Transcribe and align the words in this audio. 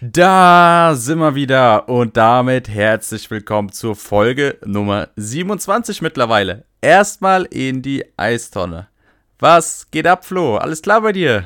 Da 0.00 0.94
sind 0.96 1.18
wir 1.18 1.34
wieder 1.34 1.88
und 1.88 2.16
damit 2.16 2.68
herzlich 2.68 3.30
willkommen 3.30 3.70
zur 3.70 3.94
Folge 3.94 4.58
Nummer 4.64 5.10
27 5.14 6.02
mittlerweile. 6.02 6.64
Erstmal 6.80 7.44
in 7.44 7.82
die 7.82 8.04
Eistonne. 8.16 8.88
Was 9.38 9.88
geht 9.90 10.08
ab, 10.08 10.24
Flo? 10.24 10.56
Alles 10.56 10.82
klar 10.82 11.02
bei 11.02 11.12
dir? 11.12 11.44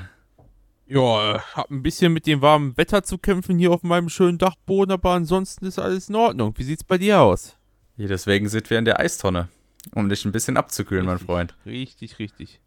Ja, 0.86 1.34
äh, 1.34 1.38
hab 1.54 1.70
ein 1.70 1.82
bisschen 1.82 2.14
mit 2.14 2.26
dem 2.26 2.40
warmen 2.40 2.74
Wetter 2.78 3.02
zu 3.02 3.18
kämpfen 3.18 3.58
hier 3.58 3.72
auf 3.72 3.82
meinem 3.82 4.08
schönen 4.08 4.38
Dachboden, 4.38 4.92
aber 4.92 5.10
ansonsten 5.10 5.66
ist 5.66 5.78
alles 5.78 6.08
in 6.08 6.14
Ordnung. 6.14 6.54
Wie 6.56 6.64
sieht's 6.64 6.84
bei 6.84 6.96
dir 6.96 7.20
aus? 7.20 7.58
Ja, 7.98 8.08
deswegen 8.08 8.48
sind 8.48 8.70
wir 8.70 8.78
in 8.78 8.86
der 8.86 9.00
Eistonne, 9.00 9.48
um 9.94 10.08
dich 10.08 10.24
ein 10.24 10.32
bisschen 10.32 10.56
abzukühlen, 10.56 11.06
richtig, 11.06 11.26
mein 11.26 11.26
Freund. 11.26 11.56
Richtig, 11.66 12.18
richtig. 12.18 12.61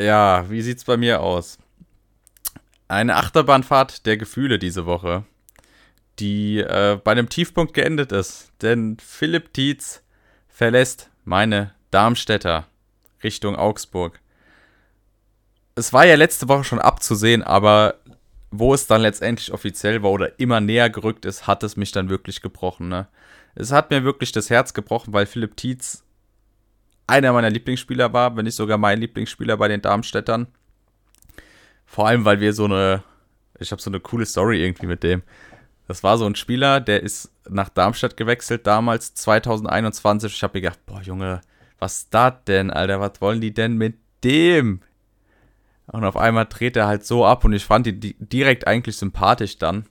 Ja, 0.00 0.50
wie 0.50 0.62
sieht's 0.62 0.84
bei 0.84 0.96
mir 0.96 1.20
aus? 1.20 1.58
Eine 2.88 3.16
Achterbahnfahrt 3.16 4.06
der 4.06 4.16
Gefühle 4.16 4.58
diese 4.58 4.86
Woche, 4.86 5.24
die 6.18 6.58
äh, 6.58 6.98
bei 7.02 7.12
einem 7.12 7.28
Tiefpunkt 7.28 7.74
geendet 7.74 8.12
ist. 8.12 8.52
Denn 8.60 8.96
Philipp 9.00 9.52
Tietz 9.52 10.02
verlässt 10.48 11.10
meine 11.24 11.72
Darmstädter 11.90 12.66
Richtung 13.22 13.56
Augsburg. 13.56 14.20
Es 15.76 15.92
war 15.92 16.04
ja 16.04 16.14
letzte 16.14 16.48
Woche 16.48 16.64
schon 16.64 16.78
abzusehen, 16.78 17.42
aber 17.42 17.96
wo 18.50 18.74
es 18.74 18.86
dann 18.86 19.00
letztendlich 19.00 19.52
offiziell 19.52 20.02
war 20.02 20.10
oder 20.10 20.38
immer 20.38 20.60
näher 20.60 20.90
gerückt 20.90 21.24
ist, 21.24 21.46
hat 21.46 21.62
es 21.62 21.76
mich 21.76 21.90
dann 21.90 22.08
wirklich 22.08 22.40
gebrochen. 22.40 22.88
Ne? 22.88 23.08
Es 23.54 23.72
hat 23.72 23.90
mir 23.90 24.04
wirklich 24.04 24.30
das 24.30 24.50
Herz 24.50 24.74
gebrochen, 24.74 25.12
weil 25.12 25.26
Philipp 25.26 25.56
Tietz 25.56 26.03
einer 27.06 27.32
meiner 27.32 27.50
Lieblingsspieler 27.50 28.12
war, 28.12 28.36
wenn 28.36 28.44
nicht 28.44 28.56
sogar 28.56 28.78
mein 28.78 29.00
Lieblingsspieler 29.00 29.56
bei 29.56 29.68
den 29.68 29.82
Darmstädtern. 29.82 30.48
Vor 31.84 32.08
allem, 32.08 32.24
weil 32.24 32.40
wir 32.40 32.52
so 32.52 32.64
eine, 32.64 33.02
ich 33.58 33.70
habe 33.70 33.82
so 33.82 33.90
eine 33.90 34.00
coole 34.00 34.26
Story 34.26 34.62
irgendwie 34.62 34.86
mit 34.86 35.02
dem. 35.02 35.22
Das 35.86 36.02
war 36.02 36.16
so 36.16 36.26
ein 36.26 36.34
Spieler, 36.34 36.80
der 36.80 37.02
ist 37.02 37.30
nach 37.48 37.68
Darmstadt 37.68 38.16
gewechselt 38.16 38.66
damals, 38.66 39.14
2021. 39.14 40.32
Ich 40.32 40.42
habe 40.42 40.56
mir 40.58 40.62
gedacht, 40.62 40.86
boah, 40.86 41.02
Junge, 41.02 41.42
was 41.78 41.98
ist 41.98 42.14
das 42.14 42.34
denn, 42.46 42.70
Alter? 42.70 43.00
Was 43.00 43.20
wollen 43.20 43.40
die 43.40 43.52
denn 43.52 43.76
mit 43.76 43.96
dem? 44.22 44.80
Und 45.86 46.04
auf 46.04 46.16
einmal 46.16 46.46
dreht 46.46 46.76
er 46.76 46.86
halt 46.86 47.04
so 47.04 47.26
ab 47.26 47.44
und 47.44 47.52
ich 47.52 47.66
fand 47.66 47.86
ihn 47.86 48.14
direkt 48.18 48.66
eigentlich 48.66 48.96
sympathisch 48.96 49.58
dann. 49.58 49.84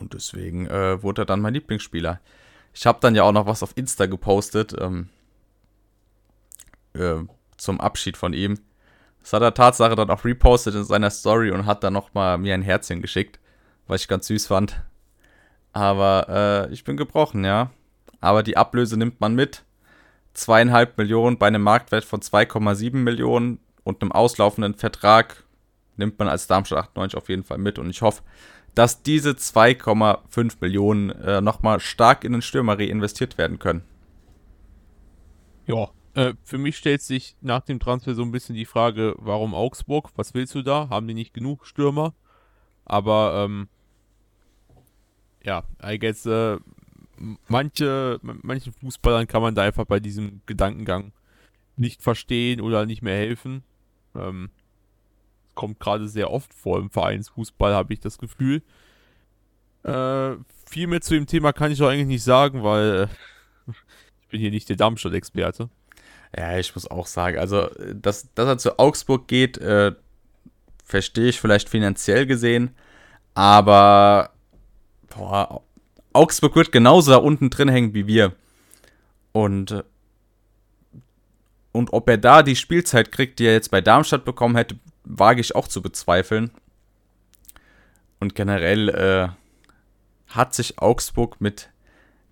Und 0.00 0.14
deswegen 0.14 0.66
äh, 0.66 1.00
wurde 1.02 1.22
er 1.22 1.26
dann 1.26 1.40
mein 1.40 1.54
Lieblingsspieler. 1.54 2.20
Ich 2.74 2.86
habe 2.86 2.98
dann 3.00 3.14
ja 3.14 3.22
auch 3.22 3.32
noch 3.32 3.46
was 3.46 3.62
auf 3.62 3.76
Insta 3.76 4.06
gepostet 4.06 4.74
ähm, 4.80 5.08
äh, 6.94 7.16
zum 7.56 7.80
Abschied 7.80 8.16
von 8.16 8.32
ihm. 8.32 8.58
Das 9.22 9.32
hat 9.32 9.42
er 9.42 9.54
Tatsache 9.54 9.94
dann 9.94 10.10
auch 10.10 10.24
repostet 10.24 10.74
in 10.74 10.84
seiner 10.84 11.10
Story 11.10 11.50
und 11.50 11.66
hat 11.66 11.84
dann 11.84 11.92
nochmal 11.92 12.38
mir 12.38 12.54
ein 12.54 12.62
Herzchen 12.62 13.02
geschickt, 13.02 13.38
was 13.86 14.02
ich 14.02 14.08
ganz 14.08 14.26
süß 14.26 14.46
fand. 14.46 14.82
Aber 15.72 16.68
äh, 16.68 16.72
ich 16.72 16.84
bin 16.84 16.96
gebrochen, 16.96 17.44
ja. 17.44 17.70
Aber 18.20 18.42
die 18.42 18.56
Ablöse 18.56 18.96
nimmt 18.96 19.20
man 19.20 19.34
mit. 19.34 19.64
Zweieinhalb 20.34 20.98
Millionen 20.98 21.38
bei 21.38 21.46
einem 21.46 21.62
Marktwert 21.62 22.04
von 22.04 22.20
2,7 22.20 22.96
Millionen 22.96 23.58
und 23.84 24.02
einem 24.02 24.12
auslaufenden 24.12 24.74
Vertrag 24.74 25.44
nimmt 25.96 26.18
man 26.18 26.28
als 26.28 26.46
Darmstadt 26.46 26.78
98 26.78 27.16
auf 27.16 27.28
jeden 27.28 27.44
Fall 27.44 27.58
mit. 27.58 27.78
Und 27.78 27.90
ich 27.90 28.02
hoffe, 28.02 28.22
dass 28.74 29.02
diese 29.02 29.30
2,5 29.30 30.56
Millionen 30.60 31.10
äh, 31.10 31.40
nochmal 31.40 31.80
stark 31.80 32.24
in 32.24 32.32
den 32.32 32.42
Stürmer 32.42 32.78
reinvestiert 32.78 33.38
werden 33.38 33.58
können. 33.58 33.82
Ja, 35.66 35.90
äh, 36.14 36.34
für 36.42 36.58
mich 36.58 36.76
stellt 36.76 37.02
sich 37.02 37.36
nach 37.40 37.62
dem 37.62 37.80
Transfer 37.80 38.14
so 38.14 38.22
ein 38.22 38.32
bisschen 38.32 38.54
die 38.54 38.66
Frage, 38.66 39.14
warum 39.18 39.54
Augsburg? 39.54 40.10
Was 40.16 40.34
willst 40.34 40.54
du 40.54 40.62
da? 40.62 40.88
Haben 40.90 41.08
die 41.08 41.14
nicht 41.14 41.34
genug 41.34 41.66
Stürmer? 41.66 42.14
Aber 42.84 43.44
ähm, 43.44 43.68
ja, 45.42 45.64
I 45.82 45.98
guess 45.98 46.26
äh, 46.26 46.58
manche, 47.48 48.18
manchen 48.22 48.72
Fußballern 48.72 49.26
kann 49.26 49.42
man 49.42 49.54
da 49.54 49.62
einfach 49.62 49.86
bei 49.86 50.00
diesem 50.00 50.42
Gedankengang 50.46 51.12
nicht 51.76 52.02
verstehen 52.02 52.60
oder 52.60 52.86
nicht 52.86 53.02
mehr 53.02 53.16
helfen. 53.16 53.62
Ähm, 54.14 54.50
kommt 55.54 55.80
gerade 55.80 56.08
sehr 56.08 56.30
oft 56.30 56.52
vor 56.54 56.78
im 56.78 56.90
Vereinsfußball, 56.90 57.74
habe 57.74 57.92
ich 57.92 58.00
das 58.00 58.18
Gefühl. 58.18 58.62
Äh, 59.84 60.36
viel 60.66 60.86
mehr 60.86 61.00
zu 61.00 61.14
dem 61.14 61.26
Thema 61.26 61.52
kann 61.52 61.72
ich 61.72 61.82
auch 61.82 61.88
eigentlich 61.88 62.06
nicht 62.06 62.22
sagen, 62.22 62.62
weil 62.62 63.08
äh, 63.68 63.72
ich 64.22 64.28
bin 64.28 64.40
hier 64.40 64.50
nicht 64.50 64.68
der 64.68 64.76
Darmstadt-Experte. 64.76 65.70
Ja, 66.36 66.58
ich 66.58 66.74
muss 66.74 66.90
auch 66.90 67.06
sagen, 67.06 67.38
also, 67.38 67.68
dass, 67.94 68.32
dass 68.34 68.48
er 68.48 68.58
zu 68.58 68.78
Augsburg 68.78 69.28
geht, 69.28 69.58
äh, 69.58 69.92
verstehe 70.84 71.28
ich 71.28 71.40
vielleicht 71.40 71.68
finanziell 71.68 72.26
gesehen, 72.26 72.74
aber 73.34 74.30
boah, 75.10 75.62
Augsburg 76.12 76.56
wird 76.56 76.72
genauso 76.72 77.12
da 77.12 77.18
unten 77.18 77.50
drin 77.50 77.68
hängen 77.68 77.94
wie 77.94 78.06
wir. 78.06 78.34
Und, 79.32 79.84
und 81.72 81.92
ob 81.92 82.08
er 82.08 82.18
da 82.18 82.42
die 82.42 82.56
Spielzeit 82.56 83.12
kriegt, 83.12 83.38
die 83.38 83.46
er 83.46 83.54
jetzt 83.54 83.70
bei 83.70 83.80
Darmstadt 83.80 84.24
bekommen 84.24 84.56
hätte, 84.56 84.76
wage 85.04 85.40
ich 85.40 85.54
auch 85.54 85.68
zu 85.68 85.82
bezweifeln. 85.82 86.50
Und 88.20 88.34
generell 88.34 88.88
äh, 88.90 89.28
hat 90.28 90.54
sich 90.54 90.78
Augsburg 90.78 91.40
mit 91.40 91.70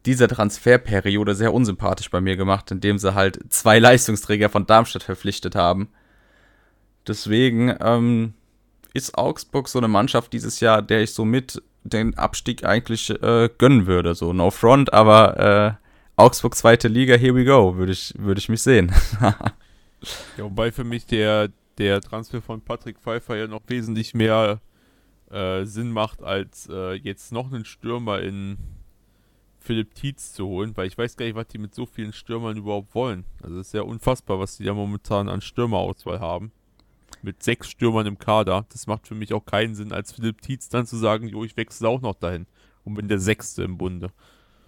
dieser 0.06 0.28
Transferperiode 0.28 1.34
sehr 1.34 1.52
unsympathisch 1.52 2.10
bei 2.10 2.20
mir 2.20 2.36
gemacht, 2.36 2.70
indem 2.70 2.98
sie 2.98 3.14
halt 3.14 3.38
zwei 3.50 3.78
Leistungsträger 3.78 4.48
von 4.48 4.66
Darmstadt 4.66 5.02
verpflichtet 5.02 5.54
haben. 5.54 5.88
Deswegen 7.06 7.74
ähm, 7.80 8.34
ist 8.94 9.16
Augsburg 9.16 9.68
so 9.68 9.78
eine 9.78 9.88
Mannschaft 9.88 10.32
dieses 10.32 10.60
Jahr, 10.60 10.82
der 10.82 11.02
ich 11.02 11.12
so 11.12 11.24
mit 11.24 11.62
den 11.82 12.16
Abstieg 12.16 12.64
eigentlich 12.64 13.10
äh, 13.10 13.48
gönnen 13.58 13.86
würde. 13.86 14.14
So 14.14 14.32
no 14.32 14.50
front, 14.50 14.92
aber 14.92 15.78
äh, 15.78 16.20
Augsburg 16.20 16.54
zweite 16.54 16.88
Liga, 16.88 17.16
here 17.16 17.34
we 17.34 17.44
go, 17.44 17.76
würde 17.76 17.92
ich, 17.92 18.14
würd 18.18 18.38
ich 18.38 18.48
mich 18.48 18.62
sehen. 18.62 18.92
ja, 19.20 19.34
wobei 20.38 20.72
für 20.72 20.84
mich 20.84 21.06
der, 21.06 21.48
der 21.78 22.00
Transfer 22.00 22.42
von 22.42 22.60
Patrick 22.60 22.98
Pfeiffer 22.98 23.36
ja 23.36 23.46
noch 23.46 23.62
wesentlich 23.68 24.14
mehr 24.14 24.60
äh, 25.30 25.64
Sinn 25.64 25.92
macht, 25.92 26.22
als 26.22 26.68
äh, 26.70 26.94
jetzt 26.94 27.32
noch 27.32 27.52
einen 27.52 27.64
Stürmer 27.64 28.20
in 28.20 28.58
Philipp 29.60 29.94
Tietz 29.94 30.32
zu 30.32 30.46
holen, 30.46 30.76
weil 30.76 30.86
ich 30.86 30.96
weiß 30.96 31.16
gar 31.16 31.26
nicht, 31.26 31.34
was 31.34 31.48
die 31.48 31.58
mit 31.58 31.74
so 31.74 31.86
vielen 31.86 32.12
Stürmern 32.12 32.56
überhaupt 32.56 32.94
wollen. 32.94 33.24
Also 33.42 33.58
es 33.58 33.68
ist 33.68 33.74
ja 33.74 33.82
unfassbar, 33.82 34.38
was 34.40 34.56
die 34.56 34.64
da 34.64 34.74
momentan 34.74 35.28
an 35.28 35.40
Stürmerauswahl 35.40 36.20
haben. 36.20 36.52
Mit 37.22 37.42
sechs 37.42 37.68
Stürmern 37.68 38.06
im 38.06 38.18
Kader. 38.18 38.64
Das 38.72 38.86
macht 38.86 39.06
für 39.06 39.14
mich 39.14 39.34
auch 39.34 39.44
keinen 39.44 39.74
Sinn, 39.74 39.92
als 39.92 40.12
Philipp 40.12 40.40
Tietz 40.40 40.68
dann 40.70 40.86
zu 40.86 40.96
sagen, 40.96 41.28
jo, 41.28 41.44
ich 41.44 41.56
wechsle 41.56 41.88
auch 41.88 42.00
noch 42.00 42.14
dahin 42.14 42.46
und 42.84 42.94
bin 42.94 43.08
der 43.08 43.18
Sechste 43.18 43.62
im 43.62 43.76
Bunde. 43.76 44.10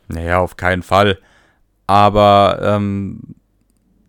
Naja, 0.08 0.40
auf 0.40 0.56
keinen 0.56 0.82
Fall. 0.82 1.18
Aber 1.86 2.58
ähm, 2.62 3.20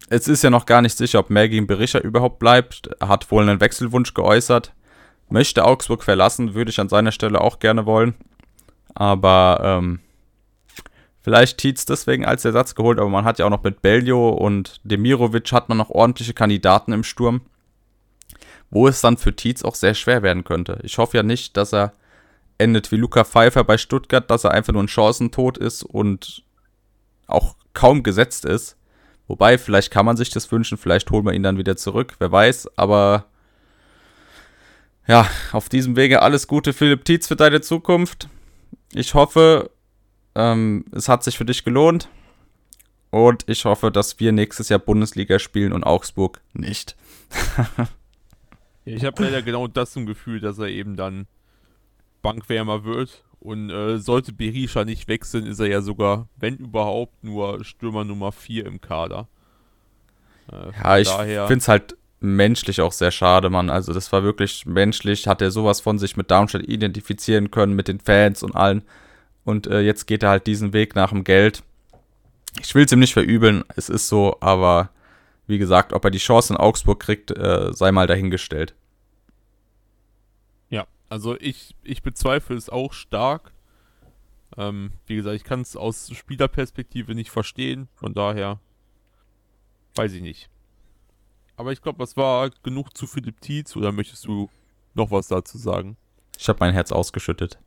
es 0.09 0.27
ist 0.27 0.43
ja 0.43 0.49
noch 0.49 0.65
gar 0.65 0.81
nicht 0.81 0.97
sicher, 0.97 1.19
ob 1.19 1.29
Mergin 1.29 1.67
Berisha 1.67 1.99
überhaupt 1.99 2.39
bleibt. 2.39 2.89
Er 2.99 3.07
hat 3.07 3.31
wohl 3.31 3.47
einen 3.47 3.61
Wechselwunsch 3.61 4.13
geäußert. 4.13 4.73
Möchte 5.29 5.65
Augsburg 5.65 6.03
verlassen, 6.03 6.53
würde 6.53 6.69
ich 6.69 6.79
an 6.79 6.89
seiner 6.89 7.11
Stelle 7.11 7.41
auch 7.41 7.59
gerne 7.59 7.85
wollen. 7.85 8.13
Aber 8.93 9.59
ähm, 9.63 9.99
Vielleicht 11.23 11.57
Tietz 11.57 11.85
deswegen 11.85 12.25
als 12.25 12.43
Ersatz 12.43 12.75
geholt, 12.75 12.99
aber 12.99 13.09
man 13.09 13.23
hat 13.23 13.39
ja 13.39 13.45
auch 13.45 13.49
noch 13.49 13.63
mit 13.63 13.81
Beljo 13.81 14.29
und 14.29 14.81
Demirovic 14.83 15.53
hat 15.53 15.69
man 15.69 15.77
noch 15.77 15.89
ordentliche 15.89 16.33
Kandidaten 16.33 16.91
im 16.91 17.05
Sturm, 17.05 17.41
wo 18.69 18.89
es 18.89 18.99
dann 18.99 19.15
für 19.15 19.33
Tietz 19.33 19.63
auch 19.63 19.75
sehr 19.75 19.93
schwer 19.93 20.21
werden 20.21 20.43
könnte. 20.43 20.79
Ich 20.83 20.97
hoffe 20.97 21.15
ja 21.15 21.23
nicht, 21.23 21.55
dass 21.55 21.73
er 21.73 21.93
endet 22.57 22.91
wie 22.91 22.97
Luca 22.97 23.23
Pfeiffer 23.23 23.63
bei 23.63 23.77
Stuttgart, 23.77 24.29
dass 24.29 24.43
er 24.43 24.51
einfach 24.51 24.73
nur 24.73 24.83
ein 24.83 24.89
Chancentod 24.89 25.57
ist 25.57 25.83
und 25.83 26.43
auch 27.27 27.55
kaum 27.73 28.03
gesetzt 28.03 28.43
ist. 28.43 28.75
Wobei, 29.27 29.57
vielleicht 29.57 29.91
kann 29.91 30.05
man 30.05 30.17
sich 30.17 30.29
das 30.29 30.51
wünschen, 30.51 30.77
vielleicht 30.77 31.09
holen 31.09 31.25
wir 31.25 31.31
ihn 31.31 31.43
dann 31.43 31.57
wieder 31.57 31.77
zurück, 31.77 32.15
wer 32.19 32.33
weiß, 32.33 32.77
aber 32.77 33.27
ja, 35.07 35.25
auf 35.53 35.69
diesem 35.69 35.95
Wege 35.95 36.21
alles 36.21 36.47
Gute, 36.47 36.73
Philipp 36.73 37.05
Tietz, 37.05 37.27
für 37.27 37.37
deine 37.37 37.61
Zukunft. 37.61 38.27
Ich 38.93 39.13
hoffe, 39.13 39.69
ähm, 40.35 40.85
es 40.91 41.09
hat 41.09 41.23
sich 41.23 41.37
für 41.37 41.45
dich 41.45 41.63
gelohnt. 41.63 42.09
Und 43.09 43.43
ich 43.47 43.65
hoffe, 43.65 43.91
dass 43.91 44.19
wir 44.19 44.31
nächstes 44.31 44.69
Jahr 44.69 44.79
Bundesliga 44.79 45.37
spielen 45.37 45.71
und 45.71 45.83
Augsburg 45.83 46.41
nicht. 46.53 46.95
ich 48.85 49.05
habe 49.05 49.23
leider 49.23 49.43
genau 49.43 49.67
das 49.67 49.95
im 49.95 50.07
Gefühl, 50.07 50.39
dass 50.39 50.57
er 50.57 50.69
eben 50.69 50.95
dann 50.95 51.27
Bankwärmer 52.23 52.83
wird. 52.83 53.23
Und 53.39 53.69
äh, 53.69 53.99
sollte 53.99 54.31
Berisha 54.31 54.85
nicht 54.85 55.07
wechseln, 55.09 55.45
ist 55.45 55.59
er 55.59 55.67
ja 55.67 55.81
sogar, 55.81 56.29
wenn 56.37 56.55
überhaupt, 56.55 57.23
nur 57.23 57.63
Stürmer 57.65 58.05
Nummer 58.05 58.31
4 58.31 58.65
im 58.65 58.79
Kader. 58.79 59.27
Äh, 60.51 60.71
ja, 60.81 60.97
ich 60.97 61.09
finde 61.09 61.57
es 61.57 61.67
halt 61.67 61.97
menschlich 62.21 62.79
auch 62.81 62.93
sehr 62.93 63.11
schade, 63.11 63.49
Mann. 63.49 63.69
Also 63.69 63.93
das 63.93 64.11
war 64.11 64.23
wirklich 64.23 64.65
menschlich, 64.65 65.27
hat 65.27 65.41
er 65.41 65.51
sowas 65.51 65.81
von 65.81 65.99
sich 65.99 66.15
mit 66.15 66.31
Darmstadt 66.31 66.63
identifizieren 66.63 67.51
können, 67.51 67.75
mit 67.75 67.89
den 67.89 67.99
Fans 67.99 68.41
und 68.43 68.55
allen. 68.55 68.83
Und 69.45 69.67
äh, 69.67 69.81
jetzt 69.81 70.05
geht 70.07 70.23
er 70.23 70.29
halt 70.29 70.47
diesen 70.47 70.73
Weg 70.73 70.95
nach 70.95 71.09
dem 71.09 71.23
Geld. 71.23 71.63
Ich 72.61 72.75
will 72.75 72.85
es 72.85 72.91
ihm 72.91 72.99
nicht 72.99 73.13
verübeln, 73.13 73.63
es 73.75 73.89
ist 73.89 74.07
so, 74.07 74.37
aber 74.39 74.89
Wie 75.45 75.57
gesagt, 75.57 75.91
ob 75.93 76.05
er 76.05 76.11
die 76.11 76.19
Chance 76.19 76.53
in 76.53 76.57
Augsburg 76.57 76.99
kriegt, 76.99 77.31
äh, 77.31 77.73
sei 77.73 77.91
mal 77.91 78.07
dahingestellt. 78.07 78.75
Ja, 80.69 80.87
also 81.09 81.37
ich, 81.39 81.75
ich 81.83 82.01
bezweifle 82.01 82.55
es 82.55 82.69
auch 82.69 82.93
stark. 82.93 83.51
Ähm, 84.55 84.91
wie 85.05 85.15
gesagt, 85.15 85.35
ich 85.35 85.43
kann 85.43 85.61
es 85.61 85.75
aus 85.75 86.11
Spielerperspektive 86.15 87.13
nicht 87.15 87.31
verstehen. 87.31 87.89
Von 87.95 88.13
daher 88.13 88.59
weiß 89.95 90.13
ich 90.13 90.21
nicht. 90.21 90.49
Aber 91.57 91.71
ich 91.71 91.81
glaube, 91.81 91.99
das 91.99 92.15
war 92.15 92.49
genug 92.63 92.95
zu 92.95 93.05
Philipp 93.05 93.41
Tietz. 93.41 93.75
Oder 93.75 93.91
möchtest 93.91 94.25
du 94.25 94.49
noch 94.93 95.11
was 95.11 95.27
dazu 95.27 95.57
sagen? 95.57 95.97
Ich 96.37 96.47
habe 96.47 96.59
mein 96.61 96.73
Herz 96.73 96.91
ausgeschüttet. 96.91 97.59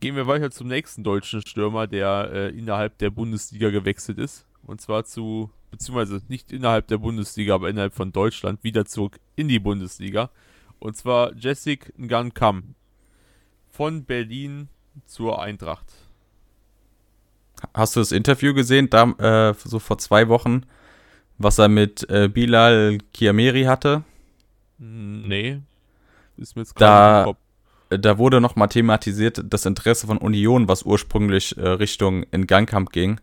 Gehen 0.00 0.14
wir 0.16 0.26
weiter 0.26 0.50
zum 0.50 0.68
nächsten 0.68 1.02
deutschen 1.04 1.42
Stürmer, 1.46 1.86
der 1.86 2.30
äh, 2.32 2.48
innerhalb 2.56 2.98
der 2.98 3.10
Bundesliga 3.10 3.70
gewechselt 3.70 4.18
ist. 4.18 4.46
Und 4.64 4.80
zwar 4.80 5.04
zu, 5.04 5.50
beziehungsweise 5.70 6.20
nicht 6.28 6.52
innerhalb 6.52 6.86
der 6.86 6.98
Bundesliga, 6.98 7.54
aber 7.54 7.68
innerhalb 7.68 7.94
von 7.94 8.12
Deutschland, 8.12 8.62
wieder 8.62 8.84
zurück 8.84 9.18
in 9.34 9.48
die 9.48 9.58
Bundesliga. 9.58 10.30
Und 10.78 10.96
zwar 10.96 11.34
Jessic 11.34 11.92
Ngankam 11.98 12.74
von 13.70 14.04
Berlin 14.04 14.68
zur 15.06 15.42
Eintracht. 15.42 15.86
Hast 17.74 17.96
du 17.96 18.00
das 18.00 18.12
Interview 18.12 18.54
gesehen, 18.54 18.90
da, 18.90 19.50
äh, 19.50 19.54
so 19.54 19.78
vor 19.78 19.98
zwei 19.98 20.28
Wochen, 20.28 20.62
was 21.38 21.58
er 21.58 21.68
mit 21.68 22.08
äh, 22.10 22.28
Bilal 22.28 22.98
Kiameri 23.14 23.64
hatte? 23.64 24.04
Hm, 24.78 25.22
Nee. 25.28 25.60
Ist 26.36 26.56
mir 26.56 26.62
jetzt 26.62 26.80
Da- 26.80 26.86
gerade 26.86 27.18
im 27.20 27.24
Kopf. 27.34 27.38
Da 27.98 28.18
wurde 28.18 28.40
nochmal 28.40 28.68
thematisiert 28.68 29.42
das 29.44 29.66
Interesse 29.66 30.06
von 30.06 30.18
Union, 30.18 30.68
was 30.68 30.84
ursprünglich 30.84 31.56
äh, 31.56 31.68
Richtung 31.68 32.24
in 32.30 32.46
Gangkamp 32.46 32.92
ging. 32.92 33.20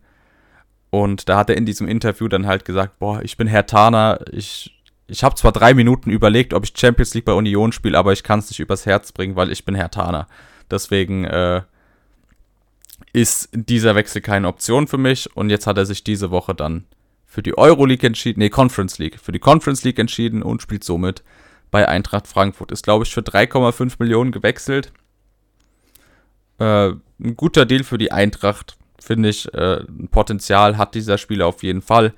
Und 0.89 1.29
da 1.29 1.37
hat 1.37 1.49
er 1.49 1.57
in 1.57 1.65
diesem 1.65 1.87
Interview 1.87 2.27
dann 2.27 2.47
halt 2.47 2.65
gesagt, 2.65 2.99
boah, 2.99 3.21
ich 3.21 3.37
bin 3.37 3.47
Herr 3.47 3.65
Tana, 3.65 4.19
ich, 4.31 4.81
ich 5.07 5.23
habe 5.23 5.35
zwar 5.35 5.51
drei 5.51 5.73
Minuten 5.73 6.09
überlegt, 6.09 6.53
ob 6.53 6.63
ich 6.63 6.73
Champions 6.75 7.13
League 7.13 7.25
bei 7.25 7.33
Union 7.33 7.71
spiele, 7.71 7.97
aber 7.97 8.11
ich 8.13 8.23
kann 8.23 8.39
es 8.39 8.49
nicht 8.49 8.59
übers 8.59 8.85
Herz 8.85 9.11
bringen, 9.11 9.35
weil 9.35 9.51
ich 9.51 9.65
bin 9.65 9.75
Herr 9.75 9.91
Tana. 9.91 10.27
Deswegen 10.71 11.25
äh, 11.25 11.61
ist 13.13 13.49
dieser 13.53 13.95
Wechsel 13.95 14.21
keine 14.21 14.47
Option 14.47 14.87
für 14.87 14.97
mich 14.97 15.35
und 15.35 15.49
jetzt 15.49 15.67
hat 15.67 15.77
er 15.77 15.85
sich 15.85 16.03
diese 16.03 16.31
Woche 16.31 16.55
dann 16.55 16.85
für 17.25 17.43
die 17.43 17.57
Euroleague 17.57 18.07
entschieden, 18.07 18.39
nee, 18.39 18.49
Conference 18.49 18.97
League, 18.97 19.19
für 19.19 19.31
die 19.31 19.39
Conference 19.39 19.83
League 19.83 19.99
entschieden 19.99 20.41
und 20.41 20.63
spielt 20.63 20.83
somit 20.83 21.23
bei 21.71 21.87
Eintracht 21.87 22.27
Frankfurt. 22.27 22.71
Ist, 22.71 22.83
glaube 22.83 23.05
ich, 23.05 23.13
für 23.13 23.21
3,5 23.21 23.95
Millionen 23.99 24.31
gewechselt. 24.31 24.91
Äh, 26.59 26.89
ein 27.21 27.35
guter 27.35 27.65
Deal 27.65 27.83
für 27.83 27.97
die 27.97 28.11
Eintracht, 28.11 28.77
finde 28.99 29.29
ich. 29.29 29.53
Äh, 29.53 29.81
ein 29.81 30.09
Potenzial 30.09 30.77
hat 30.77 30.95
dieser 30.95 31.17
Spieler 31.17 31.47
auf 31.47 31.63
jeden 31.63 31.81
Fall. 31.81 32.13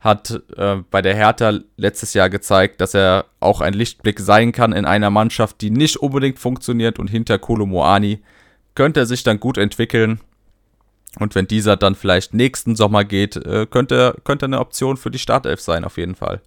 Hat 0.00 0.42
äh, 0.56 0.76
bei 0.90 1.00
der 1.00 1.14
Hertha 1.14 1.60
letztes 1.76 2.14
Jahr 2.14 2.28
gezeigt, 2.28 2.80
dass 2.80 2.94
er 2.94 3.26
auch 3.40 3.60
ein 3.60 3.72
Lichtblick 3.72 4.20
sein 4.20 4.52
kann 4.52 4.72
in 4.72 4.84
einer 4.84 5.10
Mannschaft, 5.10 5.60
die 5.60 5.70
nicht 5.70 5.96
unbedingt 5.96 6.38
funktioniert 6.38 6.98
und 6.98 7.08
hinter 7.08 7.38
Kolo 7.38 7.66
Moani 7.66 8.22
könnte 8.74 9.00
er 9.00 9.06
sich 9.06 9.22
dann 9.22 9.40
gut 9.40 9.56
entwickeln. 9.56 10.20
Und 11.20 11.34
wenn 11.36 11.46
dieser 11.46 11.76
dann 11.76 11.94
vielleicht 11.94 12.34
nächsten 12.34 12.74
Sommer 12.74 13.04
geht, 13.04 13.36
äh, 13.36 13.66
könnte, 13.66 14.16
könnte 14.24 14.46
eine 14.46 14.58
Option 14.58 14.96
für 14.96 15.10
die 15.10 15.18
Startelf 15.18 15.60
sein, 15.60 15.84
auf 15.84 15.96
jeden 15.96 16.16
Fall. 16.16 16.42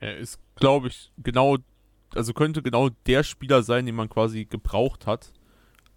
Er 0.00 0.16
ist, 0.16 0.40
glaube 0.56 0.88
ich, 0.88 1.12
genau, 1.18 1.58
also 2.14 2.32
könnte 2.32 2.62
genau 2.62 2.88
der 3.06 3.22
Spieler 3.22 3.62
sein, 3.62 3.86
den 3.86 3.94
man 3.94 4.08
quasi 4.08 4.46
gebraucht 4.46 5.06
hat, 5.06 5.32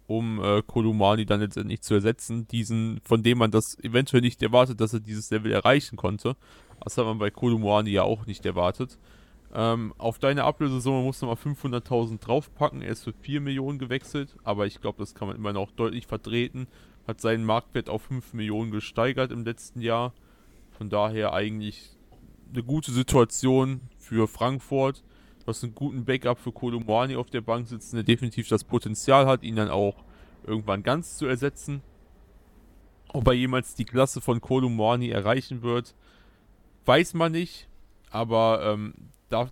um 0.06 0.42
äh, 0.44 0.62
Kolumani 0.62 1.24
dann 1.24 1.40
letztendlich 1.40 1.80
zu 1.80 1.94
ersetzen. 1.94 2.46
Diesen, 2.48 3.00
von 3.04 3.22
dem 3.22 3.38
man 3.38 3.50
das 3.50 3.78
eventuell 3.82 4.20
nicht 4.20 4.42
erwartet, 4.42 4.80
dass 4.80 4.92
er 4.92 5.00
dieses 5.00 5.30
Level 5.30 5.50
erreichen 5.50 5.96
konnte. 5.96 6.36
Das 6.82 6.98
hat 6.98 7.06
man 7.06 7.18
bei 7.18 7.30
Kolumani 7.30 7.90
ja 7.90 8.02
auch 8.02 8.26
nicht 8.26 8.44
erwartet. 8.44 8.98
Ähm, 9.54 9.94
auf 9.98 10.18
deine 10.18 10.44
Ablösesumme 10.44 11.02
muss 11.02 11.22
man 11.22 11.30
mal 11.30 11.36
500.000 11.36 12.20
draufpacken. 12.20 12.82
Er 12.82 12.90
ist 12.90 13.04
für 13.04 13.12
4 13.12 13.40
Millionen 13.40 13.78
gewechselt, 13.78 14.36
aber 14.44 14.66
ich 14.66 14.80
glaube, 14.80 14.98
das 14.98 15.14
kann 15.14 15.28
man 15.28 15.36
immer 15.36 15.52
noch 15.52 15.70
deutlich 15.70 16.06
vertreten. 16.06 16.66
Hat 17.06 17.20
seinen 17.20 17.44
Marktwert 17.44 17.88
auf 17.88 18.02
5 18.02 18.34
Millionen 18.34 18.70
gesteigert 18.70 19.32
im 19.32 19.44
letzten 19.44 19.80
Jahr. 19.80 20.12
Von 20.76 20.90
daher 20.90 21.32
eigentlich 21.32 21.96
eine 22.52 22.64
gute 22.64 22.90
Situation 22.90 23.80
für 24.04 24.28
Frankfurt. 24.28 25.02
Du 25.40 25.46
hast 25.46 25.64
einen 25.64 25.74
guten 25.74 26.04
Backup 26.04 26.38
für 26.38 26.52
Kolumani 26.52 27.16
auf 27.16 27.30
der 27.30 27.40
Bank 27.40 27.68
sitzen, 27.68 27.96
der 27.96 28.04
definitiv 28.04 28.48
das 28.48 28.64
Potenzial 28.64 29.26
hat, 29.26 29.42
ihn 29.42 29.56
dann 29.56 29.68
auch 29.68 30.04
irgendwann 30.46 30.82
ganz 30.82 31.16
zu 31.16 31.26
ersetzen. 31.26 31.82
Ob 33.08 33.26
er 33.26 33.34
jemals 33.34 33.74
die 33.74 33.84
Klasse 33.84 34.20
von 34.20 34.40
Kolumani 34.40 35.10
erreichen 35.10 35.62
wird, 35.62 35.94
weiß 36.84 37.14
man 37.14 37.32
nicht. 37.32 37.68
Aber 38.10 38.60
ähm, 38.64 38.94
da, 39.28 39.50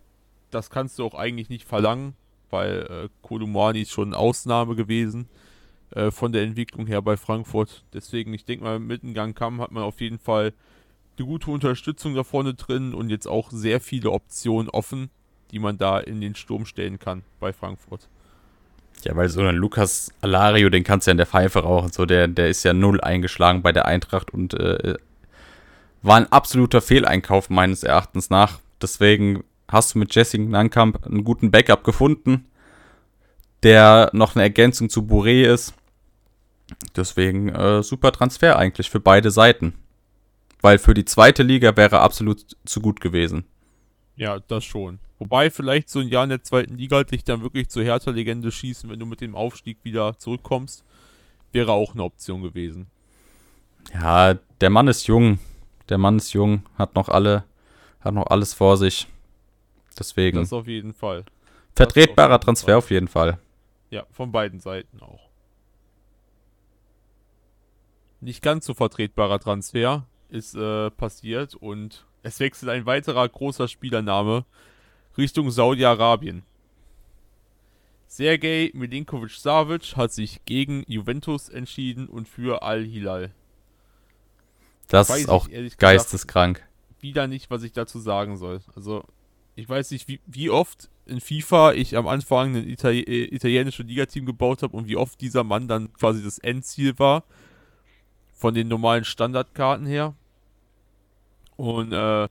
das 0.50 0.70
kannst 0.70 0.98
du 0.98 1.04
auch 1.04 1.14
eigentlich 1.14 1.48
nicht 1.48 1.66
verlangen, 1.66 2.14
weil 2.50 3.10
äh, 3.30 3.80
ist 3.80 3.90
schon 3.90 4.08
eine 4.08 4.18
Ausnahme 4.18 4.76
gewesen 4.76 5.28
äh, 5.90 6.10
von 6.10 6.32
der 6.32 6.42
Entwicklung 6.42 6.86
her 6.86 7.02
bei 7.02 7.16
Frankfurt. 7.16 7.84
Deswegen, 7.92 8.32
ich 8.34 8.44
denke 8.44 8.64
mal, 8.64 8.78
mit 8.78 9.02
dem 9.02 9.14
Gang 9.14 9.36
Kamm 9.36 9.60
hat 9.60 9.72
man 9.72 9.82
auf 9.82 10.00
jeden 10.00 10.18
Fall 10.18 10.52
eine 11.18 11.26
gute 11.26 11.50
Unterstützung 11.50 12.14
da 12.14 12.24
vorne 12.24 12.54
drin 12.54 12.94
und 12.94 13.10
jetzt 13.10 13.26
auch 13.26 13.50
sehr 13.50 13.80
viele 13.80 14.10
Optionen 14.10 14.68
offen, 14.70 15.10
die 15.50 15.58
man 15.58 15.78
da 15.78 15.98
in 15.98 16.20
den 16.20 16.34
Sturm 16.34 16.64
stellen 16.66 16.98
kann 16.98 17.22
bei 17.40 17.52
Frankfurt. 17.52 18.08
Ja, 19.02 19.16
weil 19.16 19.28
so 19.28 19.40
ein 19.40 19.56
Lukas 19.56 20.12
Alario, 20.20 20.70
den 20.70 20.84
kannst 20.84 21.06
du 21.06 21.10
ja 21.10 21.12
in 21.12 21.18
der 21.18 21.26
Pfeife 21.26 21.60
rauchen. 21.60 21.92
So, 21.92 22.06
der, 22.06 22.28
der 22.28 22.48
ist 22.48 22.62
ja 22.62 22.72
null 22.72 23.00
eingeschlagen 23.00 23.62
bei 23.62 23.72
der 23.72 23.86
Eintracht 23.86 24.30
und 24.30 24.54
äh, 24.54 24.94
war 26.02 26.16
ein 26.16 26.30
absoluter 26.30 26.80
Fehleinkauf 26.80 27.50
meines 27.50 27.82
Erachtens 27.82 28.30
nach. 28.30 28.60
Deswegen 28.80 29.44
hast 29.68 29.94
du 29.94 29.98
mit 29.98 30.14
Jesse 30.14 30.38
Nankamp 30.38 31.04
einen 31.06 31.24
guten 31.24 31.50
Backup 31.50 31.84
gefunden, 31.84 32.46
der 33.62 34.10
noch 34.12 34.34
eine 34.34 34.42
Ergänzung 34.42 34.88
zu 34.88 35.00
Bourré 35.00 35.44
ist. 35.52 35.74
Deswegen 36.96 37.48
äh, 37.48 37.82
super 37.82 38.12
Transfer 38.12 38.56
eigentlich 38.56 38.90
für 38.90 39.00
beide 39.00 39.30
Seiten. 39.30 39.74
Weil 40.62 40.78
für 40.78 40.94
die 40.94 41.04
zweite 41.04 41.42
Liga 41.42 41.76
wäre 41.76 41.96
er 41.96 42.02
absolut 42.02 42.56
zu 42.64 42.80
gut 42.80 43.00
gewesen. 43.00 43.44
Ja, 44.16 44.38
das 44.40 44.64
schon. 44.64 44.98
Wobei 45.18 45.50
vielleicht 45.50 45.88
so 45.88 45.98
ein 46.00 46.08
Jahr 46.08 46.24
in 46.24 46.30
der 46.30 46.42
zweiten 46.42 46.76
Liga 46.76 46.96
halt 46.96 47.10
dich 47.10 47.24
dann 47.24 47.42
wirklich 47.42 47.68
zur 47.68 47.82
Hertha-Legende 47.84 48.50
schießen, 48.50 48.88
wenn 48.90 48.98
du 48.98 49.06
mit 49.06 49.20
dem 49.20 49.34
Aufstieg 49.34 49.78
wieder 49.82 50.18
zurückkommst, 50.18 50.84
wäre 51.52 51.72
auch 51.72 51.94
eine 51.94 52.04
Option 52.04 52.42
gewesen. 52.42 52.86
Ja, 53.92 54.34
der 54.60 54.70
Mann 54.70 54.88
ist 54.88 55.06
jung. 55.06 55.38
Der 55.88 55.98
Mann 55.98 56.16
ist 56.16 56.32
jung, 56.32 56.62
hat 56.78 56.94
noch 56.94 57.08
alle, 57.08 57.44
hat 58.00 58.14
noch 58.14 58.26
alles 58.26 58.54
vor 58.54 58.76
sich. 58.76 59.08
Deswegen 59.98 60.38
Das 60.38 60.52
auf 60.52 60.66
jeden 60.68 60.94
Fall. 60.94 61.24
vertretbarer 61.74 62.28
auf 62.28 62.32
jeden 62.40 62.44
Transfer 62.44 62.66
Fall. 62.66 62.76
auf 62.78 62.90
jeden 62.90 63.08
Fall. 63.08 63.38
Ja, 63.90 64.06
von 64.10 64.32
beiden 64.32 64.60
Seiten 64.60 65.00
auch. 65.02 65.28
Nicht 68.20 68.42
ganz 68.42 68.64
so 68.66 68.74
vertretbarer 68.74 69.40
Transfer 69.40 70.06
ist 70.32 70.54
äh, 70.54 70.90
passiert 70.90 71.54
und 71.54 72.04
es 72.22 72.40
wechselt 72.40 72.70
ein 72.70 72.86
weiterer 72.86 73.28
großer 73.28 73.68
Spielername 73.68 74.44
Richtung 75.16 75.50
Saudi-Arabien. 75.50 76.42
Sergej 78.06 78.72
Milinkovic-Savic 78.74 79.96
hat 79.96 80.12
sich 80.12 80.44
gegen 80.44 80.84
Juventus 80.86 81.48
entschieden 81.48 82.08
und 82.08 82.28
für 82.28 82.62
Al-Hilal. 82.62 83.32
Das 84.88 85.08
ist 85.08 85.20
ich 85.20 85.28
auch 85.28 85.48
gesagt 85.48 85.78
geisteskrank. 85.78 86.62
wieder 87.00 87.26
nicht, 87.26 87.50
was 87.50 87.62
ich 87.62 87.72
dazu 87.72 87.98
sagen 87.98 88.36
soll. 88.36 88.60
Also, 88.76 89.04
ich 89.54 89.68
weiß 89.68 89.90
nicht, 89.92 90.08
wie, 90.08 90.20
wie 90.26 90.50
oft 90.50 90.90
in 91.06 91.20
FIFA 91.20 91.72
ich 91.72 91.96
am 91.96 92.06
Anfang 92.06 92.54
ein 92.54 92.68
Itali 92.68 93.00
äh, 93.00 93.34
italienisches 93.34 93.86
Ligateam 93.86 94.26
gebaut 94.26 94.62
habe 94.62 94.76
und 94.76 94.88
wie 94.88 94.96
oft 94.96 95.20
dieser 95.20 95.44
Mann 95.44 95.68
dann 95.68 95.92
quasi 95.94 96.22
das 96.22 96.38
Endziel 96.38 96.98
war. 96.98 97.24
Von 98.34 98.54
den 98.54 98.68
normalen 98.68 99.04
Standardkarten 99.04 99.86
her. 99.86 100.14
Und 101.62 101.92
äh, 101.92 102.26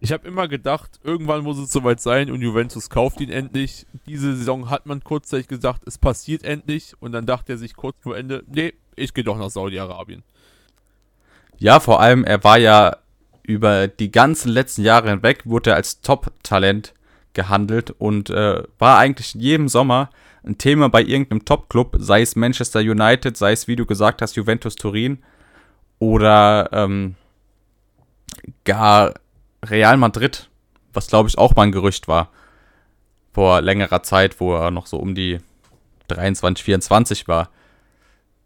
ich 0.00 0.10
habe 0.10 0.26
immer 0.26 0.48
gedacht, 0.48 0.98
irgendwann 1.04 1.44
muss 1.44 1.56
es 1.56 1.70
soweit 1.70 2.00
sein 2.00 2.32
und 2.32 2.42
Juventus 2.42 2.90
kauft 2.90 3.20
ihn 3.20 3.30
endlich. 3.30 3.86
Diese 4.08 4.34
Saison 4.34 4.70
hat 4.70 4.86
man 4.86 5.04
kurzzeitig 5.04 5.46
gesagt, 5.46 5.84
es 5.86 5.98
passiert 5.98 6.42
endlich. 6.42 6.94
Und 6.98 7.12
dann 7.12 7.26
dachte 7.26 7.52
er 7.52 7.58
sich 7.58 7.76
kurz 7.76 7.94
vor 8.00 8.16
Ende, 8.16 8.42
nee, 8.48 8.74
ich 8.96 9.14
gehe 9.14 9.22
doch 9.22 9.38
nach 9.38 9.50
Saudi-Arabien. 9.50 10.24
Ja, 11.58 11.78
vor 11.78 12.00
allem, 12.00 12.24
er 12.24 12.42
war 12.42 12.58
ja 12.58 12.96
über 13.44 13.86
die 13.86 14.10
ganzen 14.10 14.48
letzten 14.48 14.82
Jahre 14.82 15.10
hinweg, 15.10 15.42
wurde 15.44 15.70
er 15.70 15.76
als 15.76 16.00
Top-Talent 16.00 16.92
gehandelt 17.34 17.92
und 17.92 18.30
äh, 18.30 18.64
war 18.80 18.98
eigentlich 18.98 19.34
jedem 19.34 19.68
Sommer 19.68 20.10
ein 20.42 20.58
Thema 20.58 20.88
bei 20.88 21.02
irgendeinem 21.02 21.44
Top-Club, 21.44 21.98
sei 22.00 22.22
es 22.22 22.34
Manchester 22.34 22.80
United, 22.80 23.36
sei 23.36 23.52
es, 23.52 23.68
wie 23.68 23.76
du 23.76 23.86
gesagt 23.86 24.22
hast, 24.22 24.34
Juventus 24.34 24.74
Turin 24.74 25.18
oder 26.00 26.68
ähm, 26.72 27.14
gar 28.64 29.14
Real 29.64 29.96
Madrid, 29.96 30.48
was 30.92 31.06
glaube 31.06 31.28
ich 31.28 31.38
auch 31.38 31.54
mal 31.54 31.64
ein 31.64 31.72
Gerücht 31.72 32.08
war 32.08 32.30
vor 33.36 33.60
längerer 33.60 34.02
Zeit, 34.02 34.40
wo 34.40 34.54
er 34.54 34.70
noch 34.70 34.86
so 34.86 34.96
um 34.96 35.14
die 35.14 35.40
23, 36.08 36.64
24 36.64 37.28
war. 37.28 37.50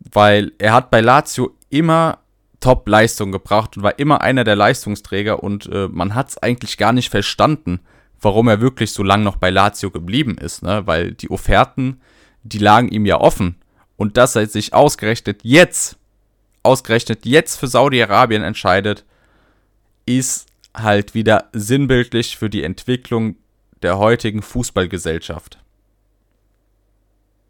Weil 0.01 0.51
er 0.59 0.73
hat 0.73 0.91
bei 0.91 1.01
Lazio 1.01 1.57
immer 1.69 2.19
Top-Leistung 2.59 3.31
gebracht 3.31 3.77
und 3.77 3.85
war 3.85 4.01
immer 4.01 4.21
einer 4.21 4.43
der 4.43 4.57
Leistungsträger 4.57 5.45
und 5.45 5.67
äh, 5.73 5.87
man 5.87 6.17
hat 6.17 6.31
es 6.31 6.39
eigentlich 6.39 6.77
gar 6.77 6.93
nicht 6.93 7.09
verstanden, 7.09 7.79
warum 8.21 8.49
er 8.49 8.61
wirklich 8.61 8.93
so 8.93 9.05
lange 9.05 9.23
noch 9.23 9.37
bei 9.37 9.51
Lazio 9.51 9.93
geblieben 9.93 10.37
ist, 10.39 10.65
ne? 10.65 10.85
Weil 10.89 11.13
die 11.13 11.31
Offerten, 11.31 12.01
die 12.43 12.59
lagen 12.59 12.89
ihm 12.89 13.07
ja 13.07 13.21
offen. 13.21 13.55
Und 13.97 14.17
dass 14.17 14.35
er 14.35 14.49
sich 14.49 14.75
ausgerechnet 14.75 15.43
jetzt, 15.45 15.99
ausgerechnet 16.65 17.25
jetzt 17.27 17.61
für 17.61 17.69
Saudi-Arabien 17.69 18.43
entscheidet, 18.43 19.05
ist 20.19 20.47
halt 20.75 21.15
wieder 21.15 21.49
sinnbildlich 21.53 22.37
für 22.37 22.51
die 22.51 22.63
Entwicklung 22.63 23.37
der 23.83 23.99
heutigen 23.99 24.43
Fußballgesellschaft. 24.43 25.59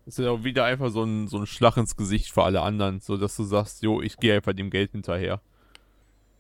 Das 0.05 0.19
ist 0.19 0.25
ja 0.25 0.31
auch 0.31 0.45
wieder 0.45 0.65
einfach 0.65 0.91
so 0.91 1.05
ein, 1.05 1.29
so 1.29 1.39
ein 1.39 1.47
Schlag 1.47 1.77
ins 1.77 1.97
Gesicht 1.97 2.33
für 2.33 2.43
alle 2.43 2.63
anderen, 2.63 3.01
so 3.01 3.17
dass 3.17 3.37
du 3.37 3.45
sagst, 3.45 3.83
jo, 3.83 4.01
ich 4.01 4.17
gehe 4.17 4.35
einfach 4.35 4.53
dem 4.53 4.71
Geld 4.71 4.93
hinterher. 4.93 5.41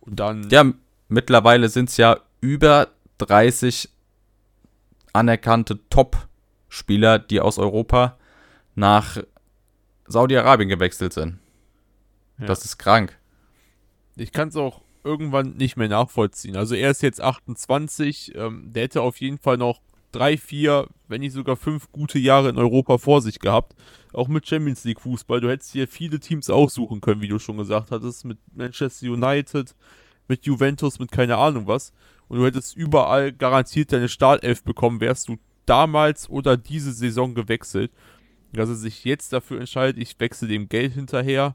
Und 0.01 0.19
dann. 0.19 0.49
Ja, 0.51 0.65
mittlerweile 1.09 1.69
sind 1.69 1.91
es 1.91 1.97
ja 1.97 2.19
über 2.41 2.89
30 3.19 3.91
anerkannte 5.13 5.79
Top-Spieler, 5.91 7.19
die 7.19 7.41
aus 7.41 7.59
Europa 7.59 8.19
nach 8.75 9.19
Saudi-Arabien 10.07 10.69
gewechselt 10.69 11.13
sind. 11.13 11.39
Ja. 12.39 12.47
Das 12.47 12.65
ist 12.65 12.79
krank. 12.79 13.17
Ich 14.17 14.33
kann 14.33 14.49
es 14.49 14.57
auch 14.57 14.81
irgendwann 15.05 15.57
nicht 15.57 15.77
mehr 15.77 15.89
nachvollziehen. 15.89 16.57
Also 16.57 16.75
er 16.75 16.91
ist 16.91 17.03
jetzt 17.03 17.21
28, 17.21 18.35
ähm, 18.35 18.73
der 18.73 18.85
hätte 18.85 19.03
auf 19.03 19.21
jeden 19.21 19.39
Fall 19.39 19.57
noch 19.57 19.81
drei, 20.13 20.37
vier, 20.37 20.89
wenn 21.09 21.21
nicht 21.21 21.33
sogar 21.33 21.57
fünf 21.57 21.91
gute 21.93 22.19
Jahre 22.19 22.49
in 22.49 22.59
Europa 22.59 22.99
vor 22.99 23.23
sich 23.23 23.39
gehabt. 23.39 23.75
Auch 24.13 24.29
mit 24.29 24.47
Champions 24.47 24.85
League 24.85 25.01
Fußball. 25.01 25.41
Du 25.41 25.49
hättest 25.49 25.73
hier 25.73 25.87
viele 25.87 26.19
Teams 26.19 26.51
aussuchen 26.51 27.01
können, 27.01 27.21
wie 27.21 27.29
du 27.29 27.39
schon 27.39 27.59
gesagt 27.59 27.91
hattest. 27.91 28.25
Mit 28.25 28.39
Manchester 28.55 29.07
United, 29.07 29.75
mit 30.29 30.45
Juventus, 30.47 30.99
mit 30.99 31.13
keine 31.13 31.37
Ahnung 31.37 31.67
was. 31.67 31.93
Und 32.29 32.39
du 32.39 32.47
hättest 32.47 32.77
überall 32.77 33.33
garantiert 33.33 33.93
deine 33.93 34.09
Startelf 34.09 34.63
bekommen, 34.63 35.01
wärst 35.01 35.29
du 35.29 35.37
damals 35.67 36.29
oder 36.29 36.57
diese 36.57 36.93
Saison 36.93 37.35
gewechselt. 37.35 37.93
Dass 38.53 38.69
er 38.69 38.75
sich 38.75 39.05
jetzt 39.05 39.33
dafür 39.33 39.61
entscheidet, 39.61 39.99
ich 39.99 40.19
wechsle 40.19 40.49
dem 40.49 40.69
Geld 40.69 40.95
hinterher 40.95 41.55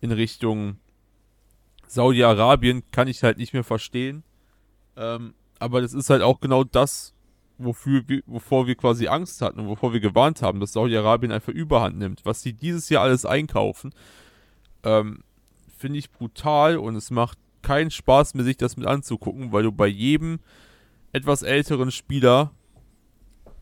in 0.00 0.12
Richtung 0.12 0.76
Saudi-Arabien, 1.86 2.82
kann 2.90 3.08
ich 3.08 3.22
halt 3.22 3.38
nicht 3.38 3.52
mehr 3.52 3.64
verstehen. 3.64 4.22
Ähm, 4.96 5.34
aber 5.58 5.80
das 5.80 5.92
ist 5.92 6.10
halt 6.10 6.22
auch 6.22 6.40
genau 6.40 6.64
das, 6.64 7.14
wofür 7.58 8.02
wir, 8.08 8.22
wovor 8.26 8.66
wir 8.66 8.74
quasi 8.74 9.08
Angst 9.08 9.40
hatten 9.40 9.60
und 9.60 9.68
wovor 9.68 9.92
wir 9.92 10.00
gewarnt 10.00 10.42
haben, 10.42 10.60
dass 10.60 10.72
Saudi-Arabien 10.72 11.32
einfach 11.32 11.52
Überhand 11.52 11.98
nimmt. 11.98 12.24
Was 12.24 12.42
sie 12.42 12.52
dieses 12.52 12.88
Jahr 12.88 13.02
alles 13.02 13.24
einkaufen, 13.24 13.94
ähm, 14.82 15.22
finde 15.76 15.98
ich 15.98 16.10
brutal 16.10 16.76
und 16.78 16.96
es 16.96 17.10
macht 17.10 17.38
keinen 17.62 17.90
Spaß 17.90 18.34
mehr, 18.34 18.44
sich 18.44 18.56
das 18.56 18.76
mit 18.76 18.86
anzugucken, 18.86 19.52
weil 19.52 19.62
du 19.62 19.72
bei 19.72 19.86
jedem 19.86 20.40
etwas 21.12 21.42
älteren 21.42 21.90
Spieler 21.90 22.52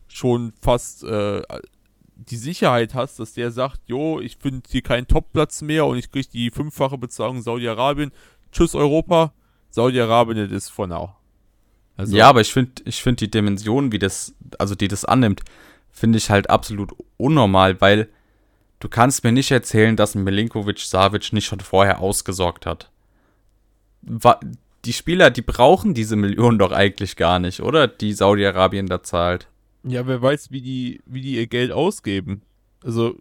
schon 0.07 0.53
fast 0.61 1.03
äh, 1.03 1.41
die 2.15 2.37
Sicherheit 2.37 2.93
hast, 2.93 3.19
dass 3.19 3.33
der 3.33 3.51
sagt, 3.51 3.81
jo, 3.87 4.19
ich 4.19 4.37
finde 4.37 4.61
hier 4.69 4.81
keinen 4.81 5.07
Topplatz 5.07 5.61
mehr 5.61 5.85
und 5.85 5.97
ich 5.97 6.11
kriege 6.11 6.27
die 6.31 6.51
fünffache 6.51 6.97
Bezahlung 6.97 7.41
Saudi-Arabien. 7.41 8.11
Tschüss 8.51 8.75
Europa, 8.75 9.33
Saudi-Arabien 9.69 10.51
ist 10.51 10.69
for 10.69 10.87
now. 10.87 11.15
Also, 11.95 12.15
ja, 12.15 12.29
aber 12.29 12.41
ich 12.41 12.53
finde 12.53 12.81
ich 12.85 13.01
find 13.01 13.21
die 13.21 13.29
Dimension, 13.29 13.91
wie 13.91 13.99
das, 13.99 14.33
also 14.57 14.75
die 14.75 14.87
das 14.87 15.05
annimmt, 15.05 15.41
finde 15.91 16.17
ich 16.17 16.29
halt 16.29 16.49
absolut 16.49 16.91
unnormal, 17.17 17.79
weil 17.81 18.09
du 18.79 18.89
kannst 18.89 19.23
mir 19.23 19.31
nicht 19.31 19.51
erzählen, 19.51 19.95
dass 19.95 20.15
Milinkovic 20.15 20.79
Savic 20.79 21.33
nicht 21.33 21.45
schon 21.45 21.59
vorher 21.59 21.99
ausgesorgt 21.99 22.65
hat. 22.65 22.89
Die 24.85 24.93
Spieler, 24.93 25.29
die 25.29 25.43
brauchen 25.43 25.93
diese 25.93 26.15
Millionen 26.15 26.57
doch 26.57 26.71
eigentlich 26.71 27.15
gar 27.15 27.39
nicht, 27.39 27.61
oder? 27.61 27.87
Die 27.87 28.13
Saudi-Arabien 28.13 28.87
da 28.87 29.01
zahlt. 29.01 29.47
Ja, 29.83 30.07
wer 30.07 30.21
weiß, 30.21 30.51
wie 30.51 30.61
die, 30.61 31.01
wie 31.05 31.21
die 31.21 31.35
ihr 31.35 31.47
Geld 31.47 31.71
ausgeben. 31.71 32.41
Also, 32.83 33.15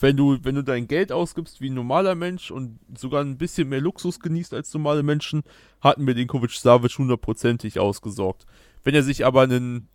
wenn 0.00 0.16
du, 0.16 0.38
wenn 0.42 0.56
du 0.56 0.62
dein 0.62 0.86
Geld 0.88 1.12
ausgibst 1.12 1.60
wie 1.60 1.70
ein 1.70 1.74
normaler 1.74 2.14
Mensch 2.14 2.50
und 2.50 2.78
sogar 2.96 3.22
ein 3.22 3.38
bisschen 3.38 3.68
mehr 3.68 3.80
Luxus 3.80 4.20
genießt 4.20 4.52
als 4.52 4.74
normale 4.74 5.02
Menschen, 5.02 5.42
hatten 5.80 6.04
Milinkovic 6.04 6.50
Savic 6.50 6.98
hundertprozentig 6.98 7.78
ausgesorgt. 7.78 8.44
Wenn 8.82 8.94
er 8.94 9.02
sich 9.02 9.24
aber 9.24 9.42
einen 9.42 9.88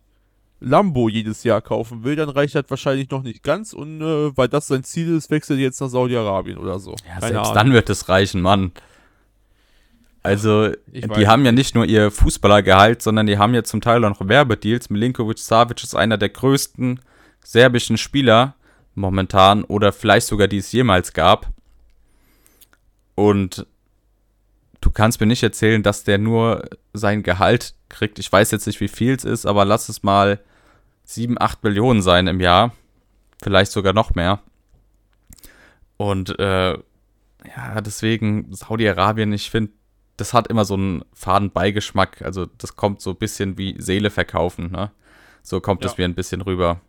Lambo 0.58 1.08
jedes 1.08 1.44
Jahr 1.44 1.62
kaufen 1.62 2.02
will, 2.04 2.16
dann 2.16 2.28
reicht 2.28 2.54
das 2.54 2.64
wahrscheinlich 2.68 3.10
noch 3.10 3.22
nicht 3.22 3.42
ganz 3.42 3.72
und 3.72 4.00
äh, 4.02 4.36
weil 4.36 4.48
das 4.48 4.66
sein 4.66 4.84
Ziel 4.84 5.16
ist, 5.16 5.30
wechselt 5.30 5.58
er 5.58 5.64
jetzt 5.64 5.80
nach 5.80 5.88
Saudi-Arabien 5.88 6.58
oder 6.58 6.78
so. 6.78 6.96
Ja, 7.06 7.14
Keine 7.20 7.20
selbst 7.20 7.38
Ahnung. 7.38 7.54
dann 7.54 7.72
wird 7.72 7.90
es 7.90 8.08
reichen, 8.08 8.40
Mann. 8.40 8.72
Also, 10.22 10.72
die 10.86 11.26
haben 11.26 11.46
ja 11.46 11.52
nicht 11.52 11.74
nur 11.74 11.86
ihr 11.86 12.10
Fußballergehalt, 12.10 13.00
sondern 13.00 13.26
die 13.26 13.38
haben 13.38 13.54
ja 13.54 13.64
zum 13.64 13.80
Teil 13.80 14.04
auch 14.04 14.10
noch 14.10 14.28
Werbedeals. 14.28 14.90
Milinkovic 14.90 15.38
Savic 15.38 15.82
ist 15.82 15.94
einer 15.94 16.18
der 16.18 16.28
größten 16.28 17.00
serbischen 17.42 17.96
Spieler 17.96 18.54
momentan 18.94 19.64
oder 19.64 19.92
vielleicht 19.92 20.26
sogar 20.26 20.46
die 20.46 20.58
es 20.58 20.72
jemals 20.72 21.14
gab. 21.14 21.48
Und 23.14 23.66
du 24.80 24.90
kannst 24.90 25.20
mir 25.20 25.26
nicht 25.26 25.42
erzählen, 25.42 25.82
dass 25.82 26.04
der 26.04 26.18
nur 26.18 26.68
sein 26.92 27.22
Gehalt 27.22 27.74
kriegt. 27.88 28.18
Ich 28.18 28.30
weiß 28.30 28.50
jetzt 28.50 28.66
nicht, 28.66 28.80
wie 28.80 28.88
viel 28.88 29.14
es 29.14 29.24
ist, 29.24 29.46
aber 29.46 29.64
lass 29.64 29.88
es 29.88 30.02
mal 30.02 30.40
7, 31.04 31.40
8 31.40 31.64
Millionen 31.64 32.02
sein 32.02 32.26
im 32.26 32.40
Jahr. 32.40 32.72
Vielleicht 33.42 33.72
sogar 33.72 33.94
noch 33.94 34.14
mehr. 34.14 34.40
Und 35.96 36.38
äh, 36.38 36.72
ja, 36.72 37.80
deswegen 37.80 38.52
Saudi-Arabien, 38.54 39.32
ich 39.32 39.50
finde, 39.50 39.72
das 40.20 40.34
hat 40.34 40.48
immer 40.48 40.64
so 40.64 40.74
einen 40.74 41.02
faden 41.14 41.50
Beigeschmack. 41.50 42.22
Also 42.22 42.46
das 42.46 42.76
kommt 42.76 43.00
so 43.00 43.10
ein 43.10 43.16
bisschen 43.16 43.56
wie 43.56 43.80
Seele 43.80 44.10
verkaufen, 44.10 44.70
ne? 44.70 44.92
So 45.42 45.60
kommt 45.60 45.84
es 45.84 45.96
mir 45.96 46.04
ein 46.04 46.14
bisschen 46.14 46.42
rüber. 46.42 46.80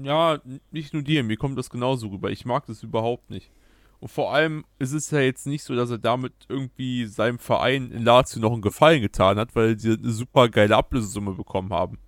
Ja, 0.00 0.38
nicht 0.70 0.94
nur 0.94 1.02
dir, 1.02 1.24
mir 1.24 1.36
kommt 1.36 1.58
das 1.58 1.68
genauso 1.68 2.08
rüber. 2.08 2.30
Ich 2.30 2.44
mag 2.44 2.64
das 2.66 2.84
überhaupt 2.84 3.30
nicht. 3.30 3.50
Und 3.98 4.08
vor 4.08 4.32
allem 4.32 4.64
ist 4.78 4.92
es 4.92 5.10
ja 5.10 5.20
jetzt 5.20 5.46
nicht 5.46 5.64
so, 5.64 5.74
dass 5.74 5.90
er 5.90 5.98
damit 5.98 6.32
irgendwie 6.48 7.06
seinem 7.06 7.40
Verein 7.40 7.90
in 7.90 8.04
Lazio 8.04 8.40
noch 8.40 8.52
einen 8.52 8.62
Gefallen 8.62 9.02
getan 9.02 9.36
hat, 9.38 9.56
weil 9.56 9.76
sie 9.78 9.94
eine 9.94 10.10
super 10.10 10.48
geile 10.48 10.76
Ablösesumme 10.76 11.32
bekommen 11.32 11.72
haben. 11.72 11.98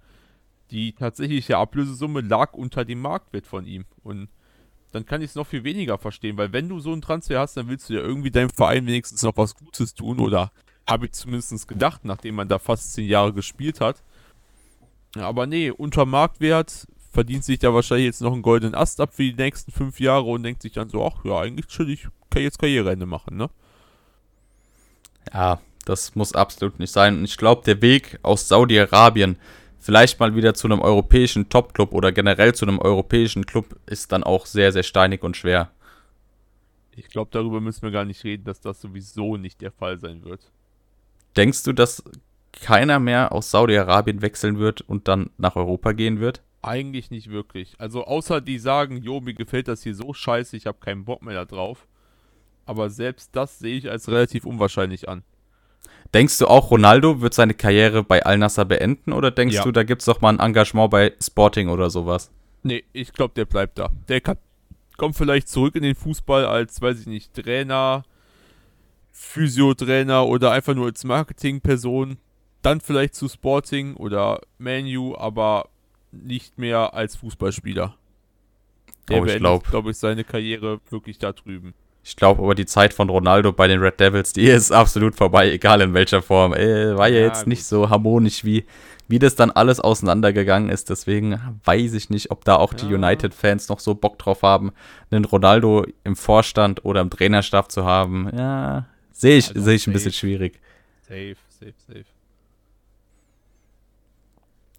Die 0.70 0.92
tatsächliche 0.92 1.58
Ablösesumme 1.58 2.20
lag 2.20 2.52
unter 2.52 2.84
dem 2.84 3.00
Marktwert 3.00 3.48
von 3.48 3.66
ihm. 3.66 3.84
Und 4.04 4.28
dann 4.96 5.04
kann 5.04 5.20
ich 5.20 5.30
es 5.30 5.34
noch 5.34 5.46
viel 5.46 5.62
weniger 5.62 5.98
verstehen, 5.98 6.38
weil 6.38 6.52
wenn 6.54 6.70
du 6.70 6.80
so 6.80 6.90
einen 6.90 7.02
Transfer 7.02 7.38
hast, 7.38 7.56
dann 7.56 7.68
willst 7.68 7.90
du 7.90 7.94
ja 7.94 8.00
irgendwie 8.00 8.30
deinem 8.30 8.48
Verein 8.48 8.86
wenigstens 8.86 9.22
noch 9.22 9.36
was 9.36 9.54
Gutes 9.54 9.94
tun 9.94 10.18
oder 10.18 10.50
habe 10.88 11.04
ich 11.04 11.12
zumindest 11.12 11.68
gedacht, 11.68 12.04
nachdem 12.04 12.36
man 12.36 12.48
da 12.48 12.58
fast 12.58 12.94
zehn 12.94 13.06
Jahre 13.06 13.34
gespielt 13.34 13.82
hat. 13.82 14.02
Aber 15.18 15.46
nee, 15.46 15.70
unter 15.70 16.06
Marktwert 16.06 16.86
verdient 17.12 17.44
sich 17.44 17.58
da 17.58 17.74
wahrscheinlich 17.74 18.06
jetzt 18.06 18.22
noch 18.22 18.32
einen 18.32 18.40
goldenen 18.40 18.74
Ast 18.74 19.00
ab 19.00 19.14
für 19.14 19.22
die 19.22 19.34
nächsten 19.34 19.70
fünf 19.70 20.00
Jahre 20.00 20.24
und 20.24 20.42
denkt 20.42 20.62
sich 20.62 20.72
dann 20.72 20.88
so, 20.88 21.04
ach 21.04 21.24
ja, 21.24 21.40
eigentlich 21.40 21.66
chillig, 21.66 22.08
kann 22.30 22.42
jetzt 22.42 22.58
Karriereende 22.58 23.06
machen, 23.06 23.36
ne? 23.36 23.50
Ja, 25.32 25.60
das 25.84 26.14
muss 26.14 26.34
absolut 26.34 26.78
nicht 26.78 26.92
sein. 26.92 27.18
Und 27.18 27.24
ich 27.24 27.36
glaube, 27.36 27.62
der 27.64 27.82
Weg 27.82 28.18
aus 28.22 28.48
Saudi-Arabien 28.48 29.36
vielleicht 29.86 30.18
mal 30.18 30.34
wieder 30.34 30.52
zu 30.52 30.66
einem 30.66 30.80
europäischen 30.80 31.48
Top-Club 31.48 31.94
oder 31.94 32.10
generell 32.10 32.52
zu 32.56 32.66
einem 32.66 32.80
europäischen 32.80 33.46
Club 33.46 33.78
ist 33.86 34.10
dann 34.10 34.24
auch 34.24 34.44
sehr, 34.44 34.72
sehr 34.72 34.82
steinig 34.82 35.22
und 35.22 35.36
schwer. 35.36 35.70
Ich 36.96 37.08
glaube, 37.08 37.30
darüber 37.32 37.60
müssen 37.60 37.82
wir 37.82 37.92
gar 37.92 38.04
nicht 38.04 38.24
reden, 38.24 38.42
dass 38.42 38.60
das 38.60 38.80
sowieso 38.80 39.36
nicht 39.36 39.60
der 39.60 39.70
Fall 39.70 40.00
sein 40.00 40.24
wird. 40.24 40.50
Denkst 41.36 41.62
du, 41.62 41.72
dass 41.72 42.02
keiner 42.50 42.98
mehr 42.98 43.30
aus 43.30 43.52
Saudi-Arabien 43.52 44.22
wechseln 44.22 44.58
wird 44.58 44.80
und 44.80 45.06
dann 45.06 45.30
nach 45.38 45.54
Europa 45.54 45.92
gehen 45.92 46.18
wird? 46.18 46.42
Eigentlich 46.62 47.12
nicht 47.12 47.30
wirklich. 47.30 47.76
Also 47.78 48.06
außer 48.06 48.40
die 48.40 48.58
sagen, 48.58 49.02
jo, 49.02 49.20
mir 49.20 49.34
gefällt 49.34 49.68
das 49.68 49.84
hier 49.84 49.94
so 49.94 50.12
scheiße, 50.12 50.56
ich 50.56 50.66
habe 50.66 50.78
keinen 50.80 51.04
Bock 51.04 51.22
mehr 51.22 51.34
da 51.34 51.44
drauf. 51.44 51.86
Aber 52.64 52.90
selbst 52.90 53.36
das 53.36 53.60
sehe 53.60 53.76
ich 53.76 53.88
als 53.88 54.08
relativ 54.08 54.46
unwahrscheinlich 54.46 55.08
an. 55.08 55.22
Denkst 56.14 56.38
du 56.38 56.46
auch, 56.46 56.70
Ronaldo 56.70 57.20
wird 57.20 57.34
seine 57.34 57.54
Karriere 57.54 58.02
bei 58.02 58.24
Al 58.24 58.38
Nassr 58.38 58.64
beenden 58.64 59.12
oder 59.12 59.30
denkst 59.30 59.56
ja. 59.56 59.62
du, 59.62 59.72
da 59.72 59.82
gibt 59.82 60.02
es 60.02 60.06
doch 60.06 60.20
mal 60.20 60.30
ein 60.30 60.40
Engagement 60.40 60.90
bei 60.90 61.12
Sporting 61.22 61.68
oder 61.68 61.90
sowas? 61.90 62.30
Nee, 62.62 62.84
ich 62.92 63.12
glaube, 63.12 63.34
der 63.34 63.44
bleibt 63.44 63.78
da. 63.78 63.90
Der 64.08 64.20
kann, 64.20 64.38
kommt 64.96 65.16
vielleicht 65.16 65.48
zurück 65.48 65.74
in 65.74 65.82
den 65.82 65.94
Fußball 65.94 66.46
als, 66.46 66.80
weiß 66.80 67.00
ich 67.00 67.06
nicht, 67.06 67.34
Trainer, 67.34 68.04
Physiotrainer 69.12 70.26
oder 70.26 70.52
einfach 70.52 70.74
nur 70.74 70.86
als 70.86 71.04
Marketingperson. 71.04 72.18
Dann 72.62 72.80
vielleicht 72.80 73.14
zu 73.14 73.28
Sporting 73.28 73.94
oder 73.94 74.40
Manu, 74.58 75.16
aber 75.16 75.68
nicht 76.10 76.58
mehr 76.58 76.94
als 76.94 77.16
Fußballspieler. 77.16 77.94
Der 79.08 79.20
oh, 79.20 79.24
beendet, 79.24 79.64
glaube 79.64 79.90
ich, 79.90 79.98
seine 79.98 80.24
Karriere 80.24 80.80
wirklich 80.90 81.18
da 81.18 81.32
drüben. 81.32 81.74
Ich 82.06 82.14
glaube 82.14 82.40
aber 82.40 82.54
die 82.54 82.66
Zeit 82.66 82.94
von 82.94 83.10
Ronaldo 83.10 83.52
bei 83.52 83.66
den 83.66 83.80
Red 83.80 83.98
Devils, 83.98 84.32
die 84.32 84.42
ist 84.46 84.70
absolut 84.70 85.16
vorbei, 85.16 85.50
egal 85.50 85.80
in 85.80 85.92
welcher 85.92 86.22
Form. 86.22 86.54
Äh, 86.54 86.96
war 86.96 87.08
ja, 87.08 87.18
ja 87.18 87.26
jetzt 87.26 87.40
gut. 87.40 87.48
nicht 87.48 87.64
so 87.64 87.90
harmonisch, 87.90 88.44
wie, 88.44 88.64
wie 89.08 89.18
das 89.18 89.34
dann 89.34 89.50
alles 89.50 89.80
auseinandergegangen 89.80 90.68
ist. 90.68 90.88
Deswegen 90.88 91.40
weiß 91.64 91.94
ich 91.94 92.08
nicht, 92.08 92.30
ob 92.30 92.44
da 92.44 92.56
auch 92.56 92.72
ja. 92.74 92.78
die 92.78 92.94
United-Fans 92.94 93.68
noch 93.68 93.80
so 93.80 93.96
Bock 93.96 94.20
drauf 94.20 94.42
haben, 94.42 94.70
einen 95.10 95.24
Ronaldo 95.24 95.84
im 96.04 96.14
Vorstand 96.14 96.84
oder 96.84 97.00
im 97.00 97.10
Trainerstab 97.10 97.72
zu 97.72 97.84
haben. 97.84 98.30
Ja, 98.36 98.86
sehe 99.10 99.38
ich, 99.38 99.48
also 99.48 99.62
seh 99.62 99.74
ich 99.74 99.88
ein 99.88 99.92
bisschen 99.92 100.12
schwierig. 100.12 100.60
Safe, 101.08 101.34
safe, 101.48 101.74
safe. 101.88 102.04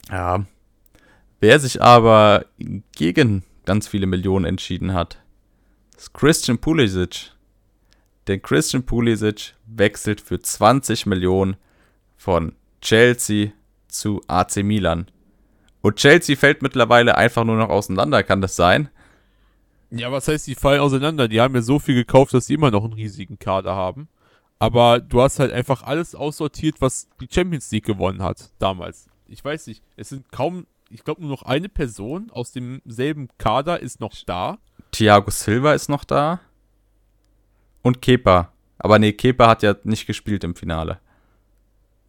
Ja. 0.10 0.46
Wer 1.42 1.60
sich 1.60 1.82
aber 1.82 2.46
gegen 2.96 3.44
ganz 3.66 3.90
viele 3.90 4.08
Millionen 4.08 4.46
entschieden 4.46 4.94
hat, 4.94 5.20
ist 5.98 6.14
Christian 6.14 6.60
Pulisic. 6.60 7.32
Denn 8.28 8.42
Christian 8.42 8.84
Pulisic 8.84 9.56
wechselt 9.66 10.22
für 10.22 10.40
20 10.40 11.06
Millionen 11.06 11.58
von 12.16 12.56
Chelsea 12.82 13.52
zu 13.88 14.22
AC 14.28 14.58
Milan. 14.58 15.08
Und 15.82 15.96
Chelsea 15.96 16.36
fällt 16.36 16.62
mittlerweile 16.62 17.18
einfach 17.18 17.44
nur 17.44 17.58
noch 17.58 17.70
auseinander, 17.70 18.24
kann 18.24 18.42
das 18.42 18.56
sein? 18.56 18.90
Ja, 19.90 20.12
was 20.12 20.28
heißt, 20.28 20.46
die 20.48 20.56
fallen 20.56 20.82
auseinander? 20.82 21.28
Die 21.28 21.40
haben 21.40 21.56
ja 21.56 21.62
so 21.62 21.80
viel 21.80 21.96
gekauft, 21.96 22.34
dass 22.34 22.48
sie 22.48 22.56
immer 22.56 22.72
noch 22.72 22.84
einen 22.84 22.94
riesigen 22.94 23.40
Kader 23.40 23.74
haben. 23.76 24.10
Aber 24.60 25.00
du 25.00 25.22
hast 25.22 25.40
halt 25.40 25.54
einfach 25.54 25.84
alles 25.84 26.16
aussortiert, 26.16 26.82
was 26.82 27.08
die 27.22 27.28
Champions 27.32 27.72
League 27.72 27.86
gewonnen 27.86 28.22
hat 28.22 28.52
damals. 28.60 29.08
Ich 29.28 29.44
weiß 29.44 29.68
nicht, 29.68 29.84
es 29.96 30.10
sind 30.10 30.32
kaum, 30.32 30.66
ich 30.90 31.04
glaube 31.04 31.22
nur 31.22 31.30
noch 31.30 31.44
eine 31.44 31.70
Person 31.70 32.30
aus 32.32 32.52
demselben 32.52 33.30
Kader 33.38 33.80
ist 33.80 34.00
noch 34.00 34.14
da. 34.26 34.58
Thiago 34.98 35.30
Silva 35.30 35.74
ist 35.74 35.90
noch 35.90 36.04
da. 36.04 36.40
Und 37.84 38.02
Kepa. 38.02 38.52
Aber 38.80 38.98
nee, 38.98 39.14
Kepa 39.14 39.48
hat 39.48 39.62
ja 39.62 39.76
nicht 39.84 40.08
gespielt 40.08 40.44
im 40.44 40.56
Finale. 40.56 41.00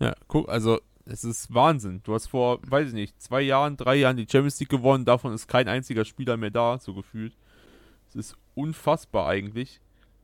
Ja, 0.00 0.14
guck, 0.26 0.49
also 0.49 0.80
es 1.04 1.23
ist 1.23 1.52
Wahnsinn. 1.52 2.00
Du 2.04 2.14
hast 2.14 2.28
vor, 2.28 2.61
weiß 2.66 2.88
ich 2.88 2.95
nicht, 2.95 3.21
zwei 3.21 3.42
Jahren, 3.42 3.76
drei 3.76 3.97
Jahren 3.97 4.16
die 4.16 4.26
Champions 4.26 4.59
League 4.59 4.71
gewonnen. 4.71 5.04
Davon 5.04 5.35
ist 5.35 5.49
kein 5.49 5.68
einziger 5.68 6.07
Spieler 6.07 6.38
mehr 6.38 6.49
da, 6.50 6.78
so 6.78 6.95
gefühlt. 6.95 7.37
Es 8.09 8.16
ist 8.16 8.37
unfassbar 8.54 9.28
eigentlich. 9.28 9.83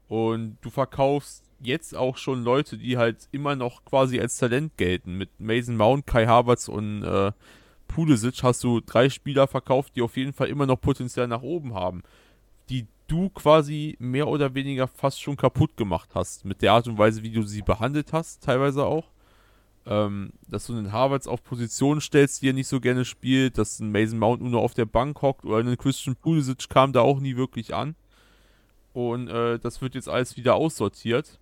Und 0.09 0.57
du 0.63 0.71
verkaufst 0.71 1.45
jetzt 1.61 1.95
auch 1.95 2.17
schon 2.17 2.45
Leute, 2.45 2.79
die 2.79 2.97
halt 2.97 3.29
immer 3.31 3.57
noch 3.57 3.85
quasi 3.85 4.19
als 4.19 4.39
Talent 4.39 4.79
gelten. 4.79 5.19
Mit 5.19 5.29
Mason 5.39 5.77
Mount, 5.77 6.07
Kai 6.07 6.27
Havertz 6.27 6.69
und 6.69 7.03
äh, 7.03 7.33
Pulisic 7.89 8.43
hast 8.43 8.65
du 8.65 8.81
drei 8.81 9.11
Spieler 9.11 9.49
verkauft, 9.49 9.97
die 9.97 10.03
auf 10.03 10.17
jeden 10.17 10.33
Fall 10.33 10.49
immer 10.49 10.65
noch 10.65 10.81
Potenzial 10.81 11.29
nach 11.29 11.43
oben 11.43 11.75
haben 11.75 12.03
die 12.69 12.87
du 13.07 13.29
quasi 13.31 13.97
mehr 13.99 14.29
oder 14.29 14.55
weniger 14.55 14.89
fast 14.89 15.21
schon 15.21 15.37
kaputt 15.37 15.77
gemacht 15.77 16.11
hast. 16.15 16.45
Mit 16.45 16.63
der 16.63 16.73
Art 16.73 16.89
und 16.89 16.99
Weise, 16.99 17.23
wie 17.23 17.31
du 17.31 17.43
sie 17.43 17.63
behandelt 17.63 18.13
hast, 18.13 18.43
teilweise 18.43 18.85
auch. 18.85 19.11
Ähm, 19.87 20.33
dass 20.49 20.67
du 20.67 20.73
einen 20.73 20.93
Harvards 20.93 21.29
auf 21.29 21.45
Position 21.45 22.01
stellst, 22.01 22.41
die 22.41 22.49
er 22.49 22.55
nicht 22.55 22.69
so 22.69 22.81
gerne 22.81 23.05
spielt, 23.05 23.59
dass 23.59 23.81
ein 23.81 23.93
Mason 23.93 24.19
Mount 24.19 24.41
nur 24.41 24.63
auf 24.63 24.73
der 24.73 24.87
Bank 24.87 25.21
hockt 25.21 25.45
oder 25.45 25.59
ein 25.59 25.77
Christian 25.77 26.17
Pulisic 26.17 26.71
kam 26.71 26.95
da 26.95 27.03
auch 27.03 27.21
nie 27.21 27.37
wirklich 27.37 27.75
an. 27.75 27.95
Und 28.95 29.29
äh, 29.29 29.59
das 29.59 29.83
wird 29.83 29.95
jetzt 29.95 30.09
alles 30.09 30.39
wieder 30.39 30.55
aussortiert. 30.55 31.39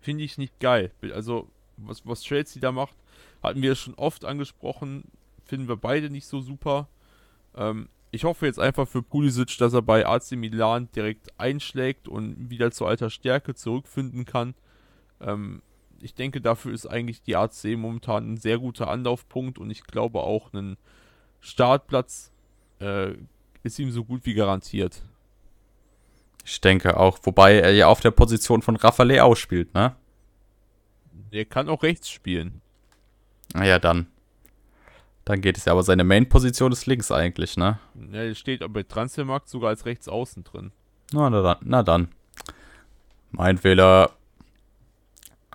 Finde 0.00 0.24
ich 0.24 0.36
nicht 0.36 0.60
geil. 0.60 0.90
Also, 1.14 1.48
was, 1.78 2.06
was 2.06 2.22
Chelsea 2.22 2.60
da 2.60 2.72
macht, 2.72 2.96
hatten 3.42 3.62
wir 3.62 3.74
schon 3.74 3.94
oft 3.94 4.26
angesprochen, 4.26 5.04
finden 5.46 5.68
wir 5.68 5.76
beide 5.76 6.10
nicht 6.10 6.26
so 6.26 6.40
super. 6.40 6.88
Ähm, 7.56 7.88
ich 8.14 8.22
hoffe 8.22 8.46
jetzt 8.46 8.60
einfach 8.60 8.86
für 8.86 9.02
Pulisic, 9.02 9.58
dass 9.58 9.72
er 9.72 9.82
bei 9.82 10.06
AC 10.06 10.32
Milan 10.32 10.88
direkt 10.94 11.28
einschlägt 11.36 12.06
und 12.06 12.48
wieder 12.48 12.70
zu 12.70 12.86
alter 12.86 13.10
Stärke 13.10 13.56
zurückfinden 13.56 14.24
kann. 14.24 14.54
Ähm, 15.20 15.62
ich 16.00 16.14
denke, 16.14 16.40
dafür 16.40 16.72
ist 16.72 16.86
eigentlich 16.86 17.22
die 17.22 17.34
AC 17.34 17.76
momentan 17.76 18.32
ein 18.34 18.36
sehr 18.36 18.58
guter 18.58 18.88
Anlaufpunkt 18.88 19.58
und 19.58 19.68
ich 19.70 19.82
glaube 19.82 20.20
auch, 20.20 20.52
ein 20.52 20.76
Startplatz 21.40 22.30
äh, 22.80 23.14
ist 23.64 23.80
ihm 23.80 23.90
so 23.90 24.04
gut 24.04 24.24
wie 24.26 24.34
garantiert. 24.34 25.02
Ich 26.44 26.60
denke 26.60 26.96
auch, 26.96 27.18
wobei 27.24 27.58
er 27.58 27.72
ja 27.72 27.88
auf 27.88 28.00
der 28.00 28.12
Position 28.12 28.62
von 28.62 28.76
Rafa 28.76 29.02
Leao 29.02 29.34
spielt, 29.34 29.74
ne? 29.74 29.96
Der 31.32 31.46
kann 31.46 31.68
auch 31.68 31.82
rechts 31.82 32.10
spielen. 32.10 32.60
Naja, 33.54 33.80
dann. 33.80 34.06
Dann 35.24 35.40
geht 35.40 35.56
es 35.56 35.64
ja, 35.64 35.72
aber 35.72 35.82
seine 35.82 36.04
Main-Position 36.04 36.72
ist 36.72 36.86
links 36.86 37.10
eigentlich, 37.10 37.56
ne? 37.56 37.78
Ja, 38.12 38.34
steht 38.34 38.62
aber 38.62 38.74
bei 38.74 38.82
Transfermarkt 38.82 39.48
sogar 39.48 39.70
als 39.70 39.86
rechts 39.86 40.08
außen 40.08 40.44
drin. 40.44 40.72
Na, 41.12 41.30
na 41.30 41.42
dann. 41.42 41.56
Na 41.62 41.82
dann. 41.82 42.08
Mein 43.30 43.58
Fehler. 43.58 44.10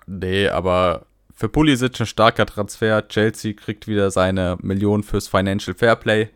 Nee, 0.06 0.48
aber 0.48 1.06
für 1.32 1.48
Pulisic 1.48 2.00
ein 2.00 2.06
starker 2.06 2.46
Transfer. 2.46 3.06
Chelsea 3.08 3.52
kriegt 3.52 3.86
wieder 3.86 4.10
seine 4.10 4.58
Million 4.60 5.02
fürs 5.02 5.28
Financial 5.28 5.74
Fairplay. 5.76 6.28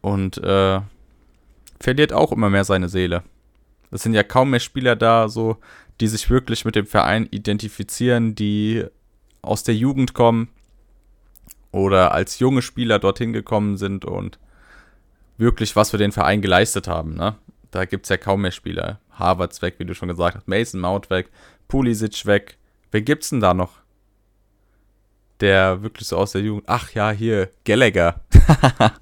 Und 0.00 0.38
äh, 0.38 0.80
verliert 1.80 2.12
auch 2.12 2.32
immer 2.32 2.48
mehr 2.48 2.64
seine 2.64 2.88
Seele. 2.88 3.24
Es 3.90 4.02
sind 4.02 4.14
ja 4.14 4.22
kaum 4.22 4.50
mehr 4.50 4.60
Spieler 4.60 4.96
da, 4.96 5.28
so, 5.28 5.58
die 6.00 6.08
sich 6.08 6.30
wirklich 6.30 6.64
mit 6.64 6.76
dem 6.76 6.86
Verein 6.86 7.28
identifizieren, 7.30 8.34
die 8.34 8.84
aus 9.42 9.62
der 9.62 9.74
Jugend 9.74 10.14
kommen, 10.14 10.48
oder 11.76 12.12
als 12.12 12.38
junge 12.38 12.62
Spieler 12.62 12.98
dorthin 12.98 13.34
gekommen 13.34 13.76
sind 13.76 14.06
und 14.06 14.38
wirklich 15.36 15.76
was 15.76 15.90
für 15.90 15.98
den 15.98 16.10
Verein 16.10 16.40
geleistet 16.40 16.88
haben. 16.88 17.14
Ne? 17.14 17.36
Da 17.70 17.84
gibt 17.84 18.06
es 18.06 18.08
ja 18.08 18.16
kaum 18.16 18.40
mehr 18.40 18.50
Spieler. 18.50 18.98
Harvards 19.10 19.60
weg, 19.60 19.74
wie 19.76 19.84
du 19.84 19.94
schon 19.94 20.08
gesagt 20.08 20.36
hast, 20.36 20.48
Mason 20.48 20.80
Mount 20.80 21.10
weg, 21.10 21.28
Pulisic 21.68 22.24
weg. 22.24 22.56
Wer 22.90 23.02
gibt's 23.02 23.28
denn 23.28 23.40
da 23.40 23.52
noch? 23.52 23.80
Der 25.40 25.82
wirklich 25.82 26.08
so 26.08 26.16
aus 26.16 26.32
der 26.32 26.40
Jugend. 26.40 26.64
Ach 26.66 26.90
ja, 26.92 27.10
hier, 27.10 27.50
Gallagher. 27.66 28.22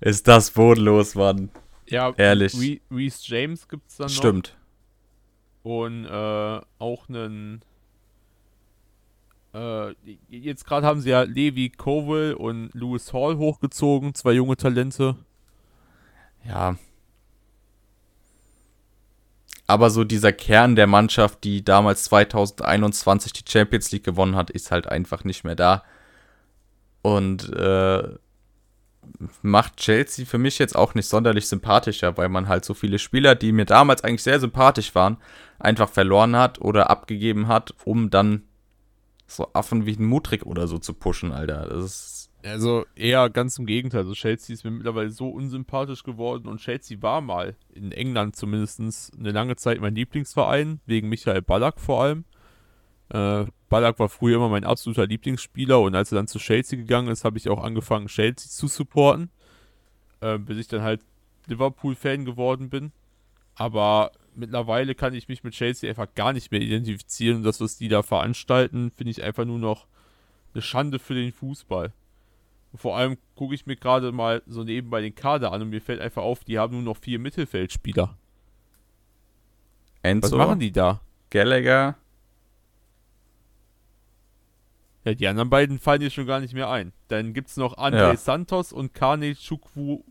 Ist 0.00 0.28
das 0.28 0.50
bodenlos, 0.50 1.14
Mann. 1.14 1.48
Ja, 1.86 2.12
ehrlich. 2.18 2.54
Reese 2.90 3.22
James 3.22 3.66
gibt's 3.66 3.96
dann 3.96 4.08
noch. 4.08 4.14
Stimmt. 4.14 4.58
Und 5.62 6.04
äh, 6.04 6.60
auch 6.78 7.08
einen 7.08 7.62
äh, 9.54 9.94
jetzt 10.28 10.64
gerade 10.64 10.86
haben 10.86 11.00
sie 11.00 11.10
ja 11.10 11.22
Levi 11.22 11.70
Cowell 11.70 12.34
und 12.34 12.70
Lewis 12.74 13.12
Hall 13.12 13.36
hochgezogen, 13.36 14.14
zwei 14.14 14.32
junge 14.32 14.56
Talente. 14.56 15.16
Ja. 16.44 16.76
Aber 19.66 19.90
so 19.90 20.04
dieser 20.04 20.32
Kern 20.32 20.74
der 20.74 20.86
Mannschaft, 20.86 21.44
die 21.44 21.64
damals 21.64 22.04
2021 22.04 23.32
die 23.32 23.44
Champions 23.48 23.92
League 23.92 24.04
gewonnen 24.04 24.36
hat, 24.36 24.50
ist 24.50 24.70
halt 24.70 24.88
einfach 24.88 25.24
nicht 25.24 25.44
mehr 25.44 25.54
da. 25.54 25.84
Und 27.02 27.52
äh, 27.52 28.02
macht 29.42 29.76
Chelsea 29.76 30.26
für 30.26 30.38
mich 30.38 30.58
jetzt 30.58 30.76
auch 30.76 30.94
nicht 30.94 31.08
sonderlich 31.08 31.46
sympathischer, 31.46 32.16
weil 32.16 32.28
man 32.28 32.48
halt 32.48 32.64
so 32.64 32.74
viele 32.74 32.98
Spieler, 32.98 33.34
die 33.34 33.52
mir 33.52 33.64
damals 33.64 34.04
eigentlich 34.04 34.22
sehr 34.22 34.40
sympathisch 34.40 34.94
waren, 34.94 35.18
einfach 35.58 35.88
verloren 35.88 36.36
hat 36.36 36.60
oder 36.60 36.90
abgegeben 36.90 37.48
hat, 37.48 37.74
um 37.84 38.10
dann 38.10 38.42
so 39.30 39.48
Affen 39.52 39.86
wie 39.86 39.96
ein 39.96 40.04
Mutrik 40.04 40.46
oder 40.46 40.66
so 40.66 40.78
zu 40.78 40.94
pushen, 40.94 41.32
Alter. 41.32 41.68
Das 41.68 41.84
ist. 41.84 42.30
Also 42.42 42.86
eher 42.94 43.28
ganz 43.28 43.58
im 43.58 43.66
Gegenteil. 43.66 44.00
Also 44.00 44.14
Chelsea 44.14 44.54
ist 44.54 44.64
mir 44.64 44.70
mittlerweile 44.70 45.10
so 45.10 45.28
unsympathisch 45.28 46.02
geworden 46.04 46.48
und 46.48 46.58
Chelsea 46.58 47.02
war 47.02 47.20
mal 47.20 47.54
in 47.74 47.92
England 47.92 48.34
zumindest 48.34 49.12
eine 49.18 49.30
lange 49.30 49.56
Zeit 49.56 49.78
mein 49.80 49.94
Lieblingsverein, 49.94 50.80
wegen 50.86 51.10
Michael 51.10 51.42
Ballack 51.42 51.78
vor 51.78 52.02
allem. 52.02 52.24
Äh, 53.10 53.44
Ballack 53.68 53.98
war 53.98 54.08
früher 54.08 54.36
immer 54.36 54.48
mein 54.48 54.64
absoluter 54.64 55.06
Lieblingsspieler 55.06 55.80
und 55.80 55.94
als 55.94 56.12
er 56.12 56.16
dann 56.16 56.28
zu 56.28 56.38
Chelsea 56.38 56.78
gegangen 56.78 57.08
ist, 57.08 57.24
habe 57.24 57.36
ich 57.36 57.50
auch 57.50 57.62
angefangen, 57.62 58.06
Chelsea 58.06 58.48
zu 58.48 58.68
supporten. 58.68 59.30
Äh, 60.20 60.38
bis 60.38 60.58
ich 60.58 60.68
dann 60.68 60.82
halt 60.82 61.02
Liverpool-Fan 61.46 62.24
geworden 62.24 62.70
bin. 62.70 62.92
Aber 63.54 64.12
mittlerweile 64.40 64.94
kann 64.94 65.14
ich 65.14 65.28
mich 65.28 65.44
mit 65.44 65.54
Chelsea 65.54 65.88
einfach 65.88 66.12
gar 66.14 66.32
nicht 66.32 66.50
mehr 66.50 66.60
identifizieren 66.60 67.38
und 67.38 67.42
das, 67.44 67.60
was 67.60 67.76
die 67.76 67.88
da 67.88 68.02
veranstalten, 68.02 68.90
finde 68.90 69.12
ich 69.12 69.22
einfach 69.22 69.44
nur 69.44 69.58
noch 69.58 69.86
eine 70.52 70.62
Schande 70.62 70.98
für 70.98 71.14
den 71.14 71.32
Fußball. 71.32 71.92
Und 72.72 72.78
vor 72.78 72.96
allem 72.96 73.16
gucke 73.34 73.54
ich 73.54 73.66
mir 73.66 73.76
gerade 73.76 74.12
mal 74.12 74.42
so 74.46 74.64
nebenbei 74.64 75.00
den 75.00 75.14
Kader 75.14 75.52
an 75.52 75.62
und 75.62 75.70
mir 75.70 75.80
fällt 75.80 76.00
einfach 76.00 76.22
auf, 76.22 76.44
die 76.44 76.58
haben 76.58 76.74
nur 76.74 76.82
noch 76.82 76.96
vier 76.96 77.18
Mittelfeldspieler. 77.18 78.16
Enzo, 80.02 80.38
was 80.38 80.46
machen 80.46 80.60
die 80.60 80.72
da? 80.72 81.00
Gallagher. 81.30 81.96
Ja, 85.04 85.14
die 85.14 85.28
anderen 85.28 85.50
beiden 85.50 85.78
fallen 85.78 86.00
dir 86.00 86.10
schon 86.10 86.26
gar 86.26 86.40
nicht 86.40 86.54
mehr 86.54 86.68
ein. 86.68 86.92
Dann 87.08 87.32
gibt 87.32 87.48
es 87.48 87.56
noch 87.56 87.76
André 87.78 88.10
ja. 88.10 88.16
Santos 88.16 88.72
und 88.72 88.92
Kane 88.92 89.34
Chukwu. 89.34 90.02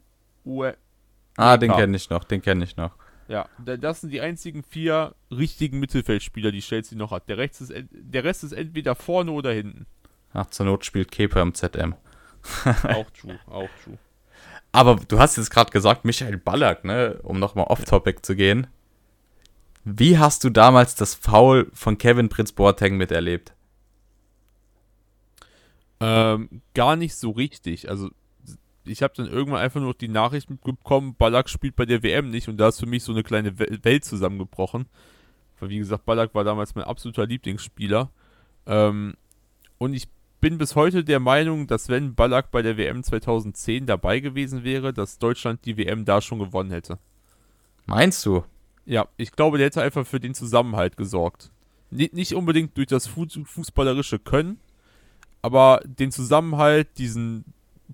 Ah, 1.37 1.57
den 1.57 1.71
kenne 1.71 1.95
ich 1.95 2.09
noch, 2.09 2.23
den 2.23 2.41
kenne 2.41 2.63
ich 2.63 2.75
noch. 2.75 2.91
Ja, 3.29 3.47
das 3.63 4.01
sind 4.01 4.09
die 4.09 4.21
einzigen 4.21 4.63
vier 4.63 5.13
richtigen 5.29 5.79
Mittelfeldspieler, 5.79 6.51
die 6.51 6.61
Chelsea 6.61 6.97
noch 6.97 7.11
hat. 7.11 7.29
Der, 7.29 7.37
Rest 7.37 7.61
ist, 7.61 7.71
der 7.91 8.23
Rest 8.23 8.43
ist 8.43 8.53
entweder 8.53 8.95
vorne 8.95 9.31
oder 9.31 9.51
hinten. 9.51 9.85
Ach, 10.33 10.47
zur 10.47 10.65
Not 10.65 10.83
spielt 10.83 11.11
Kepa 11.11 11.39
im 11.39 11.53
ZM. 11.53 11.93
auch 12.65 13.09
true, 13.11 13.39
auch 13.45 13.69
true. 13.83 13.99
Aber 14.71 14.95
du 15.07 15.19
hast 15.19 15.37
jetzt 15.37 15.51
gerade 15.51 15.69
gesagt, 15.69 16.05
Michael 16.05 16.37
Ballack, 16.37 16.83
ne? 16.83 17.19
Um 17.21 17.37
nochmal 17.37 17.65
off-topic 17.65 18.23
zu 18.23 18.35
gehen. 18.35 18.65
Wie 19.83 20.17
hast 20.17 20.43
du 20.43 20.49
damals 20.49 20.95
das 20.95 21.13
Foul 21.13 21.69
von 21.71 21.99
Kevin 21.99 22.29
Prince 22.29 22.53
Boateng 22.53 22.97
miterlebt? 22.97 23.53
Ähm, 25.99 26.61
gar 26.73 26.95
nicht 26.95 27.15
so 27.15 27.29
richtig. 27.29 27.89
Also 27.89 28.09
ich 28.89 29.03
habe 29.03 29.13
dann 29.15 29.27
irgendwann 29.27 29.61
einfach 29.61 29.79
nur 29.79 29.93
die 29.93 30.07
Nachricht 30.07 30.49
mitbekommen, 30.49 31.15
Ballack 31.15 31.49
spielt 31.49 31.75
bei 31.75 31.85
der 31.85 32.03
WM 32.03 32.29
nicht 32.29 32.47
und 32.47 32.57
da 32.57 32.69
ist 32.69 32.79
für 32.79 32.85
mich 32.85 33.03
so 33.03 33.11
eine 33.11 33.23
kleine 33.23 33.57
Welt 33.59 34.03
zusammengebrochen. 34.03 34.87
Weil 35.59 35.69
wie 35.69 35.77
gesagt, 35.77 36.05
Ballack 36.05 36.33
war 36.33 36.43
damals 36.43 36.75
mein 36.75 36.85
absoluter 36.85 37.25
Lieblingsspieler. 37.25 38.09
Ähm, 38.65 39.15
und 39.77 39.93
ich 39.93 40.07
bin 40.41 40.57
bis 40.57 40.75
heute 40.75 41.03
der 41.03 41.19
Meinung, 41.19 41.67
dass 41.67 41.89
wenn 41.89 42.15
Ballack 42.15 42.51
bei 42.51 42.61
der 42.61 42.77
WM 42.77 43.03
2010 43.03 43.85
dabei 43.85 44.19
gewesen 44.19 44.63
wäre, 44.63 44.93
dass 44.93 45.19
Deutschland 45.19 45.65
die 45.65 45.77
WM 45.77 46.05
da 46.05 46.21
schon 46.21 46.39
gewonnen 46.39 46.71
hätte. 46.71 46.97
Meinst 47.85 48.25
du? 48.25 48.43
Ja, 48.85 49.07
ich 49.17 49.31
glaube, 49.33 49.57
der 49.57 49.67
hätte 49.67 49.81
einfach 49.81 50.07
für 50.07 50.19
den 50.19 50.33
Zusammenhalt 50.33 50.97
gesorgt. 50.97 51.51
Nicht 51.91 52.33
unbedingt 52.33 52.77
durch 52.77 52.87
das 52.87 53.07
fußballerische 53.07 54.19
Können, 54.19 54.59
aber 55.41 55.81
den 55.83 56.11
Zusammenhalt, 56.11 56.87
diesen 56.97 57.45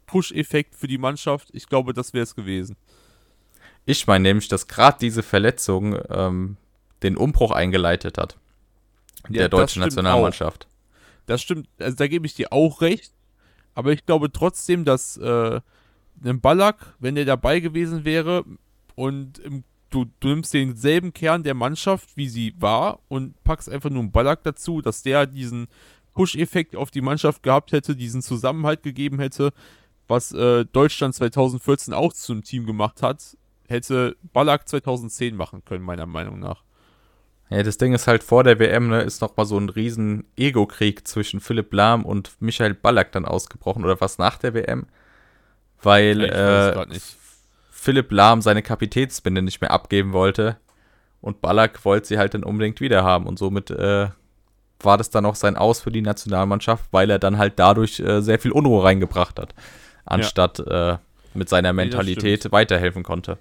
Push-Effekt 0.06 0.76
für 0.76 0.88
die 0.88 0.98
Mannschaft, 0.98 1.50
ich 1.54 1.68
glaube, 1.68 1.94
das 1.94 2.14
wäre 2.14 2.24
es 2.24 2.36
gewesen. 2.36 2.76
Ich 3.86 4.08
meine 4.08 4.24
nämlich, 4.24 4.48
dass 4.48 4.68
gerade 4.68 4.98
diese 5.00 5.24
Verletzung 5.24 5.98
ähm, 6.10 6.58
den 7.04 7.18
Umbruch 7.18 7.52
eingeleitet 7.52 8.18
hat. 8.18 8.38
Ja, 9.30 9.42
der 9.42 9.50
deutschen 9.50 9.82
Nationalmannschaft. 9.82 10.66
Auch. 10.66 10.76
Das 11.28 11.42
stimmt, 11.42 11.68
also 11.80 11.96
da 11.96 12.08
gebe 12.08 12.26
ich 12.26 12.36
dir 12.36 12.52
auch 12.52 12.82
recht. 12.82 13.12
Aber 13.74 13.92
ich 13.92 14.06
glaube 14.06 14.32
trotzdem, 14.32 14.86
dass 14.86 15.18
äh, 15.18 15.60
ein 16.24 16.42
Ballack, 16.42 16.96
wenn 17.00 17.16
der 17.16 17.26
dabei 17.26 17.60
gewesen 17.60 18.06
wäre 18.06 18.46
und 18.96 19.40
im, 19.40 19.64
du, 19.90 20.06
du 20.20 20.30
nimmst 20.30 20.54
denselben 20.54 21.14
Kern 21.14 21.44
der 21.44 21.54
Mannschaft, 21.54 22.16
wie 22.16 22.30
sie 22.30 22.54
war, 22.58 23.00
und 23.08 23.42
packst 23.44 23.70
einfach 23.70 23.90
nur 23.90 24.02
einen 24.02 24.12
Ballack 24.12 24.44
dazu, 24.44 24.82
dass 24.82 25.04
der 25.04 25.26
diesen 25.26 25.68
Push-Effekt 26.14 26.76
auf 26.76 26.92
die 26.92 27.02
Mannschaft 27.02 27.44
gehabt 27.44 27.72
hätte, 27.72 27.96
diesen 27.96 28.22
Zusammenhalt 28.22 28.84
gegeben 28.84 29.20
hätte, 29.20 29.52
was 30.08 30.32
äh, 30.32 30.65
Deutschland 30.65 31.15
2014 31.15 31.94
auch 31.94 32.13
zum 32.13 32.44
Team 32.44 32.65
gemacht 32.65 33.02
hat, 33.02 33.38
hätte 33.68 34.15
Ballack 34.34 34.68
2010 34.68 35.36
machen 35.36 35.63
können, 35.65 35.84
meiner 35.84 36.06
Meinung 36.06 36.39
nach. 36.39 36.63
Ja, 37.50 37.62
das 37.62 37.78
Ding 37.78 37.94
ist 37.94 38.08
halt 38.08 38.24
vor 38.24 38.44
der 38.44 38.60
WM, 38.60 38.89
ne, 38.89 39.02
ist 39.02 39.22
nochmal 39.22 39.46
so 39.46 39.58
ein 39.58 39.70
riesen 39.70 40.26
Ego-Krieg 40.36 41.08
zwischen 41.08 41.39
Philipp 41.39 41.72
Lahm 41.74 42.04
und 42.04 42.32
Michael 42.39 42.74
Ballack 42.74 43.12
dann 43.12 43.26
ausgebrochen 43.26 43.84
oder 43.84 44.02
was 44.02 44.18
nach 44.18 44.38
der 44.38 44.54
WM. 44.54 44.88
Weil 45.82 46.24
äh, 46.24 46.86
Philipp 47.70 48.12
Lahm 48.12 48.41
seine 48.41 48.63
Kapitätsbinde 48.63 49.44
nicht 49.44 49.62
mehr 49.62 49.72
abgeben 49.72 50.12
wollte 50.12 50.58
und 51.22 51.41
Ballack 51.41 51.86
wollte 51.86 52.08
sie 52.08 52.18
halt 52.18 52.34
dann 52.34 52.44
unbedingt 52.44 52.82
wieder 52.82 53.04
haben 53.04 53.28
und 53.28 53.38
somit 53.38 53.70
äh, 53.70 54.08
war 54.80 54.98
das 54.98 55.12
dann 55.12 55.26
auch 55.26 55.36
sein 55.36 55.56
Aus 55.56 55.82
für 55.82 55.91
die 55.91 56.02
Nationalmannschaft, 56.02 56.86
weil 56.91 57.10
er 57.10 57.20
dann 57.20 57.38
halt 57.38 57.54
dadurch 57.58 58.00
äh, 58.00 58.22
sehr 58.22 58.39
viel 58.39 58.52
Unruhe 58.52 58.84
reingebracht 58.84 59.39
hat, 59.39 59.54
anstatt 60.06 60.60
ja. 60.60 60.94
Äh, 60.94 60.98
mit 61.34 61.50
seiner 61.50 61.74
Mentalität 61.74 62.46
nee, 62.46 62.52
weiterhelfen 62.52 63.04
konnte. 63.04 63.38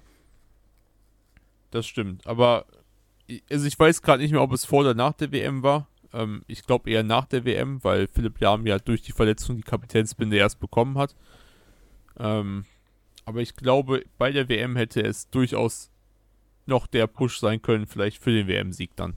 Das 1.71 1.85
stimmt, 1.85 2.25
aber 2.27 2.65
also 3.51 3.65
ich 3.65 3.77
weiß 3.77 4.01
gerade 4.01 4.21
nicht 4.21 4.31
mehr, 4.31 4.41
ob 4.41 4.51
es 4.51 4.65
vor 4.65 4.81
oder 4.81 4.93
nach 4.93 5.13
der 5.13 5.31
WM 5.31 5.63
war. 5.63 5.87
Ähm, 6.13 6.43
ich 6.47 6.65
glaube 6.65 6.89
eher 6.89 7.03
nach 7.03 7.25
der 7.25 7.45
WM, 7.45 7.83
weil 7.83 8.07
Philipp 8.07 8.39
Lahm 8.39 8.65
ja 8.65 8.79
durch 8.79 9.01
die 9.01 9.11
Verletzung 9.11 9.57
die 9.57 9.63
Kapitänsbinde 9.63 10.37
erst 10.37 10.59
bekommen 10.59 10.97
hat. 10.97 11.15
Ähm, 12.17 12.65
aber 13.25 13.41
ich 13.41 13.55
glaube, 13.55 14.03
bei 14.17 14.31
der 14.31 14.47
WM 14.49 14.75
hätte 14.75 15.01
es 15.01 15.29
durchaus 15.29 15.89
noch 16.65 16.87
der 16.87 17.07
Push 17.07 17.39
sein 17.39 17.61
können, 17.61 17.87
vielleicht 17.87 18.21
für 18.21 18.31
den 18.31 18.47
WM-Sieg 18.47 18.95
dann. 18.95 19.15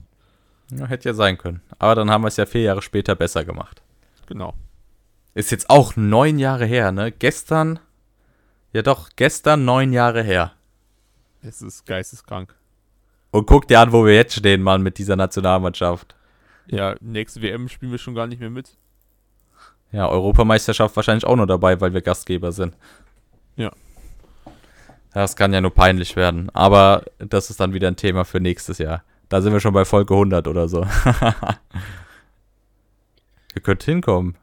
Ja, 0.71 0.85
hätte 0.85 1.09
ja 1.09 1.13
sein 1.13 1.37
können. 1.37 1.61
Aber 1.79 1.95
dann 1.95 2.11
haben 2.11 2.23
wir 2.23 2.27
es 2.27 2.37
ja 2.37 2.45
vier 2.45 2.61
Jahre 2.61 2.81
später 2.81 3.15
besser 3.15 3.43
gemacht. 3.43 3.81
Genau. 4.27 4.53
Ist 5.33 5.51
jetzt 5.51 5.69
auch 5.69 5.95
neun 5.95 6.39
Jahre 6.39 6.65
her, 6.65 6.91
ne? 6.91 7.11
Gestern, 7.11 7.79
ja 8.73 8.81
doch, 8.81 9.09
gestern 9.15 9.65
neun 9.65 9.93
Jahre 9.93 10.23
her. 10.23 10.53
Es 11.41 11.61
ist 11.61 11.85
geisteskrank. 11.85 12.55
Und 13.31 13.45
guck 13.45 13.67
dir 13.67 13.79
an, 13.79 13.91
wo 13.91 14.05
wir 14.05 14.15
jetzt 14.15 14.35
stehen, 14.35 14.61
Mann, 14.61 14.81
mit 14.81 14.97
dieser 14.97 15.15
Nationalmannschaft. 15.15 16.15
Ja, 16.67 16.95
nächste 16.99 17.41
WM 17.41 17.69
spielen 17.69 17.91
wir 17.91 17.99
schon 17.99 18.15
gar 18.15 18.27
nicht 18.27 18.39
mehr 18.39 18.49
mit. 18.49 18.75
Ja, 19.91 20.07
Europameisterschaft 20.07 20.95
wahrscheinlich 20.95 21.25
auch 21.25 21.35
nur 21.35 21.47
dabei, 21.47 21.81
weil 21.81 21.93
wir 21.93 22.01
Gastgeber 22.01 22.51
sind. 22.51 22.75
Ja. 23.55 23.71
Das 25.13 25.35
kann 25.35 25.53
ja 25.53 25.61
nur 25.61 25.73
peinlich 25.73 26.15
werden. 26.15 26.49
Aber 26.53 27.03
das 27.17 27.49
ist 27.49 27.59
dann 27.59 27.73
wieder 27.73 27.87
ein 27.87 27.95
Thema 27.95 28.23
für 28.25 28.39
nächstes 28.39 28.77
Jahr. 28.77 29.03
Da 29.29 29.41
sind 29.41 29.53
wir 29.53 29.59
schon 29.59 29.73
bei 29.73 29.85
Folge 29.85 30.13
100 30.13 30.47
oder 30.47 30.67
so. 30.67 30.81
Ihr 33.55 33.61
könnt 33.61 33.83
hinkommen. 33.83 34.35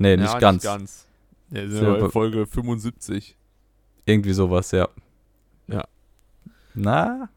Nee, 0.00 0.16
nicht 0.16 0.32
ja, 0.32 0.38
ganz. 0.38 0.64
Nicht 0.64 0.72
ganz. 0.72 1.06
Ja, 1.50 1.68
sind 1.68 1.86
wir 1.86 1.98
bei 1.98 2.08
Folge 2.08 2.46
75. 2.46 3.36
Irgendwie 4.06 4.32
sowas, 4.32 4.70
ja. 4.70 4.88
Ja. 5.68 5.84
Na, 6.74 7.28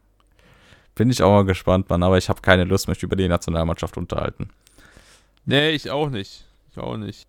bin 0.94 1.10
ich 1.10 1.22
auch 1.22 1.30
mal 1.30 1.44
gespannt, 1.44 1.90
Mann, 1.90 2.02
aber 2.02 2.16
ich 2.16 2.30
habe 2.30 2.40
keine 2.40 2.64
Lust, 2.64 2.88
mich 2.88 3.02
über 3.02 3.16
die 3.16 3.28
Nationalmannschaft 3.28 3.98
unterhalten. 3.98 4.48
Nee, 5.44 5.70
ich 5.72 5.90
auch 5.90 6.08
nicht. 6.08 6.46
Ich 6.70 6.78
auch 6.78 6.96
nicht. 6.96 7.26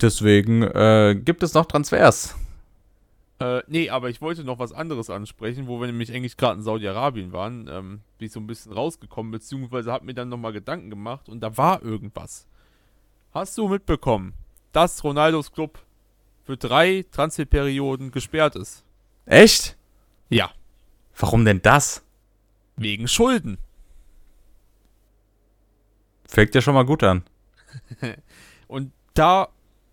Deswegen 0.00 0.62
äh, 0.62 1.20
gibt 1.20 1.42
es 1.42 1.54
noch 1.54 1.66
Transfers. 1.66 2.36
Äh, 3.40 3.62
nee, 3.66 3.90
aber 3.90 4.10
ich 4.10 4.20
wollte 4.20 4.44
noch 4.44 4.60
was 4.60 4.72
anderes 4.72 5.10
ansprechen, 5.10 5.66
wo 5.66 5.80
wir 5.80 5.88
nämlich 5.88 6.12
eigentlich 6.12 6.36
gerade 6.36 6.58
in 6.58 6.62
Saudi-Arabien 6.62 7.32
waren. 7.32 7.68
Ähm, 7.68 8.00
bin 8.18 8.26
ich 8.26 8.32
so 8.32 8.38
ein 8.38 8.46
bisschen 8.46 8.72
rausgekommen, 8.72 9.32
beziehungsweise 9.32 9.90
habe 9.90 10.04
mir 10.04 10.14
dann 10.14 10.28
nochmal 10.28 10.52
Gedanken 10.52 10.88
gemacht 10.88 11.28
und 11.28 11.40
da 11.40 11.56
war 11.56 11.82
irgendwas. 11.82 12.46
Hast 13.32 13.58
du 13.58 13.66
mitbekommen, 13.66 14.34
dass 14.72 15.04
Ronaldos 15.04 15.52
Club 15.52 15.78
für 16.44 16.56
drei 16.56 17.04
Transferperioden 17.10 18.10
gesperrt 18.10 18.56
ist? 18.56 18.84
Echt? 19.26 19.76
Ja. 20.28 20.50
Warum 21.16 21.44
denn 21.44 21.62
das? 21.62 22.02
Wegen 22.76 23.06
Schulden. 23.06 23.58
Fängt 26.26 26.54
ja 26.54 26.62
schon 26.62 26.74
mal 26.74 26.86
gut 26.86 27.02
an. 27.02 27.22
und 28.66 28.92
da, 29.14 29.48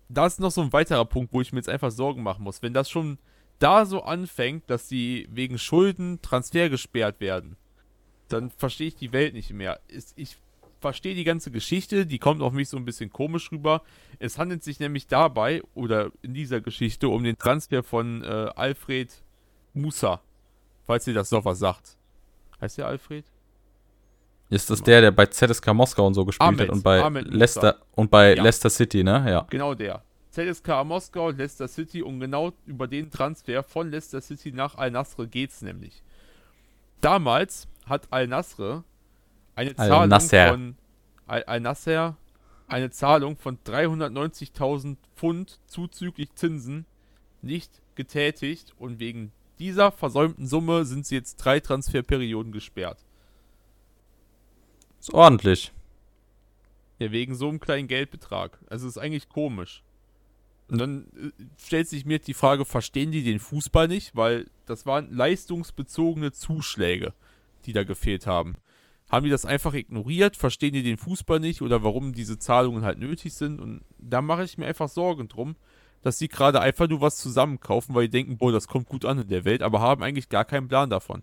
da 0.08 0.26
ist 0.26 0.40
noch 0.40 0.50
so 0.50 0.62
ein 0.62 0.72
weiterer 0.72 1.04
Punkt, 1.04 1.32
wo 1.32 1.40
ich 1.40 1.52
mir 1.52 1.58
jetzt 1.58 1.68
einfach 1.68 1.90
Sorgen 1.90 2.22
machen 2.22 2.42
muss. 2.42 2.62
Wenn 2.62 2.72
das 2.72 2.88
schon 2.88 3.18
da 3.58 3.84
so 3.84 4.02
anfängt, 4.02 4.68
dass 4.70 4.88
sie 4.88 5.28
wegen 5.30 5.58
Schulden 5.58 6.22
Transfer 6.22 6.70
gesperrt 6.70 7.20
werden, 7.20 7.56
dann 8.28 8.50
verstehe 8.50 8.88
ich 8.88 8.96
die 8.96 9.12
Welt 9.12 9.34
nicht 9.34 9.52
mehr. 9.52 9.80
Ich 10.16 10.38
verstehe 10.80 11.14
die 11.14 11.24
ganze 11.24 11.50
Geschichte, 11.50 12.06
die 12.06 12.18
kommt 12.18 12.42
auf 12.42 12.52
mich 12.52 12.68
so 12.68 12.76
ein 12.76 12.84
bisschen 12.84 13.10
komisch 13.10 13.52
rüber. 13.52 13.82
Es 14.18 14.38
handelt 14.38 14.64
sich 14.64 14.80
nämlich 14.80 15.06
dabei 15.06 15.62
oder 15.74 16.10
in 16.22 16.34
dieser 16.34 16.60
Geschichte 16.60 17.08
um 17.08 17.22
den 17.22 17.36
Transfer 17.38 17.82
von 17.82 18.22
äh, 18.22 18.26
Alfred 18.56 19.10
Musa, 19.74 20.20
falls 20.86 21.06
ihr 21.06 21.14
das 21.14 21.30
noch 21.30 21.44
was 21.44 21.58
sagt. 21.58 21.96
Heißt 22.60 22.78
der 22.78 22.86
Alfred? 22.86 23.24
Ist 24.48 24.68
das 24.68 24.82
der, 24.82 25.00
der 25.00 25.10
bei 25.12 25.26
ZSK 25.26 25.72
Moskau 25.72 26.06
und 26.06 26.14
so 26.14 26.24
gespielt 26.24 26.48
Ahmed, 26.48 26.60
hat 26.62 26.70
und 26.70 26.82
bei 26.82 27.02
Ahmed 27.02 27.32
Leicester 27.32 27.78
und 27.92 28.10
bei 28.10 28.34
ja. 28.34 28.42
Leicester 28.42 28.68
City, 28.68 29.04
ne? 29.04 29.24
Ja. 29.28 29.46
Genau 29.48 29.74
der. 29.74 30.02
ZSK 30.32 30.84
Moskau, 30.84 31.30
Leicester 31.30 31.68
City 31.68 32.02
und 32.02 32.18
genau 32.20 32.52
über 32.66 32.88
den 32.88 33.10
Transfer 33.10 33.62
von 33.62 33.90
Leicester 33.90 34.20
City 34.20 34.52
nach 34.52 34.76
Al-Nasr 34.76 35.26
geht's 35.26 35.62
nämlich. 35.62 36.02
Damals 37.00 37.68
hat 37.86 38.08
Al-Nasr 38.10 38.84
eine 39.60 39.76
Zahlung 39.76 40.12
Al 40.12 40.50
von 40.50 40.76
Al-Nasser 41.26 42.16
eine 42.66 42.90
Zahlung 42.90 43.36
von 43.36 43.58
390.000 43.58 44.96
Pfund 45.16 45.58
zuzüglich 45.66 46.34
Zinsen 46.34 46.86
nicht 47.42 47.70
getätigt 47.94 48.74
und 48.78 49.00
wegen 49.00 49.32
dieser 49.58 49.92
versäumten 49.92 50.46
Summe 50.46 50.84
sind 50.84 51.04
sie 51.04 51.16
jetzt 51.16 51.36
drei 51.36 51.60
Transferperioden 51.60 52.52
gesperrt. 52.52 53.04
Ist 55.00 55.12
ordentlich. 55.12 55.72
Ja, 56.98 57.10
wegen 57.10 57.34
so 57.34 57.48
einem 57.48 57.60
kleinen 57.60 57.88
Geldbetrag. 57.88 58.58
Also 58.68 58.86
ist 58.86 58.98
eigentlich 58.98 59.28
komisch. 59.28 59.82
Und 60.68 60.78
dann 60.78 61.06
äh, 61.16 61.44
stellt 61.58 61.88
sich 61.88 62.04
mir 62.04 62.18
die 62.18 62.34
Frage, 62.34 62.64
verstehen 62.64 63.10
die 63.10 63.24
den 63.24 63.40
Fußball 63.40 63.88
nicht? 63.88 64.14
Weil 64.14 64.46
das 64.66 64.86
waren 64.86 65.12
leistungsbezogene 65.12 66.32
Zuschläge, 66.32 67.14
die 67.64 67.72
da 67.72 67.82
gefehlt 67.84 68.26
haben. 68.26 68.56
Haben 69.10 69.24
die 69.24 69.30
das 69.30 69.44
einfach 69.44 69.74
ignoriert? 69.74 70.36
Verstehen 70.36 70.72
die 70.72 70.84
den 70.84 70.96
Fußball 70.96 71.40
nicht? 71.40 71.62
Oder 71.62 71.82
warum 71.82 72.12
diese 72.12 72.38
Zahlungen 72.38 72.84
halt 72.84 72.98
nötig 72.98 73.34
sind? 73.34 73.60
Und 73.60 73.82
da 73.98 74.22
mache 74.22 74.44
ich 74.44 74.56
mir 74.56 74.66
einfach 74.66 74.88
Sorgen 74.88 75.28
drum, 75.28 75.56
dass 76.02 76.18
sie 76.18 76.28
gerade 76.28 76.60
einfach 76.60 76.88
nur 76.88 77.00
was 77.00 77.16
zusammenkaufen, 77.16 77.94
weil 77.94 78.04
die 78.04 78.10
denken, 78.10 78.38
boah, 78.38 78.52
das 78.52 78.68
kommt 78.68 78.88
gut 78.88 79.04
an 79.04 79.18
in 79.18 79.28
der 79.28 79.44
Welt, 79.44 79.62
aber 79.62 79.80
haben 79.80 80.02
eigentlich 80.02 80.28
gar 80.28 80.44
keinen 80.44 80.68
Plan 80.68 80.90
davon. 80.90 81.22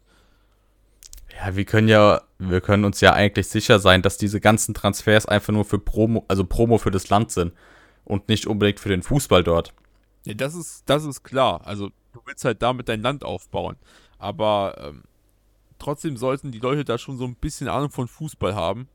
Ja, 1.40 1.56
wir 1.56 1.66
können 1.66 1.88
ja, 1.88 2.22
wir 2.40 2.62
können 2.62 2.84
uns 2.84 3.00
ja 3.02 3.14
eigentlich 3.14 3.48
sicher 3.48 3.80
sein, 3.80 4.02
dass 4.02 4.18
diese 4.18 4.42
ganzen 4.42 4.74
Transfers 4.74 5.26
einfach 5.26 5.54
nur 5.54 5.66
für 5.66 5.80
Promo, 5.80 6.26
also 6.28 6.44
Promo 6.44 6.78
für 6.78 6.92
das 6.92 7.10
Land 7.10 7.32
sind 7.32 7.54
und 8.06 8.28
nicht 8.28 8.48
unbedingt 8.48 8.80
für 8.80 8.90
den 8.90 9.04
Fußball 9.04 9.44
dort. 9.44 9.74
Ja, 10.26 10.34
das 10.34 10.56
ist, 10.56 10.84
das 10.90 11.06
ist 11.06 11.24
klar. 11.24 11.62
Also 11.66 11.90
du 12.12 12.22
willst 12.26 12.44
halt 12.44 12.62
damit 12.62 12.90
dein 12.90 13.02
Land 13.02 13.24
aufbauen. 13.24 13.78
Aber 14.20 14.76
ähm, 14.80 15.04
trotzdem 15.80 16.18
sollten 16.18 16.52
die 16.52 16.60
Leute 16.60 16.86
da 16.86 16.98
schon 16.98 17.18
so 17.18 17.26
ein 17.26 17.36
bisschen 17.36 17.68
Ahnung 17.68 17.92
von 17.92 18.08
Fußball 18.08 18.56
haben. 18.56 18.88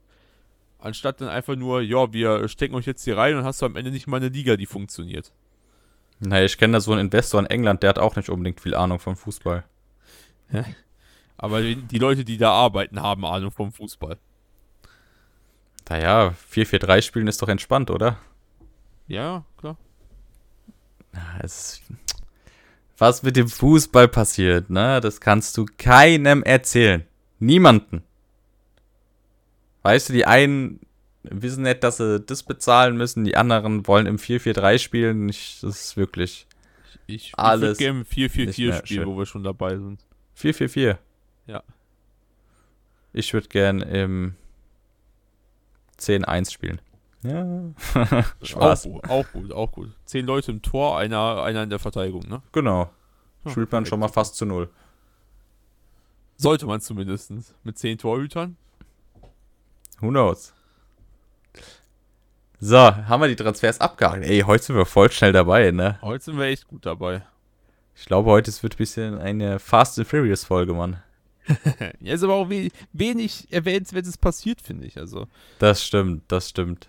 Anstatt 0.78 1.20
dann 1.20 1.28
einfach 1.28 1.54
nur, 1.54 1.80
ja, 1.80 2.12
wir 2.12 2.48
stecken 2.48 2.74
euch 2.74 2.86
jetzt 2.86 3.04
hier 3.04 3.16
rein 3.16 3.36
und 3.36 3.44
hast 3.44 3.62
du 3.62 3.66
am 3.66 3.76
Ende 3.76 3.90
nicht 3.90 4.08
mal 4.08 4.16
eine 4.16 4.28
Liga, 4.28 4.56
die 4.56 4.66
funktioniert. 4.66 5.32
Naja, 6.18 6.44
ich 6.44 6.58
kenne 6.58 6.74
da 6.74 6.80
so 6.80 6.92
einen 6.92 7.02
Investor 7.02 7.40
in 7.40 7.46
England, 7.46 7.82
der 7.82 7.90
hat 7.90 7.98
auch 7.98 8.16
nicht 8.16 8.30
unbedingt 8.30 8.60
viel 8.60 8.74
Ahnung 8.74 8.98
vom 8.98 9.16
Fußball. 9.16 9.64
Aber 11.36 11.62
die 11.62 11.98
Leute, 11.98 12.24
die 12.24 12.36
da 12.36 12.52
arbeiten, 12.52 13.00
haben 13.00 13.24
Ahnung 13.24 13.50
vom 13.50 13.72
Fußball. 13.72 14.18
Naja, 15.88 16.34
4-4-3 16.52 17.02
spielen 17.02 17.26
ist 17.26 17.42
doch 17.42 17.48
entspannt, 17.48 17.90
oder? 17.90 18.18
Ja, 19.08 19.44
klar. 19.56 19.76
Es, 21.42 21.82
was 23.02 23.24
mit 23.24 23.34
dem 23.34 23.48
Fußball 23.48 24.06
passiert, 24.06 24.70
ne? 24.70 25.00
Das 25.00 25.20
kannst 25.20 25.58
du 25.58 25.66
keinem 25.76 26.44
erzählen. 26.44 27.04
Niemanden. 27.40 28.04
Weißt 29.82 30.08
du, 30.08 30.12
die 30.12 30.24
einen 30.24 30.78
wissen 31.24 31.64
nicht, 31.64 31.82
dass 31.82 31.96
sie 31.96 32.20
das 32.20 32.44
bezahlen 32.44 32.96
müssen, 32.96 33.24
die 33.24 33.36
anderen 33.36 33.88
wollen 33.88 34.06
im 34.06 34.18
4-4-3 34.18 34.78
spielen. 34.78 35.28
Ich, 35.28 35.58
das 35.62 35.80
ist 35.86 35.96
wirklich 35.96 36.46
Ich, 37.08 37.30
ich 37.30 37.32
Alles 37.36 37.62
würde 37.62 37.78
gerne 37.78 37.98
nicht 37.98 38.12
4-4-4 38.12 38.68
mehr 38.68 38.86
spielen, 38.86 39.06
wo 39.08 39.18
wir 39.18 39.26
schon 39.26 39.42
dabei 39.42 39.76
sind. 39.76 40.00
4-4-4. 40.38 40.96
Ja. 41.48 41.64
Ich 43.12 43.34
würde 43.34 43.48
gern 43.48 43.80
im 43.80 44.36
10-1 45.98 46.52
spielen. 46.52 46.80
Ja. 47.24 48.24
Spaß. 48.42 48.86
Auch 48.86 48.92
gut, 48.92 49.08
auch 49.10 49.32
gut, 49.32 49.52
auch 49.52 49.72
gut. 49.72 49.90
Zehn 50.04 50.26
Leute 50.26 50.50
im 50.50 50.62
Tor, 50.62 50.98
einer, 50.98 51.42
einer 51.42 51.62
in 51.62 51.70
der 51.70 51.78
Verteidigung, 51.78 52.22
ne? 52.28 52.42
Genau. 52.52 52.90
Ja, 53.44 53.50
Spielt 53.50 53.70
man 53.72 53.86
schon 53.86 54.00
mal 54.00 54.08
fast 54.08 54.36
zu 54.36 54.44
null. 54.44 54.70
Sollte 56.36 56.66
man 56.66 56.80
zumindest. 56.80 57.32
Mit 57.62 57.78
zehn 57.78 57.98
Torhütern. 57.98 58.56
Who 60.00 60.08
knows? 60.08 60.52
So, 62.58 62.76
haben 62.78 63.20
wir 63.20 63.28
die 63.28 63.36
Transfers 63.36 63.80
abgehakt. 63.80 64.24
Ey, 64.24 64.40
heute 64.40 64.64
sind 64.64 64.76
wir 64.76 64.86
voll 64.86 65.10
schnell 65.10 65.32
dabei, 65.32 65.70
ne? 65.70 65.98
Heute 66.02 66.24
sind 66.24 66.38
wir 66.38 66.46
echt 66.46 66.68
gut 66.68 66.86
dabei. 66.86 67.22
Ich 67.94 68.06
glaube, 68.06 68.30
heute 68.30 68.50
es 68.50 68.62
wird 68.62 68.74
ein 68.74 68.78
bisschen 68.78 69.18
eine 69.18 69.58
Fast 69.58 69.98
and 69.98 70.08
Furious 70.08 70.44
Folge, 70.44 70.72
Mann. 70.74 71.02
Ja, 72.00 72.14
ist 72.14 72.22
aber 72.22 72.34
auch 72.34 72.50
we 72.50 72.68
wenig 72.92 73.52
erwähnenswertes 73.52 74.16
passiert, 74.16 74.60
finde 74.60 74.86
ich. 74.86 74.96
Also, 74.98 75.26
Das 75.58 75.84
stimmt, 75.84 76.22
das 76.28 76.48
stimmt. 76.48 76.88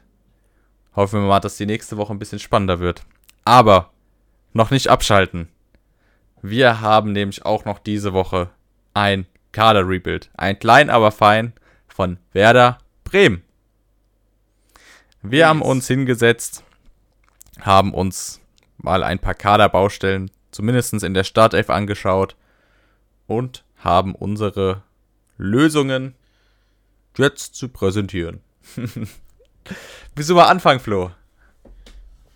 Hoffen 0.95 1.21
wir 1.21 1.27
mal, 1.27 1.39
dass 1.39 1.57
die 1.57 1.65
nächste 1.65 1.97
Woche 1.97 2.13
ein 2.13 2.19
bisschen 2.19 2.39
spannender 2.39 2.79
wird. 2.79 3.03
Aber 3.45 3.91
noch 4.53 4.69
nicht 4.71 4.87
abschalten. 4.89 5.47
Wir 6.41 6.81
haben 6.81 7.11
nämlich 7.13 7.45
auch 7.45 7.65
noch 7.65 7.79
diese 7.79 8.13
Woche 8.13 8.49
ein 8.93 9.25
Kader-Rebuild. 9.53 10.29
Ein 10.35 10.59
klein, 10.59 10.89
aber 10.89 11.11
fein 11.11 11.53
von 11.87 12.17
Werder 12.33 12.77
Bremen. 13.03 13.43
Wir 15.21 15.39
Yes. 15.39 15.47
haben 15.47 15.61
uns 15.61 15.87
hingesetzt, 15.87 16.63
haben 17.61 17.93
uns 17.93 18.41
mal 18.77 19.03
ein 19.03 19.19
paar 19.19 19.35
Kaderbaustellen, 19.35 20.29
zumindest 20.51 20.93
in 21.03 21.13
der 21.13 21.23
Startelf 21.23 21.69
angeschaut 21.69 22.35
und 23.25 23.63
haben 23.77 24.15
unsere 24.15 24.83
Lösungen 25.37 26.15
jetzt 27.17 27.55
zu 27.55 27.69
präsentieren. 27.69 28.41
Willst 30.15 30.29
du 30.29 30.35
mal 30.35 30.47
anfangen, 30.47 30.79
Flo? 30.79 31.11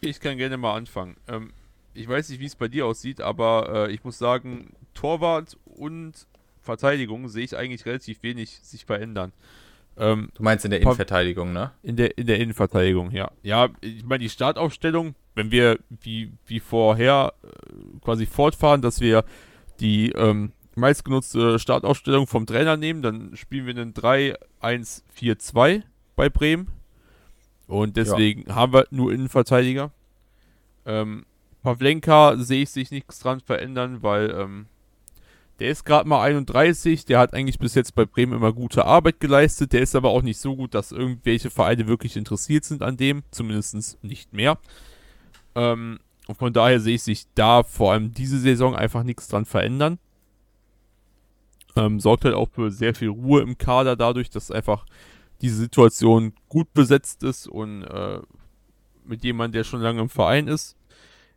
ich 0.02 0.20
kann 0.20 0.38
gerne 0.38 0.58
mal 0.58 0.76
anfangen. 0.76 1.18
Ähm, 1.28 1.52
ich 1.94 2.08
weiß 2.08 2.30
nicht, 2.30 2.40
wie 2.40 2.46
es 2.46 2.56
bei 2.56 2.68
dir 2.68 2.86
aussieht, 2.86 3.20
aber 3.20 3.88
äh, 3.90 3.92
ich 3.92 4.04
muss 4.04 4.18
sagen, 4.18 4.74
Torwart 4.94 5.58
und 5.66 6.14
Verteidigung 6.62 7.28
sehe 7.30 7.44
ich 7.44 7.58
eigentlich 7.58 7.86
relativ 7.86 8.22
wenig 8.24 8.60
sich 8.62 8.86
verändern. 8.86 9.34
Ähm, 9.98 10.30
Du 10.36 10.44
meinst 10.44 10.64
in 10.66 10.72
der 10.72 10.82
Innenverteidigung, 10.82 11.54
ne? 11.54 11.72
In 11.82 11.96
der, 11.96 12.18
in 12.18 12.28
der 12.28 12.40
Innenverteidigung, 12.40 13.12
ja. 13.12 13.32
Ja, 13.42 13.70
ich 13.82 14.06
meine, 14.06 14.20
die 14.20 14.30
Startaufstellung, 14.30 15.16
wenn 15.34 15.50
wir 15.50 15.80
wie, 15.90 16.32
wie 16.46 16.60
vorher 16.60 17.34
äh, 17.44 17.48
quasi 18.02 18.28
fortfahren, 18.28 18.82
dass 18.82 19.02
wir 19.02 19.24
die 19.80 20.12
ähm, 20.12 20.52
meistgenutzte 20.76 21.58
Startaufstellung 21.58 22.28
vom 22.28 22.46
Trainer 22.46 22.78
nehmen, 22.78 23.02
dann 23.02 23.36
spielen 23.36 23.66
wir 23.66 23.76
einen 23.76 23.94
3-1-4-2 23.94 25.82
bei 26.16 26.30
Bremen. 26.30 26.68
Und 27.68 27.98
deswegen 27.98 28.54
haben 28.54 28.74
wir 28.74 28.88
nur 28.92 29.12
Innenverteidiger. 29.12 29.92
Ähm, 30.86 31.26
Pavlenka 31.64 32.38
sehe 32.38 32.64
ich 32.64 32.70
sich 32.70 32.92
nichts 32.92 33.20
dran 33.20 33.42
verändern, 33.42 34.02
weil 34.02 34.32
ähm, 34.32 34.68
der 35.60 35.70
ist 35.70 35.84
gerade 35.86 36.08
mal 36.08 36.22
31, 36.22 37.06
der 37.06 37.20
hat 37.20 37.34
eigentlich 37.34 37.60
bis 37.60 37.76
jetzt 37.76 37.96
bei 37.96 38.06
Bremen 38.06 38.34
immer 38.34 38.54
gute 38.54 38.86
Arbeit 38.86 39.20
geleistet, 39.20 39.74
der 39.74 39.82
ist 39.82 39.96
aber 39.96 40.10
auch 40.10 40.22
nicht 40.22 40.40
so 40.40 40.56
gut, 40.56 40.74
dass 40.76 40.92
irgendwelche 40.92 41.50
Vereine 41.50 41.88
wirklich 41.88 42.16
interessiert 42.16 42.64
sind 42.64 42.84
an 42.84 42.96
dem, 42.96 43.24
zumindest 43.32 44.02
nicht 44.04 44.34
mehr. 44.34 44.60
Ähm, 45.56 46.00
und 46.28 46.38
von 46.38 46.54
daher 46.54 46.80
sehe 46.80 46.96
ich 46.96 47.04
sich 47.04 47.26
da 47.34 47.64
vor 47.64 47.94
allem 47.94 48.14
diese 48.14 48.40
Saison 48.40 48.76
einfach 48.76 49.04
nichts 49.04 49.28
dran 49.28 49.46
verändern. 49.46 49.98
Ähm, 51.76 52.00
sorgt 52.00 52.26
halt 52.26 52.36
auch 52.36 52.50
für 52.50 52.72
sehr 52.72 52.94
viel 52.94 53.10
Ruhe 53.10 53.42
im 53.42 53.58
Kader 53.58 53.96
dadurch, 53.96 54.30
dass 54.30 54.52
einfach 54.52 54.86
diese 55.42 55.58
Situation 55.58 56.34
gut 56.50 56.74
besetzt 56.74 57.24
ist 57.24 57.48
und 57.48 57.84
äh, 57.84 58.20
mit 59.06 59.24
jemandem, 59.24 59.60
der 59.60 59.64
schon 59.64 59.82
lange 59.82 60.02
im 60.02 60.10
Verein 60.10 60.48
ist. 60.48 60.76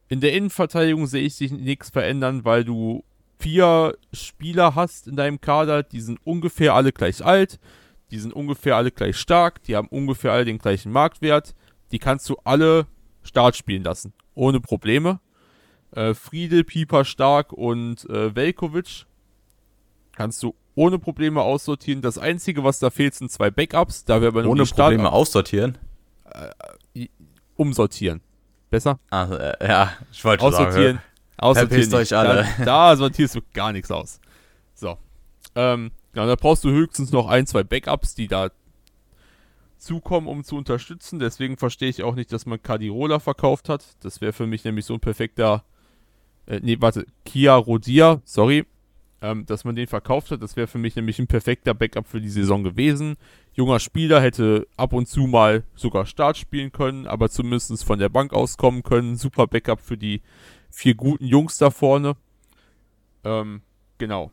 In 0.09 0.21
der 0.21 0.33
Innenverteidigung 0.33 1.07
sehe 1.07 1.23
ich 1.23 1.37
sich 1.37 1.53
nichts 1.53 1.91
verändern, 1.91 2.45
weil 2.45 2.65
du 2.65 3.05
vier 3.39 3.97
Spieler 4.13 4.75
hast 4.75 5.07
in 5.07 5.17
deinem 5.17 5.41
Kader, 5.41 5.83
die 5.83 6.01
sind 6.01 6.19
ungefähr 6.25 6.75
alle 6.75 6.93
gleich 6.93 7.25
alt, 7.25 7.59
die 8.11 8.19
sind 8.19 8.33
ungefähr 8.33 8.77
alle 8.77 8.91
gleich 8.91 9.17
stark, 9.17 9.63
die 9.63 9.77
haben 9.77 9.89
ungefähr 9.89 10.33
alle 10.33 10.45
den 10.45 10.59
gleichen 10.59 10.93
Marktwert, 10.93 11.55
die 11.93 11.99
kannst 11.99 12.29
du 12.29 12.37
alle 12.45 12.87
Start 13.23 13.57
spielen 13.57 13.85
lassen, 13.85 14.13
ohne 14.35 14.61
Probleme. 14.61 15.21
Äh, 15.93 16.15
Friedel, 16.15 16.65
Pieper, 16.65 17.05
Stark 17.05 17.53
und 17.53 18.09
äh, 18.09 18.35
Velkovic 18.35 19.07
kannst 20.13 20.43
du 20.43 20.55
ohne 20.75 20.99
Probleme 20.99 21.43
aussortieren. 21.43 22.03
Das 22.03 22.19
Einzige, 22.19 22.65
was 22.65 22.79
da 22.79 22.91
fehlt, 22.91 23.15
sind 23.15 23.31
zwei 23.31 23.51
Backups. 23.51 24.05
Da 24.05 24.21
wir 24.21 24.29
aber 24.29 24.45
Ohne 24.47 24.67
Start 24.67 24.91
Probleme 24.91 25.13
aussortieren. 25.13 25.79
umsortieren. 27.57 28.21
Besser? 28.71 28.99
Ah, 29.11 29.25
äh, 29.35 29.67
ja, 29.69 29.93
ich 30.13 30.25
wollte 30.25 30.43
schon 30.45 30.55
Aussortieren. 30.55 30.97
sagen. 30.97 31.03
Aussortieren. 31.39 31.83
Verpisst 31.91 32.13
euch 32.13 32.17
alle. 32.19 32.47
Da, 32.59 32.65
da 32.65 32.97
sortierst 32.97 33.35
du 33.35 33.41
gar 33.53 33.73
nichts 33.73 33.91
aus. 33.91 34.21
So. 34.75 34.97
Ähm, 35.57 35.91
ja, 36.15 36.27
da 36.27 36.37
brauchst 36.37 36.65
du 36.65 36.71
höchstens 36.71 37.11
noch 37.13 37.27
ein, 37.29 37.47
zwei 37.47 37.65
Backups, 37.65 38.15
die 38.15 38.29
da 38.29 38.51
zukommen, 39.79 40.29
um 40.29 40.45
zu 40.45 40.57
unterstützen. 40.57 41.19
Deswegen 41.19 41.57
verstehe 41.57 41.89
ich 41.89 42.03
auch 42.03 42.15
nicht, 42.15 42.33
dass 42.33 42.47
man 42.47 42.63
Cadirola 42.63 43.19
verkauft 43.19 43.69
hat. 43.69 43.85
Das 44.01 44.21
wäre 44.21 44.33
für 44.33 44.47
mich 44.47 44.65
nämlich 44.65 44.85
so 44.85 44.95
ein 44.95 45.01
perfekter. 45.01 45.65
Äh, 46.47 46.61
nee, 46.63 46.77
warte. 46.81 47.07
Kia 47.25 47.57
Rodia, 47.57 48.21
sorry. 48.25 48.67
Ähm, 49.23 49.45
dass 49.45 49.65
man 49.65 49.77
den 49.77 49.87
verkauft 49.87 50.31
hat, 50.31 50.43
das 50.43 50.57
wäre 50.57 50.67
für 50.67 50.79
mich 50.79 50.97
nämlich 50.97 51.19
ein 51.19 51.27
perfekter 51.27 51.75
Backup 51.75 52.07
für 52.07 52.23
die 52.23 52.31
Saison 52.31 52.65
gewesen. 52.65 53.17
Junger 53.53 53.79
Spieler 53.79 54.21
hätte 54.23 54.67
ab 54.79 54.95
und 54.95 55.09
zu 55.09 55.27
mal 55.27 55.63
sogar 55.75 56.07
Start 56.07 56.39
spielen 56.39 56.73
können, 56.73 57.07
aber 57.07 57.29
zumindest 57.29 57.85
von 57.85 57.99
der 57.99 58.09
Bank 58.09 58.33
aus 58.33 58.57
kommen 58.57 58.83
können. 58.83 59.17
Super 59.17 59.47
Backup 59.47 59.81
für 59.81 59.99
die 59.99 60.23
vier 60.71 60.95
guten 60.95 61.27
Jungs 61.27 61.59
da 61.59 61.71
vorne. 61.71 62.17
Ähm, 63.23 63.61
genau. 63.99 64.31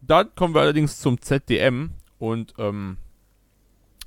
Dann 0.00 0.32
kommen 0.36 0.54
wir 0.54 0.60
allerdings 0.60 1.00
zum 1.00 1.20
ZDM 1.20 1.90
und 2.18 2.54
ähm, 2.58 2.98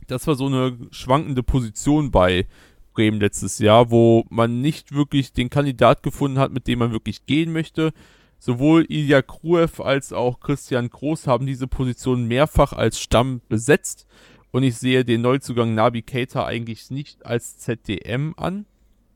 das 0.08 0.26
war 0.28 0.36
so 0.36 0.46
eine 0.46 0.78
schwankende 0.91 1.43
Position 1.43 2.12
bei 2.12 2.48
Bremen 2.93 3.20
letztes 3.20 3.60
Jahr, 3.60 3.91
wo 3.91 4.26
man 4.30 4.62
nicht 4.62 4.91
wirklich 4.91 5.34
den 5.34 5.50
Kandidat 5.50 6.02
gefunden 6.02 6.39
hat, 6.39 6.52
mit 6.52 6.67
dem 6.67 6.80
man 6.80 6.91
wirklich 6.91 7.26
gehen 7.26 7.52
möchte. 7.52 7.93
Sowohl 8.39 8.86
Ilya 8.88 9.21
Kruev 9.21 9.82
als 9.82 10.13
auch 10.13 10.39
Christian 10.39 10.89
Groß 10.89 11.28
haben 11.28 11.45
diese 11.45 11.67
Position 11.67 12.28
mehrfach 12.28 12.73
als 12.73 13.00
Stamm 13.00 13.41
besetzt 13.50 14.06
und 14.52 14.63
ich 14.63 14.78
sehe 14.78 15.04
den 15.04 15.21
Neuzugang 15.21 15.76
Nabi 15.76 16.02
Keita 16.02 16.45
eigentlich 16.45 16.89
nicht 16.89 17.26
als 17.26 17.58
ZDM 17.58 18.34
an. 18.38 18.65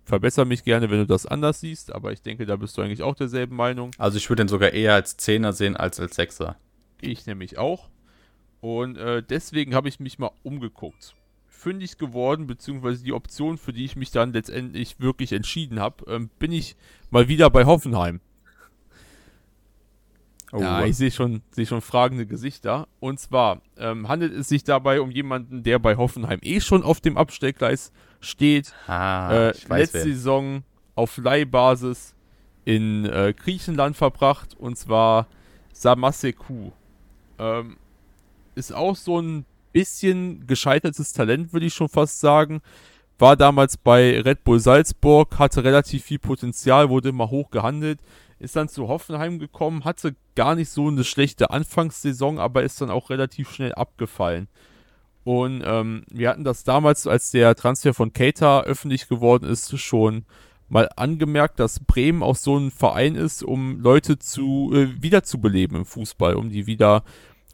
Verbessere 0.04 0.46
mich 0.46 0.64
gerne, 0.64 0.90
wenn 0.90 1.00
du 1.00 1.06
das 1.06 1.26
anders 1.26 1.62
siehst, 1.62 1.94
aber 1.94 2.12
ich 2.12 2.22
denke, 2.22 2.46
da 2.46 2.56
bist 2.56 2.78
du 2.78 2.82
eigentlich 2.82 3.04
auch 3.04 3.16
derselben 3.16 3.56
Meinung. 3.56 3.92
Also 3.98 4.18
ich 4.18 4.30
würde 4.30 4.44
den 4.44 4.50
sogar 4.50 4.72
eher 4.72 4.94
als 4.96 5.18
Zehner 5.18 5.54
sehen 5.54 5.78
als 5.78 6.00
als 6.00 6.16
Sechser. 6.16 6.58
Ich 7.00 7.26
nämlich 7.28 7.58
auch. 7.58 7.90
Und 8.60 8.98
äh, 8.98 9.24
deswegen 9.24 9.74
habe 9.74 9.90
ich 9.90 10.00
mich 10.00 10.20
mal 10.20 10.32
umgeguckt. 10.44 11.16
Fündig 11.48 11.98
geworden, 11.98 12.48
beziehungsweise 12.48 13.04
die 13.04 13.14
Option, 13.14 13.58
für 13.58 13.72
die 13.72 13.86
ich 13.86 13.96
mich 13.96 14.12
dann 14.12 14.34
letztendlich 14.34 15.00
wirklich 15.00 15.32
entschieden 15.32 15.80
habe, 15.80 16.06
ähm, 16.12 16.30
bin 16.40 16.52
ich 16.52 16.76
mal 17.10 17.28
wieder 17.28 17.50
bei 17.50 17.66
Hoffenheim. 17.66 18.20
Oh, 20.54 20.60
Ja, 20.60 20.86
ich 20.86 20.98
sehe 20.98 21.12
schon, 21.12 21.42
sehe 21.52 21.66
schon 21.66 21.82
fragende 21.82 22.26
Gesichter. 22.26 22.88
Und 23.00 23.20
zwar 23.20 23.62
ähm, 23.78 24.08
handelt 24.08 24.34
es 24.34 24.50
sich 24.50 24.64
dabei 24.64 25.02
um 25.02 25.12
jemanden, 25.12 25.64
der 25.64 25.80
bei 25.80 25.96
Hoffenheim 25.98 26.40
eh 26.42 26.60
schon 26.60 26.84
auf 26.84 27.00
dem 27.00 27.18
Abstellgleis 27.18 27.92
steht. 28.20 28.74
ah, 28.88 29.32
äh, 29.34 29.52
ich 29.52 29.70
weiß 29.70 29.94
letzte 29.94 29.98
wer. 29.98 30.04
Saison 30.04 30.64
auf 30.96 31.18
Leihbasis 31.18 32.14
in 32.66 33.06
äh, 33.06 33.34
Griechenland 33.36 33.96
verbracht 33.96 34.56
und 34.58 34.78
zwar 34.78 35.28
Samaseku. 35.74 36.72
Ähm, 37.40 37.78
ist 38.56 38.74
auch 38.74 38.96
so 38.96 39.20
ein 39.20 39.46
bisschen 39.72 40.46
gescheitertes 40.48 41.14
Talent, 41.14 41.54
würde 41.54 41.66
ich 41.66 41.74
schon 41.74 41.90
fast 41.90 42.20
sagen. 42.20 42.62
War 43.18 43.36
damals 43.38 43.78
bei 43.78 44.20
Red 44.20 44.44
Bull 44.44 44.60
Salzburg, 44.60 45.38
hatte 45.40 45.64
relativ 45.64 46.04
viel 46.04 46.20
Potenzial, 46.20 46.90
wurde 46.90 47.10
immer 47.10 47.30
hoch 47.30 47.52
gehandelt, 47.52 48.00
ist 48.42 48.56
dann 48.56 48.70
zu 48.70 48.88
Hoffenheim 48.88 49.38
gekommen, 49.38 49.86
hatte 49.86 50.16
gar 50.36 50.56
nicht 50.56 50.70
so 50.70 50.88
eine 50.88 51.04
schlechte 51.04 51.52
Anfangssaison, 51.52 52.40
aber 52.40 52.64
ist 52.64 52.82
dann 52.82 52.90
auch 52.90 53.10
relativ 53.12 53.52
schnell 53.52 53.74
abgefallen. 53.74 54.48
Und 55.24 55.62
ähm, 55.64 56.04
wir 56.10 56.30
hatten 56.30 56.44
das 56.44 56.64
damals, 56.64 57.06
als 57.06 57.30
der 57.30 57.56
Transfer 57.56 57.94
von 57.94 58.14
Keita 58.14 58.62
öffentlich 58.62 59.08
geworden 59.08 59.48
ist, 59.48 59.78
schon 59.80 60.26
mal 60.68 60.90
angemerkt, 60.96 61.60
dass 61.60 61.82
Bremen 61.82 62.24
auch 62.24 62.36
so 62.36 62.58
ein 62.58 62.72
Verein 62.72 63.16
ist, 63.16 63.44
um 63.44 63.80
Leute 63.80 64.18
zu 64.18 64.72
äh, 64.74 65.02
wiederzubeleben 65.02 65.78
im 65.78 65.86
Fußball, 65.86 66.36
um 66.36 66.50
die 66.50 66.66
wieder 66.66 67.04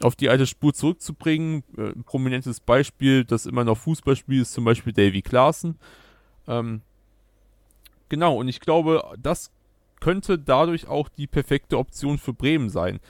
auf 0.00 0.16
die 0.16 0.30
alte 0.30 0.46
Spur 0.46 0.72
zurückzubringen. 0.72 1.64
Äh, 1.76 1.90
ein 1.90 2.04
prominentes 2.04 2.60
Beispiel, 2.60 3.26
das 3.26 3.44
immer 3.44 3.64
noch 3.64 3.76
Fußball 3.76 4.16
spielt, 4.16 4.42
ist 4.42 4.54
zum 4.54 4.64
Beispiel 4.64 4.94
Davy 4.94 5.20
Klaassen. 5.20 5.78
Ähm, 6.46 6.80
genau, 8.08 8.36
und 8.38 8.48
ich 8.48 8.60
glaube, 8.60 9.02
das 9.18 9.50
könnte 10.00 10.38
dadurch 10.38 10.88
auch 10.88 11.08
die 11.08 11.26
perfekte 11.26 11.78
Option 11.78 12.18
für 12.18 12.32
Bremen 12.32 12.70
sein. 12.70 13.00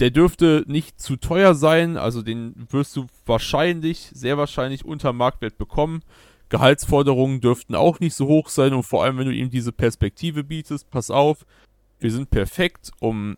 Der 0.00 0.10
dürfte 0.10 0.64
nicht 0.66 1.00
zu 1.00 1.16
teuer 1.16 1.54
sein, 1.54 1.96
also 1.96 2.22
den 2.22 2.66
wirst 2.70 2.96
du 2.96 3.06
wahrscheinlich, 3.26 4.10
sehr 4.12 4.36
wahrscheinlich 4.36 4.84
unter 4.84 5.12
Marktwert 5.12 5.56
bekommen. 5.56 6.02
Gehaltsforderungen 6.48 7.40
dürften 7.40 7.74
auch 7.74 8.00
nicht 8.00 8.14
so 8.14 8.26
hoch 8.26 8.48
sein 8.48 8.74
und 8.74 8.82
vor 8.82 9.04
allem, 9.04 9.18
wenn 9.18 9.26
du 9.26 9.34
ihm 9.34 9.50
diese 9.50 9.72
Perspektive 9.72 10.44
bietest, 10.44 10.90
pass 10.90 11.10
auf, 11.10 11.46
wir 12.00 12.10
sind 12.10 12.30
perfekt, 12.30 12.90
um 13.00 13.36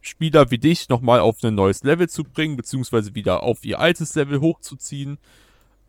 Spieler 0.00 0.50
wie 0.50 0.58
dich 0.58 0.88
nochmal 0.88 1.20
auf 1.20 1.42
ein 1.42 1.54
neues 1.54 1.84
Level 1.84 2.08
zu 2.08 2.24
bringen, 2.24 2.56
beziehungsweise 2.56 3.14
wieder 3.14 3.42
auf 3.42 3.64
ihr 3.64 3.78
altes 3.78 4.14
Level 4.14 4.40
hochzuziehen, 4.40 5.18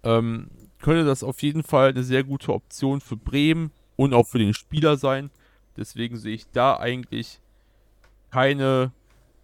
ähm, 0.04 0.50
könnte 0.80 1.06
das 1.06 1.24
auf 1.24 1.42
jeden 1.42 1.64
Fall 1.64 1.90
eine 1.90 2.04
sehr 2.04 2.24
gute 2.24 2.54
Option 2.54 3.00
für 3.00 3.16
Bremen 3.16 3.72
und 3.96 4.14
auch 4.14 4.28
für 4.28 4.40
den 4.40 4.54
Spieler 4.54 4.98
sein. 4.98 5.32
Deswegen 5.78 6.18
sehe 6.18 6.36
ich 6.36 6.46
da 6.52 6.78
eigentlich 6.78 7.40
keine 8.32 8.92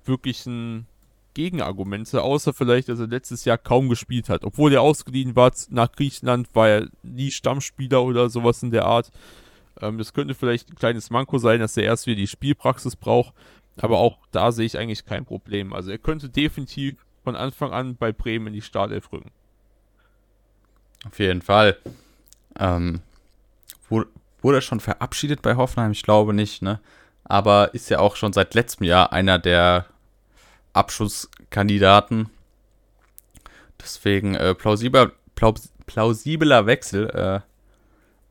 wirklichen 0.06 0.88
Gegenargumente, 1.34 2.22
außer 2.22 2.54
vielleicht, 2.54 2.90
dass 2.90 3.00
er 3.00 3.08
letztes 3.08 3.46
Jahr 3.46 3.58
kaum 3.58 3.88
gespielt 3.90 4.30
hat. 4.30 4.44
Obwohl 4.44 4.74
er 4.74 4.82
ausgeliehen 4.82 5.36
war 5.36 5.52
nach 5.70 5.92
Griechenland, 5.92 6.54
war 6.54 6.68
er 6.68 6.88
nie 7.04 7.32
Stammspieler 7.32 8.04
oder 8.04 8.30
sowas 8.30 8.64
in 8.64 8.72
der 8.72 8.86
Art. 8.86 9.12
Ähm, 9.80 9.98
das 9.98 10.14
könnte 10.14 10.34
vielleicht 10.34 10.70
ein 10.70 10.76
kleines 10.76 11.10
Manko 11.10 11.38
sein, 11.38 11.60
dass 11.60 11.78
er 11.78 11.84
erst 11.84 12.08
wieder 12.08 12.18
die 12.18 12.28
Spielpraxis 12.28 12.96
braucht. 12.96 13.34
Aber 13.78 14.00
auch 14.00 14.18
da 14.32 14.52
sehe 14.52 14.66
ich 14.66 14.78
eigentlich 14.78 15.06
kein 15.06 15.26
Problem. 15.26 15.72
Also 15.74 15.92
er 15.92 15.98
könnte 15.98 16.30
definitiv 16.30 17.06
von 17.24 17.36
Anfang 17.36 17.72
an 17.72 17.96
bei 17.96 18.12
Bremen 18.12 18.48
in 18.48 18.54
die 18.54 18.62
Startelf 18.62 19.12
rücken. 19.12 19.32
Auf 21.06 21.20
jeden 21.20 21.42
Fall. 21.42 21.78
Ähm, 22.58 23.02
wurde, 23.88 24.10
wurde 24.42 24.58
er 24.60 24.62
schon 24.62 24.80
verabschiedet 24.80 25.42
bei 25.42 25.56
Hoffenheim? 25.56 25.92
Ich 25.92 26.04
glaube 26.04 26.34
nicht, 26.34 26.62
ne? 26.62 26.80
Aber 27.24 27.74
ist 27.74 27.90
ja 27.90 28.00
auch 28.00 28.16
schon 28.16 28.34
seit 28.34 28.56
letztem 28.56 28.86
Jahr 28.86 29.14
einer 29.14 29.38
der 29.38 29.86
Abschusskandidaten. 30.74 32.30
Deswegen 33.80 34.36
äh, 34.36 34.56
plausibler, 34.56 35.12
plaus, 35.36 35.72
plausibler 35.86 36.66
Wechsel. 36.66 37.10
Äh, 37.10 37.42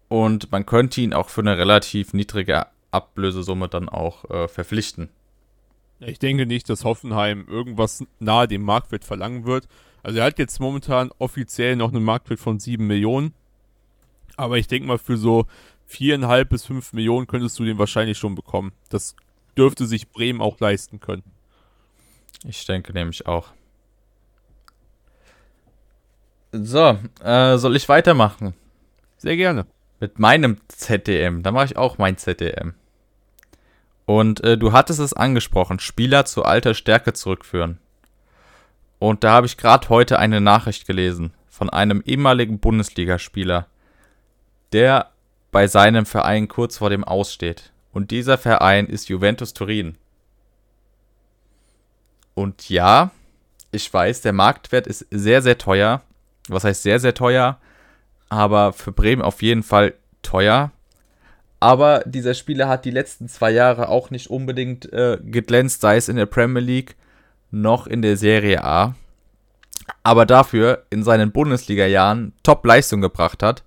und 0.09 0.51
man 0.51 0.67
könnte 0.67 1.01
ihn 1.01 1.15
auch 1.15 1.29
für 1.29 1.43
eine 1.43 1.59
relativ 1.59 2.13
niedrige 2.13 2.67
Ablösesumme 2.91 3.69
dann 3.69 3.89
auch 3.89 4.29
äh, 4.31 4.49
verpflichten. 4.49 5.11
Ich 6.01 6.19
denke 6.19 6.47
nicht, 6.47 6.69
dass 6.69 6.85
Hoffenheim 6.85 7.47
irgendwas 7.49 8.05
nahe 8.21 8.49
dem 8.49 8.63
Marktwert 8.63 9.05
verlangen 9.05 9.45
wird. 9.45 9.69
Also 10.03 10.21
er 10.21 10.27
hat 10.27 10.39
jetzt 10.39 10.61
momentan 10.61 11.11
offiziell 11.19 11.77
noch 11.77 11.93
einen 11.93 12.05
Marktwert 12.05 12.41
von 12.41 12.61
7 12.61 12.87
Millionen. 12.87 13.35
Aber 14.37 14.59
ich 14.59 14.69
denke 14.69 14.87
mal, 14.87 14.99
für 14.99 15.17
so 15.17 15.47
4,5 15.91 16.45
bis 16.45 16.65
5 16.67 16.93
Millionen 16.93 17.27
könntest 17.27 17.59
du 17.59 17.65
den 17.65 17.79
wahrscheinlich 17.79 18.19
schon 18.19 18.35
bekommen. 18.35 18.73
Das 18.91 19.17
dürfte 19.57 19.87
sich 19.87 20.11
Bremen 20.11 20.41
auch 20.41 20.61
leisten 20.61 21.01
können. 21.01 21.25
Ich 22.45 22.65
denke 22.67 22.93
nämlich 22.93 23.27
auch. 23.27 23.49
So, 26.53 26.99
äh, 27.23 27.59
soll 27.59 27.77
ich 27.77 27.89
weitermachen? 27.89 28.55
Sehr 29.17 29.37
gerne. 29.37 29.67
Mit 30.01 30.19
meinem 30.19 30.59
ZDM. 30.69 31.43
Da 31.43 31.51
mache 31.51 31.67
ich 31.67 31.77
auch 31.77 31.99
mein 31.99 32.17
ZDM. 32.17 32.75
Und 34.07 34.43
äh, 34.45 34.57
du 34.57 34.73
hattest 34.73 35.01
es 35.01 35.13
angesprochen, 35.13 35.81
Spieler 35.81 36.25
zu 36.25 36.45
alter 36.45 36.75
Stärke 36.75 37.13
zurückführen. 37.13 37.79
Und 38.99 39.25
da 39.25 39.33
habe 39.33 39.47
ich 39.47 39.57
gerade 39.57 39.89
heute 39.89 40.19
eine 40.19 40.41
Nachricht 40.41 40.87
gelesen 40.87 41.33
von 41.49 41.69
einem 41.69 42.03
ehemaligen 42.07 42.59
Bundesligaspieler, 42.59 43.67
der 44.73 45.11
bei 45.51 45.67
seinem 45.67 46.07
Verein 46.07 46.49
kurz 46.49 46.79
vor 46.79 46.91
dem 46.91 47.05
Aussteht. 47.05 47.73
Und 47.93 48.11
dieser 48.11 48.39
Verein 48.39 48.87
ist 48.87 49.09
Juventus 49.09 49.55
Turin. 49.55 49.97
Und 52.35 52.69
ja, 52.69 53.11
ich 53.73 53.93
weiß, 53.93 54.21
der 54.23 54.33
Marktwert 54.33 54.87
ist 54.87 55.07
sehr, 55.11 55.43
sehr 55.43 55.59
teuer. 55.59 56.03
Was 56.49 56.65
heißt 56.65 56.83
sehr, 56.83 57.01
sehr 57.01 57.15
teuer? 57.15 57.59
Aber 58.29 58.73
für 58.73 58.93
Bremen 58.93 59.23
auf 59.23 59.43
jeden 59.43 59.63
Fall 59.63 59.95
teuer. 60.23 60.71
Aber 61.61 62.03
dieser 62.07 62.35
Spieler 62.35 62.69
hat 62.69 62.85
die 62.85 62.91
letzten 62.91 63.29
zwei 63.29 63.51
Jahre 63.51 63.89
auch 63.89 64.11
nicht 64.11 64.31
unbedingt 64.31 64.93
äh, 64.93 65.19
geglänzt, 65.21 65.81
sei 65.81 65.97
es 65.97 66.09
in 66.09 66.17
der 66.17 66.27
Premier 66.27 66.63
League 66.63 66.95
noch 67.51 67.87
in 67.87 68.03
der 68.03 68.17
Serie 68.17 68.63
A. 68.63 68.95
Aber 70.03 70.27
dafür 70.27 70.85
in 70.91 71.03
seinen 71.03 71.33
Bundesliga-Jahren 71.33 72.33
Top-Leistung 72.43 73.01
gebracht 73.01 73.43
hat. 73.43 73.65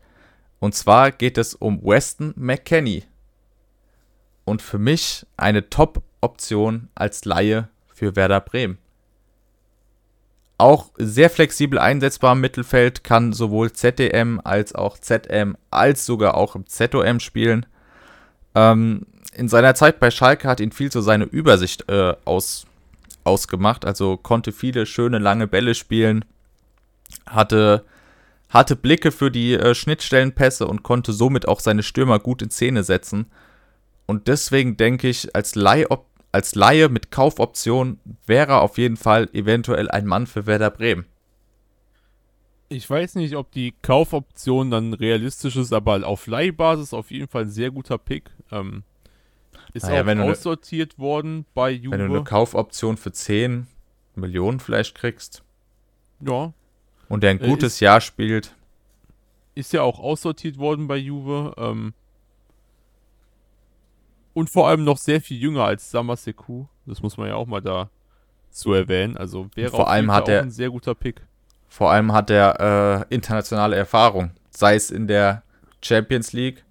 Und 0.61 0.75
zwar 0.75 1.11
geht 1.11 1.39
es 1.39 1.55
um 1.55 1.83
Weston 1.83 2.33
McKenney. 2.37 3.03
Und 4.45 4.61
für 4.61 4.77
mich 4.77 5.25
eine 5.35 5.69
Top-Option 5.69 6.87
als 6.93 7.25
Laie 7.25 7.67
für 7.91 8.15
Werder 8.15 8.41
Bremen. 8.41 8.77
Auch 10.59 10.91
sehr 10.97 11.31
flexibel 11.31 11.79
einsetzbar 11.79 12.33
im 12.33 12.41
Mittelfeld, 12.41 13.03
kann 13.03 13.33
sowohl 13.33 13.71
ZDM 13.71 14.39
als 14.43 14.75
auch 14.75 14.99
ZM 14.99 15.57
als 15.71 16.05
sogar 16.05 16.35
auch 16.35 16.55
im 16.55 16.67
ZOM 16.67 17.19
spielen. 17.19 17.65
Ähm, 18.53 19.07
in 19.33 19.47
seiner 19.47 19.73
Zeit 19.73 19.99
bei 19.99 20.11
Schalke 20.11 20.47
hat 20.47 20.59
ihn 20.59 20.71
viel 20.71 20.91
zu 20.91 21.01
seine 21.01 21.23
Übersicht 21.23 21.89
äh, 21.89 22.13
aus, 22.23 22.67
ausgemacht. 23.23 23.83
Also 23.83 24.15
konnte 24.15 24.51
viele 24.51 24.85
schöne 24.85 25.17
lange 25.17 25.47
Bälle 25.47 25.73
spielen, 25.73 26.23
hatte, 27.25 27.83
hatte 28.51 28.75
Blicke 28.75 29.11
für 29.11 29.31
die 29.31 29.53
äh, 29.53 29.73
Schnittstellenpässe 29.73 30.67
und 30.67 30.83
konnte 30.83 31.13
somit 31.13 31.47
auch 31.47 31.59
seine 31.59 31.83
Stürmer 31.83 32.19
gut 32.19 32.41
in 32.41 32.51
Szene 32.51 32.83
setzen. 32.83 33.25
Und 34.05 34.27
deswegen 34.27 34.77
denke 34.77 35.07
ich, 35.07 35.33
als 35.35 35.55
Leih, 35.55 35.87
als 36.31 36.53
Laie 36.53 36.89
mit 36.89 37.11
Kaufoption 37.11 37.99
wäre 38.25 38.61
auf 38.61 38.77
jeden 38.77 38.97
Fall 38.97 39.29
eventuell 39.33 39.89
ein 39.89 40.05
Mann 40.05 40.27
für 40.27 40.45
Werder 40.45 40.69
Bremen. 40.69 41.05
Ich 42.67 42.89
weiß 42.89 43.15
nicht, 43.15 43.35
ob 43.35 43.51
die 43.51 43.73
Kaufoption 43.81 44.69
dann 44.69 44.93
realistisch 44.93 45.55
ist, 45.55 45.73
aber 45.73 46.05
auf 46.05 46.27
Leihbasis 46.27 46.93
auf 46.93 47.11
jeden 47.11 47.27
Fall 47.27 47.43
ein 47.43 47.49
sehr 47.49 47.71
guter 47.71 47.97
Pick. 47.97 48.31
Ähm, 48.51 48.83
ist 49.73 49.83
naja, 49.83 50.03
auch 50.03 50.29
aussortiert 50.29 50.97
ne, 50.97 51.03
worden 51.03 51.45
bei 51.53 51.71
Juve. 51.71 51.97
Wenn 51.97 52.07
du 52.07 52.15
eine 52.15 52.23
Kaufoption 52.23 52.97
für 52.97 53.11
10 53.11 53.67
Millionen 54.15 54.59
vielleicht 54.59 54.95
kriegst. 54.95 55.43
Ja. 56.19 56.53
Und 57.11 57.23
der 57.23 57.31
ein 57.31 57.41
äh, 57.41 57.47
gutes 57.47 57.73
ist, 57.73 57.79
Jahr 57.81 57.99
spielt. 57.99 58.55
Ist 59.53 59.73
ja 59.73 59.81
auch 59.81 59.99
aussortiert 59.99 60.57
worden 60.57 60.87
bei 60.87 60.95
Juve. 60.95 61.53
Ähm, 61.57 61.93
und 64.33 64.49
vor 64.49 64.69
allem 64.69 64.85
noch 64.85 64.97
sehr 64.97 65.19
viel 65.19 65.37
jünger 65.37 65.65
als 65.65 65.91
Samaseku. 65.91 66.67
Das 66.85 67.01
muss 67.01 67.17
man 67.17 67.27
ja 67.27 67.35
auch 67.35 67.47
mal 67.47 67.61
da 67.61 67.89
zu 68.49 68.71
erwähnen. 68.71 69.17
Also 69.17 69.49
wäre 69.55 69.71
vor 69.71 69.89
allem 69.89 70.09
hat 70.09 70.29
er, 70.29 70.41
ein 70.41 70.51
sehr 70.51 70.69
guter 70.69 70.95
Pick. 70.95 71.21
Vor 71.67 71.91
allem 71.91 72.13
hat 72.13 72.29
er 72.29 73.07
äh, 73.09 73.13
internationale 73.13 73.75
Erfahrung, 73.75 74.31
sei 74.49 74.75
es 74.75 74.89
in 74.89 75.07
der 75.07 75.43
Champions 75.81 76.31
League, 76.31 76.63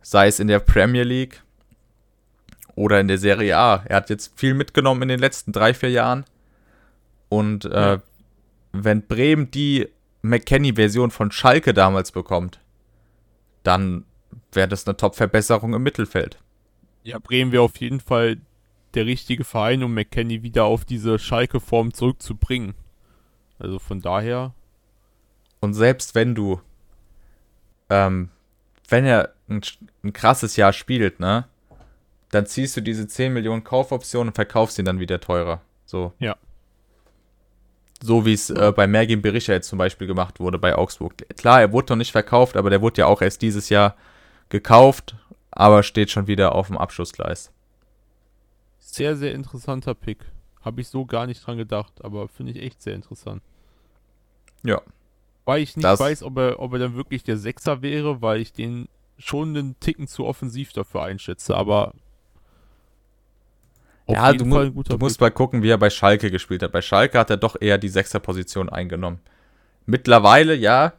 sei 0.00 0.28
es 0.28 0.38
in 0.38 0.46
der 0.46 0.60
Premier 0.60 1.02
League 1.02 1.42
oder 2.76 3.00
in 3.00 3.08
der 3.08 3.18
Serie 3.18 3.56
A. 3.56 3.82
Er 3.84 3.96
hat 3.96 4.10
jetzt 4.10 4.38
viel 4.38 4.54
mitgenommen 4.54 5.02
in 5.02 5.08
den 5.08 5.18
letzten 5.18 5.50
drei, 5.50 5.74
vier 5.74 5.90
Jahren. 5.90 6.24
Und 7.28 7.64
äh, 7.64 7.94
ja. 7.94 8.02
Wenn 8.84 9.06
Bremen 9.06 9.50
die 9.50 9.88
McKenny-Version 10.22 11.10
von 11.10 11.30
Schalke 11.30 11.74
damals 11.74 12.12
bekommt, 12.12 12.60
dann 13.62 14.04
wäre 14.52 14.68
das 14.68 14.86
eine 14.86 14.96
Top-Verbesserung 14.96 15.74
im 15.74 15.82
Mittelfeld. 15.82 16.38
Ja, 17.02 17.18
Bremen 17.18 17.52
wäre 17.52 17.62
auf 17.62 17.76
jeden 17.78 18.00
Fall 18.00 18.38
der 18.94 19.06
richtige 19.06 19.44
Verein, 19.44 19.82
um 19.82 19.94
McKenny 19.94 20.42
wieder 20.42 20.64
auf 20.64 20.84
diese 20.84 21.18
Schalke-Form 21.18 21.92
zurückzubringen. 21.92 22.74
Also 23.58 23.78
von 23.78 24.00
daher. 24.00 24.54
Und 25.60 25.74
selbst 25.74 26.14
wenn 26.14 26.34
du, 26.34 26.60
ähm, 27.90 28.30
wenn 28.88 29.04
er 29.04 29.34
ein, 29.48 29.60
ein 30.02 30.12
krasses 30.12 30.56
Jahr 30.56 30.72
spielt, 30.72 31.20
ne? 31.20 31.46
dann 32.30 32.46
ziehst 32.46 32.76
du 32.76 32.80
diese 32.80 33.06
10 33.06 33.32
Millionen 33.32 33.64
Kaufoptionen 33.64 34.28
und 34.28 34.34
verkaufst 34.34 34.78
ihn 34.78 34.84
dann 34.84 35.00
wieder 35.00 35.20
teurer. 35.20 35.60
So. 35.86 36.12
Ja. 36.18 36.36
So 38.00 38.24
wie 38.24 38.32
es 38.32 38.48
äh, 38.50 38.72
bei 38.74 38.86
Mergin 38.86 39.22
Berisha 39.22 39.52
jetzt 39.52 39.68
zum 39.68 39.78
Beispiel 39.78 40.06
gemacht 40.06 40.38
wurde 40.38 40.58
bei 40.58 40.74
Augsburg. 40.76 41.14
Klar, 41.36 41.60
er 41.60 41.72
wurde 41.72 41.92
noch 41.92 41.96
nicht 41.98 42.12
verkauft, 42.12 42.56
aber 42.56 42.70
der 42.70 42.80
wurde 42.80 43.00
ja 43.00 43.06
auch 43.06 43.20
erst 43.22 43.42
dieses 43.42 43.68
Jahr 43.70 43.96
gekauft, 44.50 45.16
aber 45.50 45.82
steht 45.82 46.10
schon 46.10 46.26
wieder 46.28 46.54
auf 46.54 46.68
dem 46.68 46.78
Abschlussgleis. 46.78 47.50
Sehr, 48.78 49.16
sehr 49.16 49.34
interessanter 49.34 49.94
Pick. 49.94 50.18
Habe 50.62 50.80
ich 50.80 50.88
so 50.88 51.06
gar 51.06 51.26
nicht 51.26 51.44
dran 51.44 51.56
gedacht, 51.58 51.92
aber 52.04 52.28
finde 52.28 52.52
ich 52.52 52.62
echt 52.62 52.82
sehr 52.82 52.94
interessant. 52.94 53.42
Ja. 54.62 54.80
Weil 55.44 55.62
ich 55.62 55.76
nicht 55.76 55.84
Das- 55.84 56.00
weiß, 56.00 56.22
ob 56.22 56.36
er, 56.38 56.60
ob 56.60 56.72
er 56.74 56.78
dann 56.78 56.94
wirklich 56.94 57.22
der 57.24 57.36
Sechser 57.36 57.82
wäre, 57.82 58.22
weil 58.22 58.40
ich 58.40 58.52
den 58.52 58.88
schon 59.18 59.50
einen 59.56 59.80
Ticken 59.80 60.06
zu 60.06 60.24
offensiv 60.24 60.72
dafür 60.72 61.02
einschätze, 61.02 61.56
aber 61.56 61.94
auf 64.08 64.16
ja, 64.16 64.32
du, 64.32 64.46
mu 64.46 64.70
du 64.70 64.96
musst 64.96 65.20
mal 65.20 65.30
gucken, 65.30 65.62
wie 65.62 65.68
er 65.68 65.76
bei 65.76 65.90
Schalke 65.90 66.30
gespielt 66.30 66.62
hat. 66.62 66.72
Bei 66.72 66.80
Schalke 66.80 67.18
hat 67.18 67.28
er 67.28 67.36
doch 67.36 67.56
eher 67.60 67.76
die 67.76 67.90
Sechserposition 67.90 68.70
eingenommen. 68.70 69.20
Mittlerweile, 69.84 70.54
ja, 70.54 70.94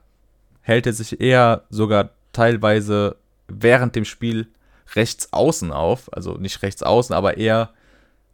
hält 0.61 0.85
er 0.85 0.93
sich 0.93 1.19
eher 1.19 1.63
sogar 1.71 2.11
teilweise 2.33 3.15
während 3.47 3.95
dem 3.95 4.05
Spiel 4.05 4.47
rechts 4.95 5.33
außen 5.33 5.71
auf. 5.71 6.13
Also 6.13 6.35
nicht 6.35 6.61
rechts 6.61 6.83
außen, 6.83 7.15
aber 7.15 7.37
eher 7.37 7.71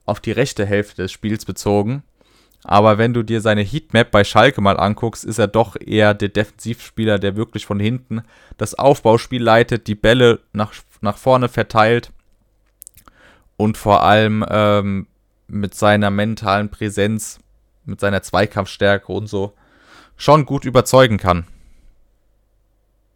auf 0.05 0.19
die 0.19 0.31
rechte 0.31 0.65
Hälfte 0.65 1.03
des 1.03 1.11
Spiels 1.13 1.45
bezogen. 1.45 2.03
Aber 2.65 2.97
wenn 2.97 3.13
du 3.13 3.23
dir 3.23 3.39
seine 3.39 3.61
Heatmap 3.61 4.11
bei 4.11 4.25
Schalke 4.25 4.59
mal 4.59 4.77
anguckst, 4.77 5.23
ist 5.23 5.37
er 5.37 5.47
doch 5.47 5.77
eher 5.79 6.13
der 6.13 6.29
Defensivspieler, 6.29 7.17
der 7.17 7.37
wirklich 7.37 7.65
von 7.65 7.79
hinten 7.79 8.23
das 8.57 8.73
Aufbauspiel 8.73 9.41
leitet, 9.41 9.87
die 9.87 9.95
Bälle 9.95 10.41
nach, 10.51 10.73
nach 10.99 11.17
vorne 11.17 11.47
verteilt 11.47 12.11
und 13.57 13.77
vor 13.77 14.03
allem 14.03 14.45
ähm, 14.49 15.07
mit 15.47 15.75
seiner 15.75 16.09
mentalen 16.09 16.69
Präsenz, 16.69 17.39
mit 17.85 17.99
seiner 17.99 18.21
Zweikampfstärke 18.21 19.11
und 19.11 19.27
so 19.27 19.53
schon 20.17 20.45
gut 20.45 20.65
überzeugen 20.65 21.17
kann. 21.17 21.45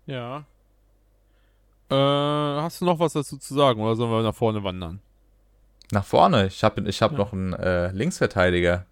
Ja. 0.05 0.45
Äh, 1.89 1.95
hast 1.95 2.81
du 2.81 2.85
noch 2.85 2.99
was 2.99 3.13
dazu 3.13 3.37
zu 3.37 3.53
sagen 3.53 3.81
oder 3.81 3.95
sollen 3.95 4.11
wir 4.11 4.21
nach 4.21 4.35
vorne 4.35 4.63
wandern? 4.63 4.99
Nach 5.91 6.05
vorne, 6.05 6.47
ich 6.47 6.63
habe 6.63 6.81
ich 6.87 7.01
hab 7.01 7.13
Ja. 7.13 7.17
noch 7.17 7.33
einen 7.33 7.53
äh, 7.53 7.91
Linksverteidiger. 7.91 8.85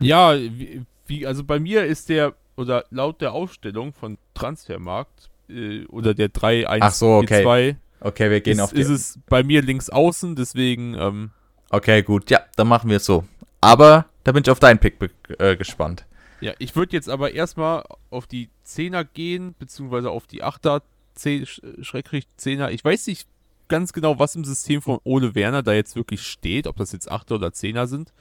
Ja, 0.00 0.34
wie, 0.36 0.82
wie, 1.06 1.26
also 1.26 1.44
bei 1.44 1.58
mir 1.58 1.84
ist 1.84 2.08
der, 2.08 2.34
oder 2.56 2.84
laut 2.90 3.20
der 3.20 3.32
Aufstellung 3.32 3.92
von 3.92 4.18
Transfermarkt, 4.34 5.30
äh, 5.48 5.86
oder 5.86 6.12
der 6.14 6.28
3 6.28 6.68
1 6.68 6.84
Ach 6.84 6.92
so, 6.92 7.16
okay. 7.16 7.42
2 7.42 7.76
Okay, 8.04 8.30
wir 8.30 8.40
gehen 8.40 8.54
ist, 8.54 8.60
auf 8.60 8.72
die. 8.72 8.80
ist 8.80 8.88
es 8.88 9.18
bei 9.28 9.42
mir 9.42 9.62
links 9.62 9.88
außen, 9.88 10.34
deswegen, 10.36 10.94
ähm, 10.94 11.30
Okay, 11.70 12.02
gut, 12.02 12.30
ja, 12.30 12.40
dann 12.56 12.68
machen 12.68 12.90
wir 12.90 12.98
es 12.98 13.06
so. 13.06 13.24
Aber 13.60 14.06
da 14.24 14.32
bin 14.32 14.42
ich 14.42 14.50
auf 14.50 14.60
deinen 14.60 14.78
Pick 14.78 14.96
äh, 15.38 15.56
gespannt. 15.56 16.04
ja, 16.40 16.52
ich 16.58 16.76
würde 16.76 16.94
jetzt 16.94 17.08
aber 17.08 17.32
erstmal 17.32 17.84
auf 18.10 18.26
die 18.26 18.50
10er 18.66 19.04
gehen, 19.04 19.54
beziehungsweise 19.58 20.10
auf 20.10 20.26
die 20.26 20.44
8er, 20.44 20.82
10, 21.14 21.46
Schrecklich 21.80 22.26
10er. 22.38 22.70
Ich 22.70 22.84
weiß 22.84 23.06
nicht 23.06 23.26
ganz 23.68 23.92
genau, 23.92 24.18
was 24.18 24.34
im 24.36 24.44
System 24.44 24.82
von 24.82 24.98
Ole 25.04 25.34
Werner 25.34 25.62
da 25.62 25.72
jetzt 25.72 25.96
wirklich 25.96 26.22
steht, 26.22 26.66
ob 26.66 26.76
das 26.76 26.92
jetzt 26.92 27.10
8er 27.10 27.36
oder 27.36 27.48
10er 27.48 27.86
sind. 27.86 28.12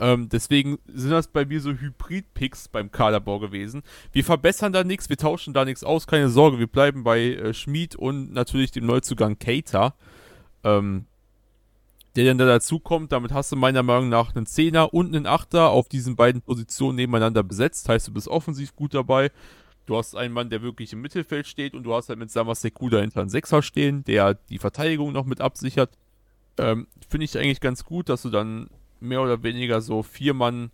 Ähm, 0.00 0.28
deswegen 0.28 0.78
sind 0.86 1.10
das 1.10 1.28
bei 1.28 1.44
mir 1.44 1.60
so 1.60 1.70
Hybrid-Picks 1.70 2.68
beim 2.68 2.90
Kaderbau 2.90 3.38
gewesen. 3.38 3.82
Wir 4.12 4.24
verbessern 4.24 4.72
da 4.72 4.82
nichts, 4.82 5.08
wir 5.08 5.16
tauschen 5.16 5.54
da 5.54 5.64
nichts 5.64 5.84
aus, 5.84 6.06
keine 6.06 6.28
Sorge. 6.28 6.58
Wir 6.58 6.66
bleiben 6.66 7.04
bei 7.04 7.20
äh, 7.20 7.54
Schmid 7.54 7.94
und 7.94 8.32
natürlich 8.32 8.72
dem 8.72 8.86
Neuzugang 8.86 9.38
Keita, 9.38 9.94
ähm, 10.64 11.06
der 12.16 12.24
dann 12.24 12.38
da 12.38 12.46
dazukommt. 12.46 13.12
Damit 13.12 13.32
hast 13.32 13.52
du 13.52 13.56
meiner 13.56 13.84
Meinung 13.84 14.08
nach 14.08 14.34
einen 14.34 14.46
Zehner 14.46 14.92
und 14.92 15.14
einen 15.14 15.26
Achter 15.26 15.70
auf 15.70 15.88
diesen 15.88 16.16
beiden 16.16 16.42
Positionen 16.42 16.96
nebeneinander 16.96 17.44
besetzt. 17.44 17.88
Heißt, 17.88 18.08
du 18.08 18.12
bist 18.12 18.26
offensiv 18.26 18.74
gut 18.74 18.94
dabei. 18.94 19.30
Du 19.86 19.96
hast 19.96 20.16
einen 20.16 20.32
Mann, 20.32 20.50
der 20.50 20.62
wirklich 20.62 20.92
im 20.92 21.02
Mittelfeld 21.02 21.46
steht 21.46 21.74
und 21.74 21.84
du 21.84 21.94
hast 21.94 22.08
halt 22.08 22.18
mit 22.18 22.30
Samas 22.30 22.62
Sekuda 22.62 23.00
hinter 23.00 23.20
einen 23.20 23.30
Sechser 23.30 23.62
stehen, 23.62 24.02
der 24.04 24.34
die 24.34 24.58
Verteidigung 24.58 25.12
noch 25.12 25.26
mit 25.26 25.40
absichert. 25.40 25.90
Ähm, 26.56 26.86
Finde 27.08 27.26
ich 27.26 27.36
eigentlich 27.38 27.60
ganz 27.60 27.84
gut, 27.84 28.08
dass 28.08 28.22
du 28.22 28.30
dann 28.30 28.70
mehr 29.04 29.22
oder 29.22 29.42
weniger 29.42 29.80
so 29.80 30.02
vier 30.02 30.34
Mann 30.34 30.70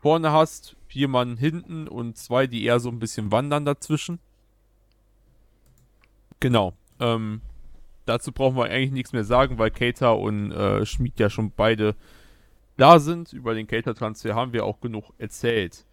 vorne 0.00 0.32
hast, 0.32 0.76
vier 0.88 1.08
Mann 1.08 1.36
hinten 1.36 1.88
und 1.88 2.16
zwei, 2.16 2.46
die 2.46 2.64
eher 2.64 2.80
so 2.80 2.88
ein 2.88 2.98
bisschen 2.98 3.32
wandern 3.32 3.64
dazwischen. 3.64 4.18
Genau. 6.40 6.74
Ähm, 6.98 7.40
dazu 8.04 8.32
brauchen 8.32 8.56
wir 8.56 8.64
eigentlich 8.64 8.90
nichts 8.92 9.12
mehr 9.12 9.24
sagen, 9.24 9.58
weil 9.58 9.70
Cater 9.70 10.18
und 10.18 10.50
äh, 10.52 10.84
Schmid 10.84 11.18
ja 11.20 11.30
schon 11.30 11.52
beide 11.52 11.94
da 12.76 12.98
sind. 12.98 13.32
Über 13.32 13.54
den 13.54 13.66
Cater-Transfer 13.66 14.34
haben 14.34 14.52
wir 14.52 14.64
auch 14.64 14.80
genug 14.80 15.12
erzählt. 15.18 15.84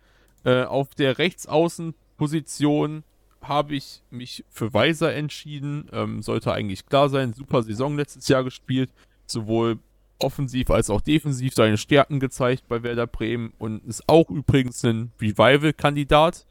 Äh, 0.44 0.64
auf 0.64 0.96
der 0.96 1.18
Rechtsaußenposition 1.18 3.04
habe 3.42 3.76
ich 3.76 4.02
mich 4.10 4.44
für 4.50 4.74
Weiser 4.74 5.14
entschieden. 5.14 5.88
Ähm, 5.92 6.22
sollte 6.22 6.52
eigentlich 6.52 6.86
klar 6.88 7.10
sein. 7.10 7.34
Super 7.34 7.64
Saison 7.64 7.96
letztes 7.96 8.28
Jahr 8.28 8.44
gespielt. 8.44 8.92
Sowohl 9.26 9.78
offensiv 10.20 10.70
als 10.70 10.90
auch 10.90 11.02
defensiv 11.02 11.54
seine 11.54 11.78
Stärken 11.78 12.20
gezeigt 12.20 12.68
bei 12.68 12.84
Werder 12.84 13.08
Bremen 13.08 13.54
und 13.58 13.84
ist 13.86 14.08
auch 14.08 14.30
übrigens 14.30 14.84
ein 14.84 15.12
Revival-Kandidat. 15.20 16.46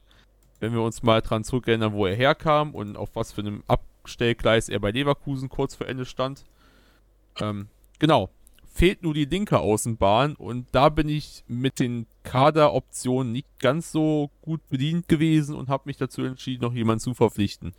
Wenn 0.60 0.72
wir 0.72 0.82
uns 0.82 1.02
mal 1.02 1.20
dran 1.20 1.44
zurückerinnern, 1.44 1.92
wo 1.92 2.06
er 2.06 2.16
herkam 2.16 2.74
und 2.74 2.96
auf 2.96 3.10
was 3.14 3.32
für 3.32 3.42
einem 3.42 3.62
Abstellgleis 3.68 4.68
er 4.68 4.80
bei 4.80 4.90
Leverkusen 4.90 5.48
kurz 5.48 5.76
vor 5.76 5.86
Ende 5.86 6.04
stand. 6.04 6.44
Ähm, 7.40 7.68
genau. 7.98 8.30
Fehlt 8.64 9.02
nur 9.02 9.14
die 9.14 9.24
linke 9.24 9.58
Außenbahn 9.58 10.34
und 10.36 10.66
da 10.72 10.88
bin 10.88 11.08
ich 11.08 11.44
mit 11.48 11.80
den 11.80 12.06
Kaderoptionen 12.22 13.32
nicht 13.32 13.48
ganz 13.58 13.90
so 13.90 14.30
gut 14.40 14.60
bedient 14.68 15.08
gewesen 15.08 15.56
und 15.56 15.68
habe 15.68 15.84
mich 15.86 15.96
dazu 15.96 16.22
entschieden, 16.22 16.62
noch 16.62 16.74
jemanden 16.74 17.00
zu 17.00 17.14
verpflichten. 17.14 17.72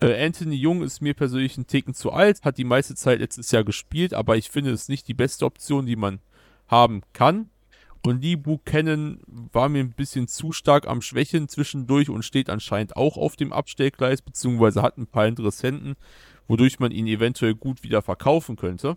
Äh, 0.00 0.24
Anthony 0.24 0.56
Jung 0.56 0.82
ist 0.82 1.00
mir 1.00 1.14
persönlich 1.14 1.56
ein 1.56 1.66
Ticken 1.66 1.94
zu 1.94 2.12
alt, 2.12 2.44
hat 2.44 2.58
die 2.58 2.64
meiste 2.64 2.94
Zeit 2.94 3.20
letztes 3.20 3.50
Jahr 3.50 3.64
gespielt, 3.64 4.12
aber 4.12 4.36
ich 4.36 4.50
finde 4.50 4.70
es 4.70 4.88
nicht 4.88 5.08
die 5.08 5.14
beste 5.14 5.46
Option, 5.46 5.86
die 5.86 5.96
man 5.96 6.20
haben 6.68 7.02
kann. 7.12 7.48
Und 8.04 8.22
Lee 8.22 8.36
Buchanan 8.36 9.20
war 9.26 9.68
mir 9.68 9.80
ein 9.80 9.92
bisschen 9.92 10.28
zu 10.28 10.52
stark 10.52 10.86
am 10.86 11.02
Schwächen 11.02 11.48
zwischendurch 11.48 12.08
und 12.08 12.24
steht 12.24 12.50
anscheinend 12.50 12.96
auch 12.96 13.16
auf 13.16 13.36
dem 13.36 13.52
Abstellgleis, 13.52 14.22
beziehungsweise 14.22 14.82
hat 14.82 14.96
ein 14.96 15.08
paar 15.08 15.26
Interessenten, 15.26 15.96
wodurch 16.46 16.78
man 16.78 16.92
ihn 16.92 17.06
eventuell 17.06 17.54
gut 17.54 17.82
wieder 17.82 18.02
verkaufen 18.02 18.56
könnte. 18.56 18.96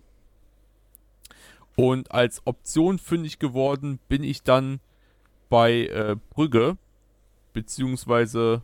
Und 1.75 2.11
als 2.11 2.45
Option 2.45 2.99
fündig 2.99 3.39
geworden 3.39 3.99
bin 4.09 4.23
ich 4.23 4.43
dann 4.43 4.79
bei 5.49 5.87
äh, 5.87 6.15
Brügge, 6.29 6.77
beziehungsweise 7.53 8.61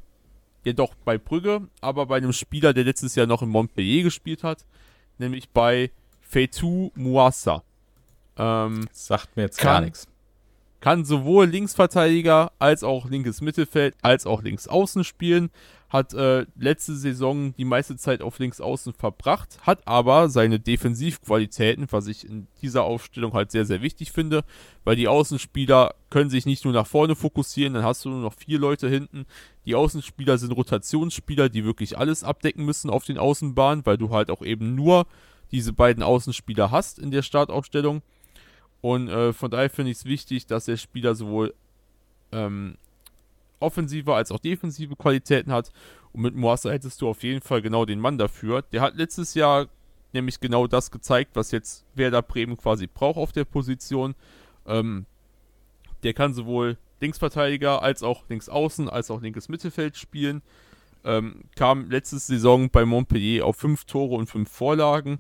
ja 0.66 0.74
doch 0.74 0.94
bei 1.06 1.18
Brügge, 1.18 1.68
aber 1.82 2.06
bei 2.08 2.18
einem 2.18 2.34
Spieler, 2.34 2.74
der 2.74 2.84
letztes 2.84 3.16
Jahr 3.16 3.28
noch 3.28 3.42
in 3.42 3.50
Montpellier 3.50 4.04
gespielt 4.04 4.44
hat, 4.44 4.66
nämlich 5.18 5.50
bei 5.50 5.92
Fetou 6.22 6.92
Muassa. 6.96 7.64
Ähm, 8.38 8.88
Sagt 8.92 9.38
mir 9.38 9.44
jetzt 9.44 9.58
Kann- 9.60 9.74
gar 9.74 9.82
nichts. 9.82 10.08
kann 10.82 11.06
sowohl 11.06 11.46
Linksverteidiger 11.46 12.52
als 12.60 12.84
auch 12.84 13.10
linkes 13.10 13.42
Mittelfeld 13.42 13.96
als 14.02 14.26
auch 14.26 14.42
links 14.44 14.68
außen 14.68 15.04
spielen. 15.04 15.50
Hat 15.90 16.14
äh, 16.14 16.46
letzte 16.58 16.96
Saison 16.96 17.54
die 17.56 17.66
meiste 17.66 17.96
Zeit 17.96 18.22
auf 18.22 18.40
links 18.40 18.60
außen 18.60 18.94
verbracht, 18.94 19.60
hat 19.62 19.88
aber 19.88 20.30
seine 20.30 20.60
Defensivqualitäten, 20.60 21.88
was 21.92 22.08
ich 22.08 22.28
in 22.28 22.48
dieser 22.62 22.84
Aufstellung 22.84 23.34
halt 23.34 23.52
sehr, 23.52 23.66
sehr 23.66 23.82
wichtig 23.82 24.12
finde, 24.12 24.44
weil 24.84 24.96
die 24.96 25.08
Außenspieler 25.08 25.94
können 26.10 26.30
sich 26.30 26.46
nicht 26.46 26.66
nur 26.66 26.74
nach 26.74 26.88
vorne 26.88 27.16
fokussieren, 27.16 27.76
dann 27.76 27.84
hast 27.84 28.04
du 28.04 28.10
nur 28.10 28.22
noch 28.22 28.34
vier 28.34 28.58
Leute 28.60 28.90
hinten. 28.90 29.26
Die 29.66 29.76
Außenspieler 29.76 30.38
sind 30.38 30.52
Rotationsspieler, 30.52 31.50
die 31.50 31.64
wirklich 31.64 31.98
alles 31.98 32.24
abdecken 32.24 32.66
müssen 32.66 32.90
auf 32.90 33.06
den 33.06 33.18
Außenbahnen, 33.18 33.86
weil 33.86 33.98
du 33.98 34.10
halt 34.10 34.32
auch 34.32 34.42
eben 34.42 34.76
nur 34.76 35.06
diese 35.52 35.72
beiden 35.72 36.04
Außenspieler 36.04 36.72
hast 36.72 37.00
in 37.00 37.12
der 37.12 37.22
Startaufstellung. 37.22 38.02
Und 38.82 39.08
äh, 39.08 39.34
von 39.34 39.50
daher 39.50 39.70
finde 39.70 39.92
ich 39.92 39.98
es 39.98 40.06
wichtig, 40.06 40.46
dass 40.48 40.66
der 40.66 40.78
Spieler 40.78 41.16
sowohl 41.16 41.54
ähm, 42.32 42.78
offensive 43.66 44.14
als 44.14 44.32
auch 44.32 44.40
defensive 44.40 44.96
Qualitäten 44.96 45.52
hat. 45.52 45.72
Und 46.14 46.22
mit 46.22 46.36
Moassa 46.36 46.70
hättest 46.70 47.02
du 47.02 47.10
auf 47.10 47.24
jeden 47.24 47.42
Fall 47.42 47.62
genau 47.62 47.86
den 47.86 48.00
Mann 48.00 48.18
dafür. 48.18 48.62
Der 48.62 48.82
hat 48.82 48.96
letztes 48.96 49.34
Jahr 49.34 49.68
nämlich 50.14 50.40
genau 50.40 50.68
das 50.68 50.92
gezeigt, 50.92 51.32
was 51.34 51.52
jetzt 51.52 51.86
Werder 51.96 52.22
Bremen 52.22 52.58
quasi 52.58 52.88
braucht 52.88 53.18
auf 53.18 53.32
der 53.32 53.46
Position. 53.46 54.16
Ähm, 54.66 55.06
der 56.04 56.14
kann 56.14 56.34
sowohl 56.34 56.78
Linksverteidiger 57.02 57.82
als 57.82 58.04
auch 58.04 58.24
Linksaußen 58.30 58.90
als 58.90 59.12
auch 59.12 59.22
linkes 59.22 59.50
Mittelfeld 59.50 59.98
spielen. 59.98 60.42
Ähm, 61.04 61.44
kam 61.56 61.90
letzte 61.90 62.18
Saison 62.18 62.70
bei 62.70 62.86
Montpellier 62.86 63.46
auf 63.46 63.58
fünf 63.58 63.86
Tore 63.86 64.16
und 64.16 64.28
fünf 64.30 64.50
Vorlagen 64.50 65.20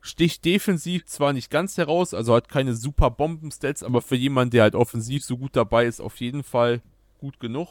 sticht 0.00 0.44
defensiv 0.44 1.06
zwar 1.06 1.32
nicht 1.32 1.50
ganz 1.50 1.76
heraus, 1.76 2.14
also 2.14 2.34
hat 2.34 2.48
keine 2.48 2.74
super 2.74 3.10
Bombenstats, 3.10 3.82
aber 3.82 4.02
für 4.02 4.16
jemanden, 4.16 4.52
der 4.52 4.62
halt 4.62 4.74
offensiv 4.74 5.24
so 5.24 5.36
gut 5.36 5.54
dabei 5.54 5.86
ist, 5.86 6.00
auf 6.00 6.16
jeden 6.16 6.42
Fall 6.42 6.80
gut 7.18 7.40
genug. 7.40 7.68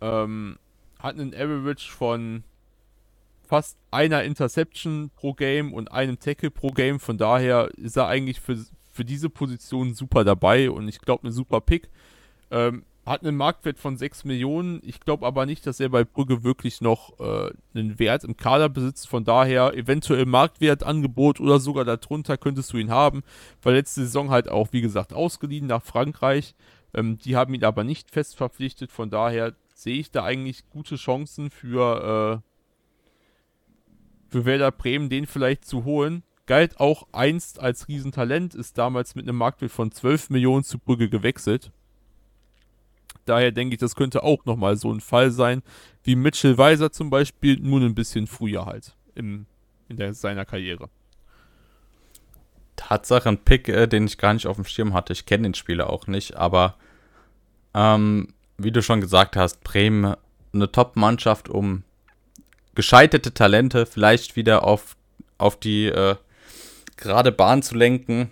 Ähm, 0.00 0.58
hat 0.98 1.18
einen 1.18 1.34
Average 1.34 1.90
von 1.90 2.44
fast 3.46 3.76
einer 3.90 4.24
Interception 4.24 5.10
pro 5.16 5.34
Game 5.34 5.72
und 5.72 5.92
einem 5.92 6.18
Tackle 6.18 6.50
pro 6.50 6.68
Game. 6.68 7.00
Von 7.00 7.18
daher 7.18 7.68
ist 7.76 7.96
er 7.96 8.06
eigentlich 8.06 8.40
für, 8.40 8.64
für 8.90 9.04
diese 9.04 9.28
Position 9.30 9.94
super 9.94 10.24
dabei 10.24 10.70
und 10.70 10.88
ich 10.88 11.00
glaube, 11.00 11.28
ein 11.28 11.32
super 11.32 11.60
Pick. 11.60 11.88
Ähm, 12.50 12.84
hat 13.06 13.22
einen 13.22 13.36
Marktwert 13.36 13.78
von 13.78 13.96
6 13.96 14.24
Millionen. 14.24 14.80
Ich 14.82 15.00
glaube 15.00 15.26
aber 15.26 15.44
nicht, 15.44 15.66
dass 15.66 15.78
er 15.78 15.90
bei 15.90 16.04
Brügge 16.04 16.42
wirklich 16.42 16.80
noch 16.80 17.18
äh, 17.20 17.50
einen 17.74 17.98
Wert 17.98 18.24
im 18.24 18.36
Kader 18.36 18.68
besitzt. 18.68 19.08
Von 19.08 19.24
daher 19.24 19.74
eventuell 19.74 20.24
Marktwertangebot 20.24 21.38
oder 21.38 21.58
sogar 21.58 21.84
darunter 21.84 22.38
könntest 22.38 22.72
du 22.72 22.78
ihn 22.78 22.90
haben. 22.90 23.22
Weil 23.62 23.74
letzte 23.74 24.00
Saison 24.00 24.30
halt 24.30 24.48
auch, 24.48 24.68
wie 24.72 24.80
gesagt, 24.80 25.12
ausgeliehen 25.12 25.66
nach 25.66 25.82
Frankreich. 25.82 26.54
Ähm, 26.94 27.18
die 27.18 27.36
haben 27.36 27.54
ihn 27.54 27.64
aber 27.64 27.84
nicht 27.84 28.10
fest 28.10 28.36
verpflichtet. 28.36 28.92
Von 28.92 29.10
daher 29.10 29.54
sehe 29.74 29.98
ich 29.98 30.10
da 30.10 30.24
eigentlich 30.24 30.68
gute 30.70 30.96
Chancen 30.96 31.50
für, 31.50 32.42
äh, 32.42 34.30
für 34.30 34.44
Werder 34.44 34.70
Bremen, 34.70 35.10
den 35.10 35.26
vielleicht 35.26 35.64
zu 35.64 35.84
holen. 35.84 36.22
Galt 36.46 36.78
auch 36.78 37.06
einst 37.12 37.58
als 37.58 37.88
Riesentalent, 37.88 38.54
ist 38.54 38.76
damals 38.76 39.14
mit 39.14 39.26
einem 39.26 39.38
Marktwert 39.38 39.72
von 39.72 39.90
12 39.90 40.30
Millionen 40.30 40.62
zu 40.62 40.78
Brügge 40.78 41.08
gewechselt. 41.08 41.72
Daher 43.24 43.52
denke 43.52 43.74
ich, 43.74 43.80
das 43.80 43.96
könnte 43.96 44.22
auch 44.22 44.44
nochmal 44.44 44.76
so 44.76 44.92
ein 44.92 45.00
Fall 45.00 45.30
sein, 45.30 45.62
wie 46.02 46.14
Mitchell 46.14 46.58
Weiser 46.58 46.92
zum 46.92 47.08
Beispiel, 47.08 47.58
nur 47.58 47.80
ein 47.80 47.94
bisschen 47.94 48.26
früher 48.26 48.66
halt 48.66 48.94
im, 49.14 49.46
in 49.88 49.96
der, 49.96 50.12
seiner 50.12 50.44
Karriere. 50.44 50.90
Tatsache 52.76 53.30
ein 53.30 53.38
Pick, 53.38 53.68
äh, 53.68 53.86
den 53.86 54.06
ich 54.06 54.18
gar 54.18 54.34
nicht 54.34 54.46
auf 54.46 54.56
dem 54.56 54.66
Schirm 54.66 54.92
hatte. 54.92 55.14
Ich 55.14 55.24
kenne 55.24 55.44
den 55.44 55.54
Spieler 55.54 55.88
auch 55.88 56.06
nicht, 56.06 56.36
aber 56.36 56.76
ähm, 57.74 58.28
wie 58.58 58.72
du 58.72 58.82
schon 58.82 59.00
gesagt 59.00 59.36
hast, 59.36 59.62
Bremen 59.64 60.14
eine 60.52 60.70
Top-Mannschaft, 60.70 61.48
um 61.48 61.82
gescheiterte 62.74 63.34
Talente 63.34 63.86
vielleicht 63.86 64.36
wieder 64.36 64.64
auf, 64.64 64.96
auf 65.38 65.58
die 65.58 65.86
äh, 65.86 66.16
gerade 66.96 67.32
Bahn 67.32 67.62
zu 67.62 67.74
lenken. 67.74 68.30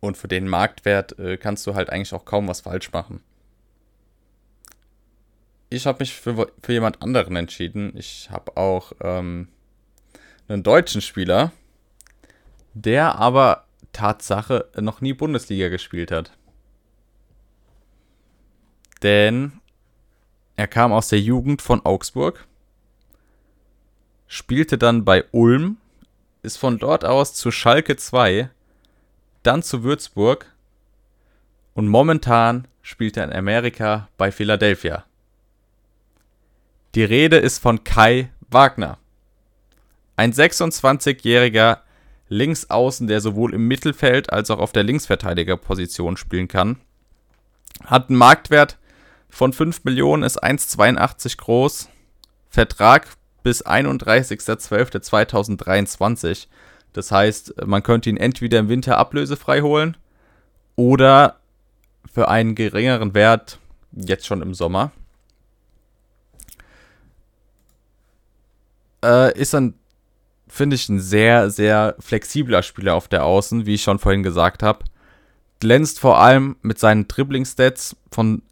Und 0.00 0.16
für 0.16 0.28
den 0.28 0.48
Marktwert 0.48 1.18
äh, 1.18 1.36
kannst 1.36 1.66
du 1.66 1.74
halt 1.74 1.90
eigentlich 1.90 2.14
auch 2.14 2.24
kaum 2.24 2.48
was 2.48 2.62
falsch 2.62 2.92
machen 2.92 3.20
ich 5.74 5.86
habe 5.86 5.98
mich 6.00 6.14
für, 6.14 6.50
für 6.62 6.72
jemand 6.72 7.02
anderen 7.02 7.36
entschieden. 7.36 7.92
Ich 7.96 8.30
habe 8.30 8.56
auch 8.56 8.92
ähm, 9.00 9.48
einen 10.48 10.62
deutschen 10.62 11.00
Spieler, 11.00 11.52
der 12.74 13.16
aber 13.16 13.64
Tatsache 13.92 14.68
noch 14.80 15.00
nie 15.00 15.12
Bundesliga 15.12 15.68
gespielt 15.68 16.10
hat. 16.10 16.32
Denn 19.04 19.52
er 20.56 20.66
kam 20.66 20.90
aus 20.90 21.08
der 21.08 21.20
Jugend 21.20 21.60
von 21.60 21.84
Augsburg, 21.84 22.46
spielte 24.26 24.78
dann 24.78 25.04
bei 25.04 25.24
Ulm, 25.30 25.76
ist 26.42 26.56
von 26.56 26.78
dort 26.78 27.04
aus 27.04 27.34
zu 27.34 27.50
Schalke 27.50 27.96
2, 27.96 28.48
dann 29.42 29.62
zu 29.62 29.84
Würzburg 29.84 30.46
und 31.74 31.86
momentan 31.86 32.66
spielt 32.80 33.18
er 33.18 33.24
in 33.24 33.32
Amerika 33.34 34.08
bei 34.16 34.32
Philadelphia. 34.32 35.04
Die 36.94 37.04
Rede 37.04 37.36
ist 37.36 37.58
von 37.58 37.84
Kai 37.84 38.30
Wagner. 38.48 38.96
Ein 40.16 40.32
26-jähriger 40.32 41.80
Linksaußen, 42.28 43.06
der 43.06 43.20
sowohl 43.20 43.52
im 43.52 43.68
Mittelfeld 43.68 44.32
als 44.32 44.50
auch 44.50 44.60
auf 44.60 44.72
der 44.72 44.84
Linksverteidigerposition 44.84 46.16
spielen 46.16 46.48
kann. 46.48 46.78
Hat 47.84 48.08
einen 48.08 48.16
Marktwert 48.16 48.78
von 49.34 49.52
5 49.52 49.84
Millionen, 49.84 50.22
ist 50.22 50.42
1,82 50.42 51.36
groß. 51.38 51.90
Vertrag 52.48 53.08
bis 53.42 53.66
31.12.2023. 53.66 56.46
Das 56.92 57.10
heißt, 57.10 57.66
man 57.66 57.82
könnte 57.82 58.08
ihn 58.10 58.16
entweder 58.16 58.60
im 58.60 58.68
Winter 58.68 58.98
ablösefrei 58.98 59.62
holen 59.62 59.96
oder 60.76 61.40
für 62.12 62.28
einen 62.28 62.54
geringeren 62.54 63.14
Wert 63.14 63.58
jetzt 63.92 64.26
schon 64.26 64.42
im 64.42 64.54
Sommer. 64.54 64.92
äh, 69.04 69.38
ist 69.38 69.54
dann, 69.54 69.74
finde 70.48 70.76
ich, 70.76 70.88
ein 70.88 71.00
sehr, 71.00 71.50
sehr 71.50 71.94
flexibler 72.00 72.62
Spieler 72.62 72.94
auf 72.94 73.08
der 73.08 73.24
Außen, 73.24 73.66
wie 73.66 73.74
ich 73.74 73.82
schon 73.82 73.98
vorhin 73.98 74.22
gesagt 74.22 74.62
habe. 74.62 74.84
Glänzt 75.60 76.00
vor 76.00 76.18
allem 76.18 76.56
mit 76.62 76.78
seinen 76.78 77.06
Dribbling-Stats 77.06 77.96
von 78.10 78.42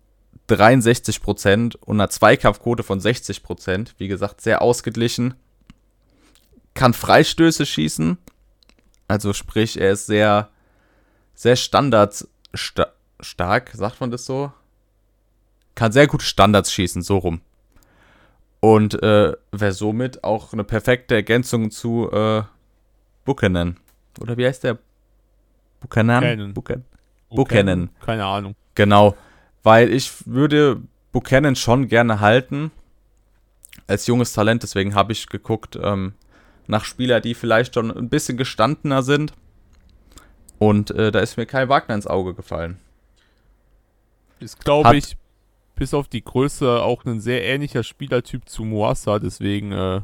63% 0.54 1.76
und 1.76 1.96
einer 1.96 2.10
Zweikampfquote 2.10 2.82
von 2.82 3.00
60%. 3.00 3.92
Wie 3.98 4.08
gesagt, 4.08 4.40
sehr 4.40 4.62
ausgeglichen. 4.62 5.34
Kann 6.74 6.94
Freistöße 6.94 7.66
schießen. 7.66 8.18
Also 9.08 9.32
sprich, 9.32 9.80
er 9.80 9.92
ist 9.92 10.06
sehr, 10.06 10.48
sehr 11.34 11.56
standardstark, 11.56 13.70
sagt 13.74 14.00
man 14.00 14.10
das 14.10 14.24
so? 14.24 14.52
Kann 15.74 15.92
sehr 15.92 16.06
gut 16.06 16.22
Standards 16.22 16.72
schießen, 16.72 17.02
so 17.02 17.18
rum. 17.18 17.40
Und 18.60 19.02
äh, 19.02 19.32
wäre 19.50 19.72
somit 19.72 20.24
auch 20.24 20.52
eine 20.52 20.64
perfekte 20.64 21.14
Ergänzung 21.14 21.70
zu 21.70 22.10
äh, 22.12 22.42
Buchanan. 23.24 23.76
Oder 24.20 24.36
wie 24.36 24.46
heißt 24.46 24.64
der? 24.64 24.78
Buchanan? 25.80 26.54
Buchanan. 26.54 26.84
Buchanan. 27.28 27.90
Keine 28.00 28.24
Ahnung. 28.24 28.54
Genau. 28.74 29.16
Weil 29.62 29.92
ich 29.92 30.26
würde 30.26 30.82
Buchanan 31.12 31.56
schon 31.56 31.88
gerne 31.88 32.20
halten. 32.20 32.70
Als 33.86 34.06
junges 34.06 34.32
Talent. 34.32 34.62
Deswegen 34.62 34.94
habe 34.94 35.12
ich 35.12 35.28
geguckt 35.28 35.78
ähm, 35.80 36.14
nach 36.66 36.84
Spieler, 36.84 37.20
die 37.20 37.34
vielleicht 37.34 37.74
schon 37.74 37.90
ein 37.90 38.08
bisschen 38.08 38.36
gestandener 38.36 39.02
sind. 39.02 39.32
Und 40.58 40.90
äh, 40.92 41.10
da 41.10 41.20
ist 41.20 41.36
mir 41.36 41.46
Kai 41.46 41.68
Wagner 41.68 41.94
ins 41.94 42.06
Auge 42.06 42.34
gefallen. 42.34 42.78
Ist, 44.38 44.64
glaube 44.64 44.96
ich, 44.96 45.16
bis 45.74 45.94
auf 45.94 46.08
die 46.08 46.22
Größe 46.22 46.82
auch 46.82 47.04
ein 47.04 47.20
sehr 47.20 47.44
ähnlicher 47.44 47.82
Spielertyp 47.82 48.48
zu 48.48 48.64
Moassa, 48.64 49.18
deswegen 49.18 49.72
äh, 49.72 49.96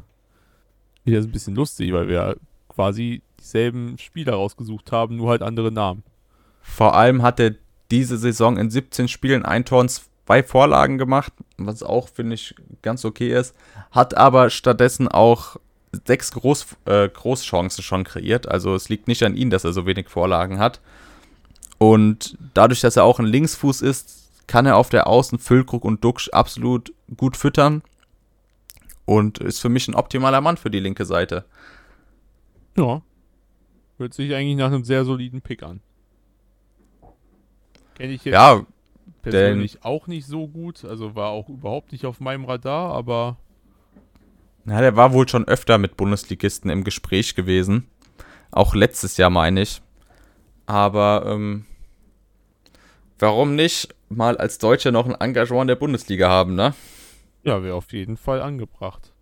ist 1.04 1.16
das 1.16 1.24
ein 1.24 1.32
bisschen 1.32 1.54
lustig, 1.54 1.92
weil 1.92 2.08
wir 2.08 2.36
quasi 2.68 3.22
dieselben 3.40 3.98
Spieler 3.98 4.34
rausgesucht 4.34 4.92
haben, 4.92 5.16
nur 5.16 5.30
halt 5.30 5.42
andere 5.42 5.72
Namen. 5.72 6.02
Vor 6.60 6.94
allem 6.94 7.22
hat 7.22 7.40
er 7.40 7.54
diese 7.90 8.18
Saison 8.18 8.56
in 8.56 8.70
17 8.70 9.08
Spielen 9.08 9.44
ein 9.44 9.64
Tor 9.64 9.80
und 9.80 9.90
zwei 10.26 10.42
Vorlagen 10.42 10.98
gemacht, 10.98 11.32
was 11.56 11.82
auch, 11.82 12.08
finde 12.08 12.34
ich, 12.34 12.54
ganz 12.82 13.04
okay 13.04 13.32
ist. 13.32 13.54
Hat 13.90 14.16
aber 14.16 14.50
stattdessen 14.50 15.08
auch 15.08 15.56
sechs 16.06 16.32
Groß, 16.32 16.66
äh, 16.84 17.08
Großchancen 17.08 17.82
schon 17.82 18.04
kreiert. 18.04 18.46
Also 18.48 18.74
es 18.74 18.88
liegt 18.88 19.08
nicht 19.08 19.22
an 19.22 19.36
ihm, 19.36 19.50
dass 19.50 19.64
er 19.64 19.72
so 19.72 19.86
wenig 19.86 20.08
Vorlagen 20.08 20.58
hat. 20.58 20.80
Und 21.78 22.36
dadurch, 22.54 22.80
dass 22.80 22.96
er 22.96 23.04
auch 23.04 23.18
ein 23.20 23.26
Linksfuß 23.26 23.82
ist, 23.82 24.28
kann 24.46 24.66
er 24.66 24.76
auf 24.76 24.88
der 24.88 25.06
Außen 25.06 25.38
Füllkrug 25.38 25.84
und 25.84 26.02
Duxch 26.04 26.28
absolut 26.30 26.92
gut 27.16 27.36
füttern 27.36 27.82
und 29.04 29.38
ist 29.38 29.60
für 29.60 29.68
mich 29.68 29.88
ein 29.88 29.94
optimaler 29.94 30.40
Mann 30.40 30.56
für 30.56 30.70
die 30.70 30.80
linke 30.80 31.04
Seite. 31.04 31.44
Ja. 32.76 33.02
Hört 33.96 34.14
sich 34.14 34.34
eigentlich 34.34 34.56
nach 34.56 34.66
einem 34.66 34.84
sehr 34.84 35.04
soliden 35.04 35.40
Pick 35.40 35.62
an. 35.62 35.80
Kenne 37.98 38.12
ich 38.12 38.24
jetzt 38.24 38.32
ja, 38.32 38.64
persönlich 39.22 39.84
auch 39.84 40.06
nicht 40.06 40.26
so 40.26 40.46
gut, 40.46 40.84
also 40.84 41.14
war 41.14 41.30
auch 41.30 41.48
überhaupt 41.48 41.92
nicht 41.92 42.06
auf 42.06 42.20
meinem 42.20 42.44
Radar, 42.44 42.92
aber. 42.94 43.36
Na, 44.64 44.80
der 44.80 44.96
war 44.96 45.12
wohl 45.12 45.28
schon 45.28 45.46
öfter 45.46 45.78
mit 45.78 45.96
Bundesligisten 45.96 46.70
im 46.70 46.84
Gespräch 46.84 47.34
gewesen. 47.34 47.88
Auch 48.50 48.74
letztes 48.74 49.16
Jahr, 49.16 49.30
meine 49.30 49.62
ich. 49.62 49.82
Aber 50.66 51.24
ähm, 51.26 51.64
warum 53.18 53.54
nicht 53.54 53.94
mal 54.08 54.36
als 54.36 54.58
Deutscher 54.58 54.92
noch 54.92 55.06
ein 55.06 55.14
Engagement 55.14 55.62
in 55.62 55.68
der 55.68 55.76
Bundesliga 55.76 56.28
haben, 56.28 56.54
ne? 56.54 56.74
Ja, 57.42 57.62
wäre 57.62 57.74
auf 57.74 57.92
jeden 57.92 58.16
Fall 58.16 58.42
angebracht. 58.42 59.12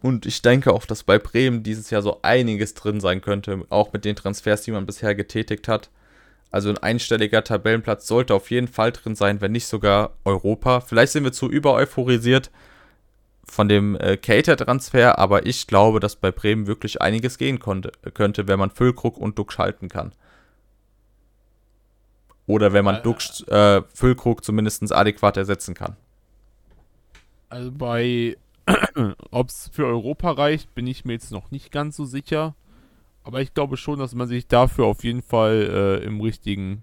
Und 0.00 0.26
ich 0.26 0.42
denke 0.42 0.72
auch, 0.72 0.84
dass 0.84 1.02
bei 1.02 1.18
Bremen 1.18 1.62
dieses 1.62 1.90
Jahr 1.90 2.02
so 2.02 2.20
einiges 2.22 2.74
drin 2.74 3.00
sein 3.00 3.20
könnte, 3.20 3.64
auch 3.70 3.92
mit 3.92 4.04
den 4.04 4.16
Transfers, 4.16 4.62
die 4.62 4.70
man 4.70 4.86
bisher 4.86 5.14
getätigt 5.14 5.66
hat. 5.66 5.90
Also 6.54 6.68
ein 6.68 6.78
einstelliger 6.78 7.42
Tabellenplatz 7.42 8.06
sollte 8.06 8.32
auf 8.32 8.48
jeden 8.48 8.68
Fall 8.68 8.92
drin 8.92 9.16
sein, 9.16 9.40
wenn 9.40 9.50
nicht 9.50 9.66
sogar 9.66 10.12
Europa. 10.24 10.82
Vielleicht 10.82 11.10
sind 11.10 11.24
wir 11.24 11.32
zu 11.32 11.50
übereuphorisiert 11.50 12.52
von 13.44 13.68
dem 13.68 13.96
äh, 13.96 14.16
Cater-Transfer, 14.16 15.18
aber 15.18 15.46
ich 15.46 15.66
glaube, 15.66 15.98
dass 15.98 16.14
bei 16.14 16.30
Bremen 16.30 16.68
wirklich 16.68 17.02
einiges 17.02 17.38
gehen 17.38 17.58
konnte, 17.58 17.90
könnte, 18.14 18.46
wenn 18.46 18.60
man 18.60 18.70
Füllkrug 18.70 19.18
und 19.18 19.36
Duck 19.36 19.52
schalten 19.52 19.88
kann. 19.88 20.12
Oder 22.46 22.72
wenn 22.72 22.84
man 22.84 22.98
äh, 22.98 23.02
Duxch, 23.02 23.42
äh, 23.48 23.82
Füllkrug 23.92 24.44
zumindest 24.44 24.92
adäquat 24.92 25.36
ersetzen 25.36 25.74
kann. 25.74 25.96
Also 27.48 27.72
bei, 27.72 28.36
ob 29.32 29.48
es 29.48 29.70
für 29.72 29.86
Europa 29.86 30.30
reicht, 30.30 30.72
bin 30.76 30.86
ich 30.86 31.04
mir 31.04 31.14
jetzt 31.14 31.32
noch 31.32 31.50
nicht 31.50 31.72
ganz 31.72 31.96
so 31.96 32.04
sicher. 32.04 32.54
Aber 33.24 33.40
ich 33.40 33.54
glaube 33.54 33.76
schon, 33.76 33.98
dass 33.98 34.14
man 34.14 34.28
sich 34.28 34.46
dafür 34.46 34.84
auf 34.84 35.02
jeden 35.02 35.22
Fall 35.22 36.00
äh, 36.02 36.04
im 36.04 36.20
richtigen, 36.20 36.82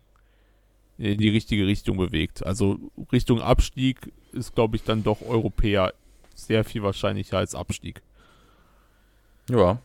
in 0.97 1.19
die 1.19 1.29
richtige 1.29 1.67
Richtung 1.67 1.97
bewegt. 1.97 2.45
Also 2.45 2.79
Richtung 3.11 3.41
Abstieg 3.41 4.11
ist, 4.33 4.55
glaube 4.55 4.75
ich, 4.75 4.83
dann 4.83 5.03
doch 5.03 5.21
Europäer 5.21 5.93
sehr 6.33 6.63
viel 6.63 6.81
wahrscheinlicher 6.81 7.37
als 7.37 7.53
Abstieg. 7.53 8.01
Ja. 9.49 9.79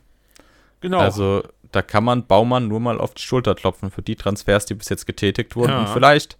Genau. 0.81 0.99
Also 0.99 1.43
da 1.71 1.81
kann 1.81 2.03
man 2.03 2.25
Baumann 2.25 2.67
nur 2.67 2.79
mal 2.79 2.99
auf 2.99 3.13
die 3.13 3.21
Schulter 3.21 3.55
klopfen 3.55 3.91
für 3.91 4.01
die 4.01 4.15
Transfers, 4.15 4.65
die 4.65 4.73
bis 4.73 4.89
jetzt 4.89 5.05
getätigt 5.05 5.55
wurden. 5.55 5.71
Ja. 5.71 5.81
Und 5.81 5.89
vielleicht 5.89 6.37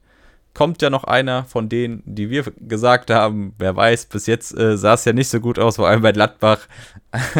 kommt 0.54 0.82
ja 0.82 0.90
noch 0.90 1.04
einer 1.04 1.46
von 1.46 1.70
denen, 1.70 2.02
die 2.06 2.32
wir 2.32 2.44
gesagt 2.60 3.12
haben. 3.12 3.54
Wer 3.60 3.76
weiß, 3.76 4.08
bis 4.08 4.26
jetzt 4.26 4.58
äh, 4.58 4.78
sah 4.78 4.96
es 4.96 5.06
ja 5.06 5.14
nicht 5.14 5.30
so 5.30 5.40
gut 5.40 5.60
aus, 5.60 5.76
vor 5.76 5.88
allem 5.88 6.02
bei 6.02 6.12
Gladbach. 6.12 6.68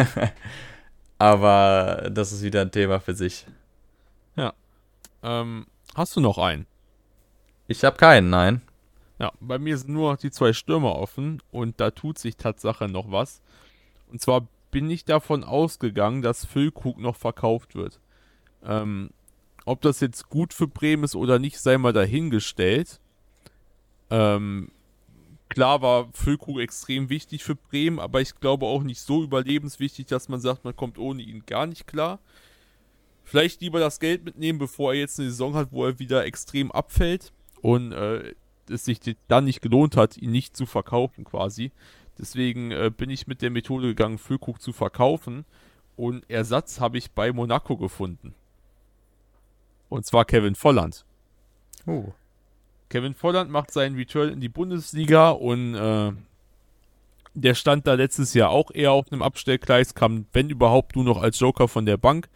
Aber 1.18 2.08
das 2.12 2.32
ist 2.32 2.42
wieder 2.42 2.62
ein 2.62 2.70
Thema 2.70 3.00
für 3.00 3.14
sich. 3.14 3.46
ähm, 5.22 5.66
hast 5.94 6.14
du 6.16 6.20
noch 6.20 6.38
einen? 6.38 6.66
Ich 7.66 7.84
habe 7.84 7.96
keinen, 7.96 8.30
nein. 8.30 8.62
Ja, 9.18 9.32
bei 9.40 9.58
mir 9.58 9.76
sind 9.76 9.90
nur 9.90 10.12
noch 10.12 10.18
die 10.18 10.30
zwei 10.30 10.52
Stürmer 10.52 10.94
offen 10.94 11.42
und 11.50 11.80
da 11.80 11.90
tut 11.90 12.18
sich 12.18 12.36
Tatsache 12.36 12.88
noch 12.88 13.10
was. 13.10 13.42
Und 14.10 14.20
zwar 14.20 14.46
bin 14.70 14.88
ich 14.90 15.04
davon 15.04 15.44
ausgegangen, 15.44 16.22
dass 16.22 16.44
Füllkrug 16.44 16.98
noch 16.98 17.16
verkauft 17.16 17.74
wird. 17.74 18.00
Ähm, 18.64 19.10
ob 19.64 19.80
das 19.82 20.00
jetzt 20.00 20.28
gut 20.28 20.54
für 20.54 20.68
Bremen 20.68 21.04
ist 21.04 21.16
oder 21.16 21.38
nicht, 21.38 21.58
sei 21.58 21.78
mal 21.78 21.92
dahingestellt. 21.92 23.00
Ähm, 24.10 24.70
klar 25.48 25.82
war 25.82 26.08
Füllkrug 26.12 26.60
extrem 26.60 27.08
wichtig 27.08 27.44
für 27.44 27.54
Bremen, 27.54 27.98
aber 27.98 28.20
ich 28.20 28.34
glaube 28.40 28.66
auch 28.66 28.82
nicht 28.82 29.00
so 29.00 29.22
überlebenswichtig, 29.22 30.06
dass 30.06 30.28
man 30.28 30.40
sagt, 30.40 30.64
man 30.64 30.76
kommt 30.76 30.98
ohne 30.98 31.22
ihn 31.22 31.44
gar 31.46 31.66
nicht 31.66 31.86
klar. 31.86 32.18
Vielleicht 33.24 33.60
lieber 33.60 33.80
das 33.80 34.00
Geld 34.00 34.24
mitnehmen, 34.24 34.58
bevor 34.58 34.92
er 34.94 35.00
jetzt 35.00 35.18
eine 35.18 35.28
Saison 35.28 35.54
hat, 35.54 35.70
wo 35.70 35.84
er 35.84 35.98
wieder 35.98 36.24
extrem 36.24 36.72
abfällt 36.72 37.32
und 37.60 37.92
äh, 37.92 38.34
es 38.70 38.84
sich 38.84 39.00
dann 39.28 39.44
nicht 39.44 39.60
gelohnt 39.60 39.96
hat, 39.96 40.16
ihn 40.16 40.30
nicht 40.30 40.56
zu 40.56 40.66
verkaufen 40.66 41.24
quasi. 41.24 41.72
Deswegen 42.18 42.70
äh, 42.70 42.90
bin 42.94 43.10
ich 43.10 43.26
mit 43.26 43.42
der 43.42 43.50
Methode 43.50 43.88
gegangen, 43.88 44.18
Füllkrug 44.18 44.60
zu 44.60 44.72
verkaufen 44.72 45.44
und 45.96 46.28
Ersatz 46.30 46.80
habe 46.80 46.98
ich 46.98 47.12
bei 47.12 47.32
Monaco 47.32 47.76
gefunden. 47.76 48.34
Und 49.88 50.06
zwar 50.06 50.24
Kevin 50.24 50.54
Volland. 50.54 51.04
Oh. 51.86 52.12
Kevin 52.88 53.14
Volland 53.14 53.50
macht 53.50 53.70
seinen 53.70 53.96
Return 53.96 54.30
in 54.30 54.40
die 54.40 54.48
Bundesliga 54.48 55.30
und 55.30 55.74
äh, 55.74 56.12
der 57.34 57.54
stand 57.54 57.86
da 57.86 57.94
letztes 57.94 58.34
Jahr 58.34 58.50
auch 58.50 58.70
eher 58.72 58.92
auf 58.92 59.12
einem 59.12 59.22
Abstellgleis, 59.22 59.94
kam, 59.94 60.26
wenn 60.32 60.50
überhaupt, 60.50 60.96
nur 60.96 61.04
noch 61.04 61.22
als 61.22 61.38
Joker 61.38 61.68
von 61.68 61.86
der 61.86 61.96
Bank. 61.96 62.28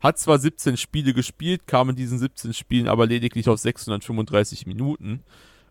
Hat 0.00 0.18
zwar 0.18 0.38
17 0.38 0.76
Spiele 0.76 1.12
gespielt, 1.12 1.66
kam 1.66 1.90
in 1.90 1.96
diesen 1.96 2.18
17 2.18 2.54
Spielen 2.54 2.88
aber 2.88 3.06
lediglich 3.06 3.48
auf 3.48 3.58
635 3.58 4.66
Minuten. 4.66 5.22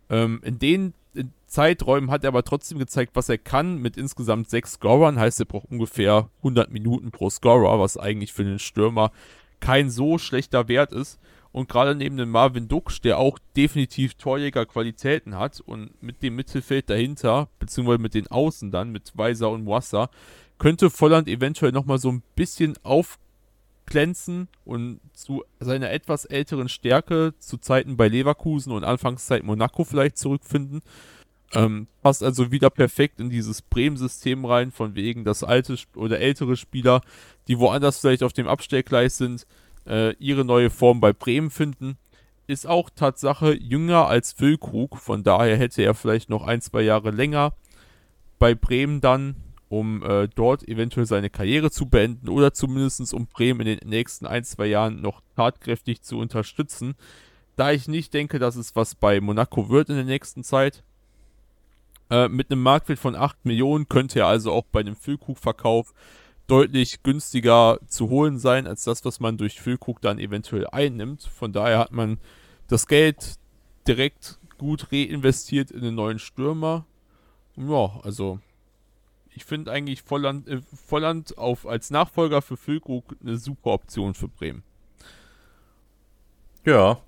Ähm, 0.10 0.42
in 0.44 0.60
den 0.60 0.94
in 1.14 1.34
Zeiträumen 1.48 2.12
hat 2.12 2.24
er 2.24 2.30
aber 2.30 2.44
trotzdem 2.44 2.78
gezeigt, 2.78 3.12
was 3.16 3.30
er 3.30 3.38
kann. 3.38 3.82
Mit 3.82 3.98
insgesamt 3.98 4.50
sechs 4.50 4.74
Scorern 4.74 5.20
heißt, 5.20 5.40
er 5.40 5.46
braucht 5.46 5.72
ungefähr 5.72 6.30
100 6.40 6.72
Minuten 6.72 7.12
pro 7.12 7.30
Scorer, 7.30 7.80
was 7.80 7.98
eigentlich 7.98 8.34
für 8.34 8.44
einen 8.44 8.60
Stürmer 8.60 9.12
kein 9.60 9.90
so 9.90 10.18
schlechter 10.18 10.68
Wert 10.68 10.94
ist. 10.94 11.20
Und 11.52 11.70
gerade 11.70 11.96
neben 11.96 12.18
dem 12.18 12.30
Marvin 12.30 12.68
Duksch, 12.68 13.02
der 13.02 13.18
auch 13.18 13.40
definitiv 13.56 14.16
Torjäger-Qualitäten 14.16 15.38
hat 15.38 15.62
und 15.62 15.92
mit 16.02 16.22
dem 16.22 16.36
Mittelfeld 16.36 16.90
dahinter, 16.90 17.50
beziehungsweise 17.60 18.02
mit 18.02 18.14
den 18.14 18.28
Außen 18.28 18.72
dann, 18.72 18.92
mit 18.92 19.12
Weiser 19.16 19.50
und 19.50 19.64
Moissa, 19.64 20.10
könnte 20.58 20.90
Volland 20.90 21.28
eventuell 21.28 21.72
nochmal 21.72 22.00
so 22.00 22.12
ein 22.12 22.24
bisschen 22.36 22.76
aufglänzen 22.84 24.48
und 24.66 25.00
zu 25.14 25.44
seiner 25.60 25.92
etwas 25.92 26.26
älteren 26.26 26.70
Stärke 26.70 27.34
zu 27.40 27.58
Zeiten 27.58 27.98
bei 27.98 28.08
Leverkusen 28.08 28.72
und 28.72 28.84
Anfangszeit 28.84 29.44
Monaco 29.44 29.84
vielleicht 29.84 30.18
zurückfinden. 30.18 30.82
Ähm, 31.54 31.88
passt 32.02 32.24
also 32.24 32.52
wieder 32.52 32.70
perfekt 32.70 33.22
in 33.22 33.30
dieses 33.30 33.62
Bremen-System 33.62 34.44
rein, 34.44 34.72
von 34.72 34.96
wegen, 34.96 35.24
dass 35.24 35.44
alte 35.44 35.78
oder 35.96 36.20
ältere 36.20 36.58
Spieler, 36.58 37.02
die 37.48 37.58
woanders 37.58 38.00
vielleicht 38.00 38.24
auf 38.24 38.34
dem 38.34 38.48
Abstellgleis 38.48 39.18
sind, 39.18 39.48
äh, 39.88 40.12
ihre 40.20 40.46
neue 40.46 40.70
Form 40.70 41.00
bei 41.00 41.14
Bremen 41.14 41.50
finden. 41.50 41.98
Ist 42.46 42.68
auch 42.68 42.90
Tatsache 42.90 43.54
jünger 43.54 44.08
als 44.08 44.34
Füllkrug, 44.34 44.98
von 44.98 45.24
daher 45.24 45.58
hätte 45.58 45.82
er 45.82 45.94
vielleicht 45.94 46.30
noch 46.30 46.44
ein, 46.44 46.62
zwei 46.62 46.82
Jahre 46.82 47.12
länger 47.12 47.54
bei 48.40 48.56
Bremen 48.56 49.02
dann, 49.02 49.36
um 49.70 50.04
äh, 50.04 50.30
dort 50.34 50.68
eventuell 50.68 51.06
seine 51.06 51.30
Karriere 51.30 51.72
zu 51.72 51.88
beenden 51.88 52.30
oder 52.30 52.54
zumindest 52.54 53.14
um 53.14 53.28
Bremen 53.28 53.68
in 53.68 53.80
den 53.80 53.90
nächsten 53.90 54.26
ein, 54.26 54.44
zwei 54.44 54.68
Jahren 54.68 55.02
noch 55.02 55.22
tatkräftig 55.36 56.04
zu 56.04 56.20
unterstützen. 56.20 56.96
Da 57.56 57.72
ich 57.72 57.88
nicht 57.88 58.14
denke, 58.14 58.40
dass 58.40 58.56
es 58.56 58.76
was 58.76 58.96
bei 58.96 59.20
Monaco 59.20 59.70
wird 59.70 59.90
in 59.90 59.96
der 59.96 60.06
nächsten 60.06 60.44
Zeit. 60.44 60.84
Äh, 62.10 62.30
mit 62.30 62.50
einem 62.50 62.62
Marktwert 62.62 63.00
von 63.00 63.16
8 63.16 63.46
Millionen 63.46 63.90
könnte 63.90 64.20
er 64.20 64.28
also 64.28 64.54
auch 64.54 64.64
bei 64.72 64.80
einem 64.80 64.96
Füllkrug-Verkauf 64.96 65.94
deutlich 66.48 67.04
günstiger 67.04 67.80
zu 67.88 68.10
holen 68.10 68.40
sein, 68.40 68.68
als 68.68 68.84
das, 68.84 69.04
was 69.06 69.20
man 69.20 69.38
durch 69.38 69.62
Füllkrug 69.62 70.02
dann 70.02 70.18
eventuell 70.18 70.68
einnimmt. 70.68 71.24
Von 71.24 71.52
daher 71.54 71.80
hat 71.80 71.92
man 71.92 72.18
das 72.68 72.88
Geld 72.88 73.36
direkt 73.88 74.40
gut 74.58 74.92
reinvestiert 74.92 75.72
in 75.72 75.82
den 75.82 75.96
neuen 75.96 76.20
Stürmer. 76.20 76.86
Ja, 77.56 78.00
also 78.04 78.40
ich 79.38 79.46
finde 79.46 79.72
eigentlich 79.72 80.02
Volland, 80.02 80.48
äh, 80.48 80.62
Volland 80.88 81.38
auf, 81.38 81.68
als 81.68 81.92
Nachfolger 81.92 82.42
für 82.42 82.58
Füllkrug 82.58 83.16
eine 83.22 83.38
super 83.38 83.72
Option 83.72 84.16
für 84.16 84.28
Bremen. 84.28 84.64
Ja. 86.66 87.00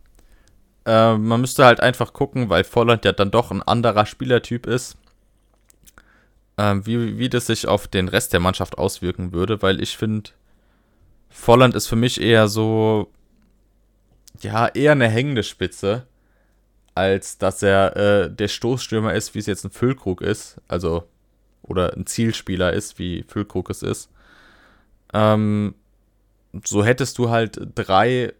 Äh, 0.85 1.17
man 1.17 1.41
müsste 1.41 1.65
halt 1.65 1.79
einfach 1.79 2.13
gucken, 2.13 2.49
weil 2.49 2.63
Volland 2.63 3.03
ja 3.03 3.13
dann 3.13 3.31
doch 3.31 3.49
ein 3.49 3.63
anderer 3.63 4.05
Spielertyp 4.05 4.67
ist, 4.67 4.97
ähm, 6.59 6.85
wie, 6.85 7.17
wie 7.17 7.29
das 7.29 7.45
sich 7.45 7.69
auf 7.69 7.87
den 7.87 8.09
Rest 8.09 8.33
der 8.33 8.41
Mannschaft 8.41 8.77
auswirken 8.77 9.31
würde, 9.31 9.61
weil 9.61 9.81
ich 9.81 9.95
finde, 9.95 10.31
Volland 11.29 11.73
ist 11.73 11.87
für 11.87 11.95
mich 11.95 12.19
eher 12.19 12.49
so, 12.49 13.09
ja, 14.41 14.67
eher 14.67 14.91
eine 14.91 15.07
hängende 15.07 15.43
Spitze, 15.43 16.05
als 16.95 17.37
dass 17.37 17.63
er 17.63 17.95
äh, 17.95 18.29
der 18.29 18.49
Stoßstürmer 18.49 19.13
ist, 19.13 19.33
wie 19.33 19.39
es 19.39 19.45
jetzt 19.45 19.63
ein 19.63 19.71
Füllkrug 19.71 20.19
ist, 20.19 20.57
also, 20.67 21.07
oder 21.61 21.93
ein 21.95 22.05
Zielspieler 22.05 22.73
ist, 22.73 22.99
wie 22.99 23.23
Füllkrug 23.23 23.69
es 23.69 23.81
ist. 23.81 24.09
Ähm, 25.13 25.75
so 26.65 26.83
hättest 26.83 27.19
du 27.19 27.29
halt 27.29 27.57
drei 27.75 28.33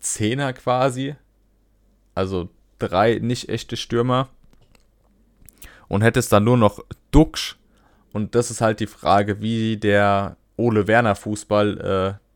Zehner 0.00 0.52
quasi. 0.52 1.16
Also 2.14 2.50
drei 2.78 3.20
nicht 3.20 3.48
echte 3.48 3.78
Stürmer. 3.78 4.28
Und 5.88 6.02
hättest 6.02 6.32
dann 6.32 6.44
nur 6.44 6.56
noch 6.56 6.84
Duxch. 7.10 7.56
Und 8.12 8.34
das 8.34 8.50
ist 8.50 8.60
halt 8.60 8.80
die 8.80 8.86
Frage, 8.86 9.40
wie 9.40 9.76
der 9.76 10.36
Ole 10.56 10.86
Werner 10.86 11.14
Fußball 11.14 12.18
äh, 12.18 12.26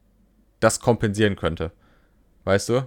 das 0.61 0.81
kompensieren 0.81 1.37
könnte. 1.37 1.73
Weißt 2.45 2.69
du? 2.69 2.87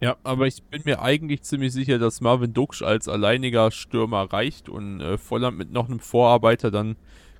Ja, 0.00 0.16
aber 0.22 0.46
ich 0.46 0.62
bin 0.64 0.82
mir 0.84 1.00
eigentlich 1.00 1.42
ziemlich 1.42 1.72
sicher, 1.72 1.98
dass 1.98 2.20
Marvin 2.20 2.52
Duksch 2.52 2.82
als 2.82 3.08
alleiniger 3.08 3.70
Stürmer 3.70 4.24
reicht 4.32 4.68
und 4.68 5.00
äh, 5.00 5.16
Volland 5.16 5.56
mit 5.56 5.72
noch 5.72 5.88
einem 5.88 6.00
Vorarbeiter 6.00 6.70
dann 6.70 6.96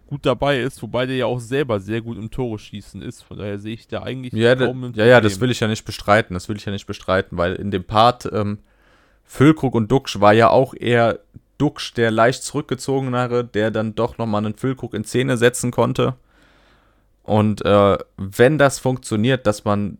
gut 0.06 0.24
dabei 0.24 0.60
ist, 0.60 0.82
wobei 0.82 1.06
der 1.06 1.16
ja 1.16 1.26
auch 1.26 1.40
selber 1.40 1.80
sehr 1.80 2.00
gut 2.00 2.16
im 2.16 2.30
Tore 2.30 2.58
schießen 2.58 3.02
ist. 3.02 3.22
Von 3.22 3.38
daher 3.38 3.58
sehe 3.58 3.74
ich 3.74 3.88
da 3.88 4.02
eigentlich 4.02 4.32
Ja, 4.32 4.54
da, 4.54 4.66
kaum 4.66 4.84
ein 4.84 4.92
ja, 4.94 5.06
ja, 5.06 5.20
das 5.20 5.40
will 5.40 5.50
ich 5.50 5.60
ja 5.60 5.68
nicht 5.68 5.84
bestreiten. 5.84 6.34
Das 6.34 6.48
will 6.48 6.56
ich 6.56 6.64
ja 6.64 6.72
nicht 6.72 6.86
bestreiten, 6.86 7.36
weil 7.36 7.54
in 7.54 7.70
dem 7.70 7.84
Part 7.84 8.30
ähm, 8.32 8.58
Füllkrug 9.24 9.74
und 9.74 9.90
Duxch 9.90 10.20
war 10.20 10.32
ja 10.32 10.50
auch 10.50 10.74
eher 10.74 11.20
Duxch 11.58 11.94
der 11.94 12.10
leicht 12.10 12.42
zurückgezogenere, 12.42 13.44
der 13.44 13.70
dann 13.70 13.94
doch 13.94 14.18
nochmal 14.18 14.44
einen 14.44 14.56
Füllkrug 14.56 14.94
in 14.94 15.04
Szene 15.04 15.36
setzen 15.36 15.70
konnte. 15.70 16.14
Und 17.22 17.64
äh, 17.64 17.98
wenn 18.16 18.58
das 18.58 18.78
funktioniert, 18.78 19.46
dass 19.46 19.64
man 19.64 19.98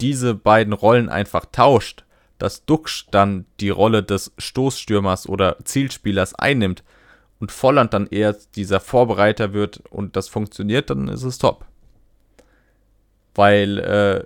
diese 0.00 0.34
beiden 0.34 0.72
Rollen 0.72 1.08
einfach 1.08 1.46
tauscht, 1.52 2.04
dass 2.38 2.64
Duxch 2.64 3.06
dann 3.10 3.46
die 3.60 3.70
Rolle 3.70 4.02
des 4.02 4.32
Stoßstürmers 4.38 5.28
oder 5.28 5.56
Zielspielers 5.64 6.34
einnimmt 6.34 6.82
und 7.40 7.52
Volland 7.52 7.94
dann 7.94 8.06
eher 8.06 8.36
dieser 8.54 8.80
Vorbereiter 8.80 9.52
wird 9.52 9.82
und 9.90 10.16
das 10.16 10.28
funktioniert, 10.28 10.90
dann 10.90 11.08
ist 11.08 11.22
es 11.22 11.38
top. 11.38 11.64
Weil 13.34 13.78
äh, 13.78 14.24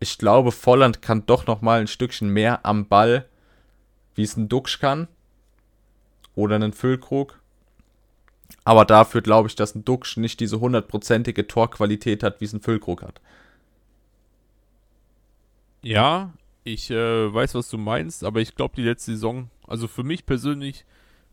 ich 0.00 0.18
glaube, 0.18 0.52
Volland 0.52 1.02
kann 1.02 1.26
doch 1.26 1.46
noch 1.46 1.60
mal 1.60 1.80
ein 1.80 1.86
Stückchen 1.86 2.30
mehr 2.30 2.64
am 2.64 2.86
Ball, 2.86 3.26
wie 4.14 4.22
es 4.22 4.36
ein 4.36 4.48
Duxch 4.48 4.80
kann. 4.80 5.08
Oder 6.40 6.54
einen 6.54 6.72
Füllkrug. 6.72 7.38
Aber 8.64 8.86
dafür 8.86 9.20
glaube 9.20 9.48
ich, 9.48 9.56
dass 9.56 9.74
ein 9.74 9.84
Duxch 9.84 10.16
nicht 10.16 10.40
diese 10.40 10.58
hundertprozentige 10.58 11.46
Torqualität 11.46 12.22
hat, 12.22 12.40
wie 12.40 12.46
es 12.46 12.54
ein 12.54 12.62
Füllkrug 12.62 13.02
hat. 13.02 13.20
Ja, 15.82 16.32
ich 16.64 16.90
äh, 16.90 17.32
weiß, 17.32 17.54
was 17.54 17.68
du 17.68 17.76
meinst, 17.76 18.24
aber 18.24 18.40
ich 18.40 18.54
glaube, 18.54 18.74
die 18.74 18.82
letzte 18.82 19.12
Saison, 19.12 19.50
also 19.66 19.86
für 19.86 20.02
mich 20.02 20.24
persönlich, 20.24 20.86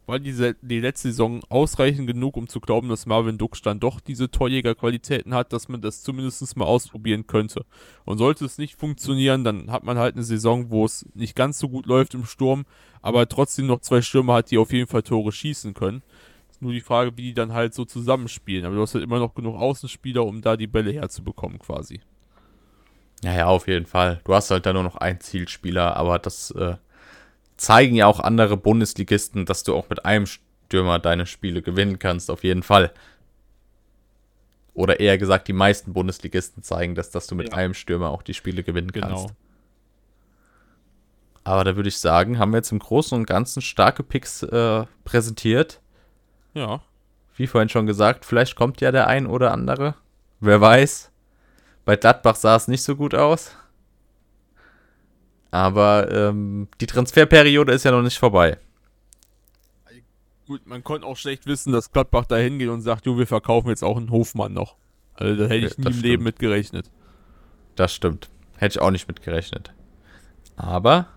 war 0.08 0.20
diese, 0.20 0.56
die 0.62 0.80
letzte 0.80 1.10
Saison 1.10 1.42
ausreichend 1.50 2.08
genug, 2.08 2.38
um 2.38 2.48
zu 2.48 2.60
glauben, 2.60 2.90
dass 2.90 3.06
Marvin 3.06 3.38
Duksch 3.38 3.62
dann 3.62 3.80
doch 3.80 4.00
diese 4.00 4.32
Torjägerqualitäten 4.32 5.34
hat, 5.34 5.52
dass 5.52 5.68
man 5.68 5.82
das 5.82 6.02
zumindest 6.02 6.56
mal 6.56 6.66
ausprobieren 6.66 7.28
könnte. 7.28 7.66
Und 8.06 8.18
sollte 8.18 8.46
es 8.46 8.58
nicht 8.58 8.80
funktionieren, 8.80 9.44
dann 9.44 9.70
hat 9.70 9.84
man 9.84 9.98
halt 9.98 10.16
eine 10.16 10.24
Saison, 10.24 10.70
wo 10.70 10.86
es 10.86 11.06
nicht 11.14 11.36
ganz 11.36 11.60
so 11.60 11.68
gut 11.70 11.86
läuft 11.86 12.14
im 12.14 12.26
Sturm, 12.26 12.66
aber 13.02 13.28
trotzdem 13.28 13.68
noch 13.68 13.82
zwei 13.82 14.02
Stürmer 14.02 14.36
hat, 14.36 14.52
die 14.52 14.58
auf 14.58 14.72
jeden 14.72 14.88
Fall 14.88 15.04
Tore 15.04 15.32
schießen 15.32 15.74
können. 15.74 16.02
Nur 16.60 16.72
die 16.72 16.82
Frage, 16.82 17.16
wie 17.18 17.24
die 17.24 17.34
dann 17.34 17.54
halt 17.54 17.74
so 17.74 17.86
zusammenspielen. 17.86 18.66
Aber 18.66 18.76
du 18.76 18.82
hast 18.82 18.96
halt 18.96 19.04
immer 19.04 19.20
noch 19.20 19.36
genug 19.36 19.58
Außenspieler, 19.58 20.26
um 20.26 20.42
da 20.42 20.58
die 20.58 20.68
Bälle 20.68 20.92
herzubekommen, 20.92 21.60
quasi. 21.60 22.02
Ja, 23.24 23.34
ja, 23.34 23.46
auf 23.48 23.68
jeden 23.68 23.86
Fall. 23.86 24.22
Du 24.24 24.34
hast 24.34 24.50
halt 24.52 24.66
da 24.66 24.74
nur 24.74 24.84
noch 24.84 24.96
einen 24.96 25.20
Zielspieler, 25.20 25.96
aber 25.96 26.18
das 26.18 26.52
äh, 26.52 26.76
zeigen 27.58 27.96
ja 27.96 28.08
auch 28.08 28.20
andere 28.20 28.56
Bundesligisten, 28.58 29.46
dass 29.46 29.64
du 29.64 29.76
auch 29.76 29.90
mit 29.90 30.06
einem 30.06 30.26
Stürmer 30.26 31.00
deine 31.00 31.26
Spiele 31.26 31.62
gewinnen 31.62 32.00
kannst, 32.00 32.32
auf 32.32 32.44
jeden 32.44 32.64
Fall. 32.64 32.92
Oder 34.74 35.00
eher 35.00 35.18
gesagt, 35.18 35.48
die 35.48 35.54
meisten 35.54 35.94
Bundesligisten 35.94 36.62
zeigen 36.62 36.94
das, 36.94 37.10
dass 37.10 37.26
du 37.26 37.36
mit 37.36 37.50
ja. 37.50 37.58
einem 37.58 37.74
Stürmer 37.74 38.10
auch 38.10 38.22
die 38.22 38.36
Spiele 38.36 38.64
gewinnen 38.64 38.92
genau. 38.92 39.08
kannst. 39.08 39.34
Aber 41.44 41.64
da 41.64 41.76
würde 41.76 41.90
ich 41.90 41.98
sagen, 41.98 42.38
haben 42.38 42.52
wir 42.52 42.58
jetzt 42.58 42.72
im 42.72 42.80
Großen 42.80 43.18
und 43.18 43.26
Ganzen 43.26 43.62
starke 43.62 44.04
Picks 44.04 44.44
äh, 44.44 44.86
präsentiert. 45.06 45.82
Ja. 46.54 46.82
Wie 47.36 47.48
vorhin 47.48 47.70
schon 47.70 47.88
gesagt, 47.88 48.26
vielleicht 48.26 48.56
kommt 48.56 48.82
ja 48.82 48.92
der 48.92 49.08
ein 49.08 49.26
oder 49.26 49.52
andere. 49.52 49.96
Wer 50.40 50.60
weiß. 50.60 51.12
Bei 51.86 51.96
Gladbach 51.96 52.36
sah 52.36 52.56
es 52.58 52.68
nicht 52.68 52.84
so 52.84 52.96
gut 52.96 53.16
aus. 53.16 53.56
Aber 55.52 56.12
ähm, 56.12 56.68
die 56.82 56.88
Transferperiode 56.88 57.72
ist 57.72 57.86
ja 57.86 57.92
noch 57.92 58.02
nicht 58.02 58.18
vorbei. 58.18 58.58
Gut, 60.48 60.66
man 60.66 60.84
konnte 60.84 61.06
auch 61.06 61.18
schlecht 61.18 61.46
wissen, 61.46 61.74
dass 61.74 61.92
Gladbach 61.92 62.26
da 62.26 62.38
hingeht 62.38 62.70
und 62.70 62.82
sagt, 62.82 63.06
du, 63.06 63.18
wir 63.18 63.28
verkaufen 63.28 63.68
jetzt 63.68 63.84
auch 63.84 63.98
einen 63.98 64.12
Hofmann 64.12 64.54
noch. 64.54 64.78
Also 65.14 65.36
da 65.36 65.50
hätte 65.50 65.68
ich 65.68 65.78
nie 65.78 65.86
im 65.86 66.02
Leben 66.02 66.24
mit 66.24 66.40
gerechnet. 66.40 66.90
Das 67.76 67.94
stimmt. 67.94 68.30
Hätte 68.56 68.78
ich 68.78 68.82
auch 68.82 68.92
nicht 68.92 69.08
mit 69.08 69.22
gerechnet. 69.22 69.74
Aber 70.56 71.08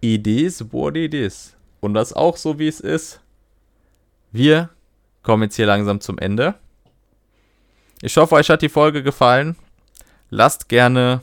Idees 0.00 0.72
wurde 0.72 1.04
Idees. 1.04 1.56
Und 1.80 1.94
das 1.94 2.12
auch 2.12 2.36
so, 2.36 2.58
wie 2.58 2.66
es 2.66 2.80
ist. 2.80 3.20
Wir 4.32 4.70
kommen 5.22 5.44
jetzt 5.44 5.56
hier 5.56 5.66
langsam 5.66 6.00
zum 6.00 6.18
Ende. 6.18 6.54
Ich 8.02 8.16
hoffe, 8.16 8.34
euch 8.34 8.50
hat 8.50 8.62
die 8.62 8.68
Folge 8.68 9.02
gefallen. 9.02 9.56
Lasst 10.30 10.68
gerne 10.68 11.22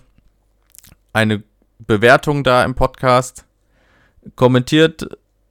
eine 1.14 1.44
Bewertung 1.88 2.44
da 2.44 2.64
im 2.64 2.76
Podcast. 2.76 3.46
Kommentiert 4.36 5.08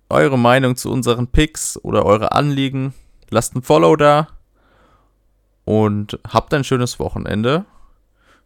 eure 0.08 0.38
Meinung 0.38 0.76
zu 0.76 0.90
unseren 0.90 1.28
Picks 1.28 1.78
oder 1.82 2.04
eure 2.04 2.32
Anliegen. 2.32 2.94
Lasst 3.30 3.54
ein 3.54 3.62
Follow 3.62 3.96
da 3.96 4.28
und 5.64 6.18
habt 6.28 6.52
ein 6.54 6.64
schönes 6.64 6.98
Wochenende. 6.98 7.64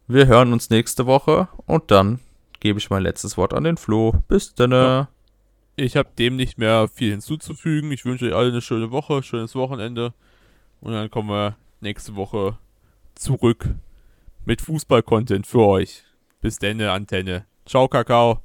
Wir 0.07 0.27
hören 0.27 0.53
uns 0.53 0.69
nächste 0.69 1.05
Woche 1.05 1.47
und 1.65 1.91
dann 1.91 2.19
gebe 2.59 2.79
ich 2.79 2.89
mein 2.89 3.03
letztes 3.03 3.37
Wort 3.37 3.53
an 3.53 3.63
den 3.63 3.77
Flo. 3.77 4.13
Bis 4.27 4.53
dann. 4.53 4.71
Ja. 4.71 5.09
Ich 5.75 5.95
habe 5.95 6.09
dem 6.17 6.35
nicht 6.35 6.57
mehr 6.57 6.87
viel 6.87 7.11
hinzuzufügen. 7.11 7.91
Ich 7.91 8.05
wünsche 8.05 8.25
euch 8.25 8.35
alle 8.35 8.49
eine 8.49 8.61
schöne 8.61 8.91
Woche, 8.91 9.23
schönes 9.23 9.55
Wochenende 9.55 10.13
und 10.81 10.93
dann 10.93 11.09
kommen 11.09 11.29
wir 11.29 11.55
nächste 11.81 12.15
Woche 12.15 12.57
zurück 13.15 13.69
mit 14.45 14.61
Fußball-Content 14.61 15.47
für 15.47 15.65
euch. 15.65 16.03
Bis 16.41 16.57
dann, 16.57 16.81
Antenne. 16.81 17.45
Tchau, 17.69 17.87
Cacau. 17.87 18.41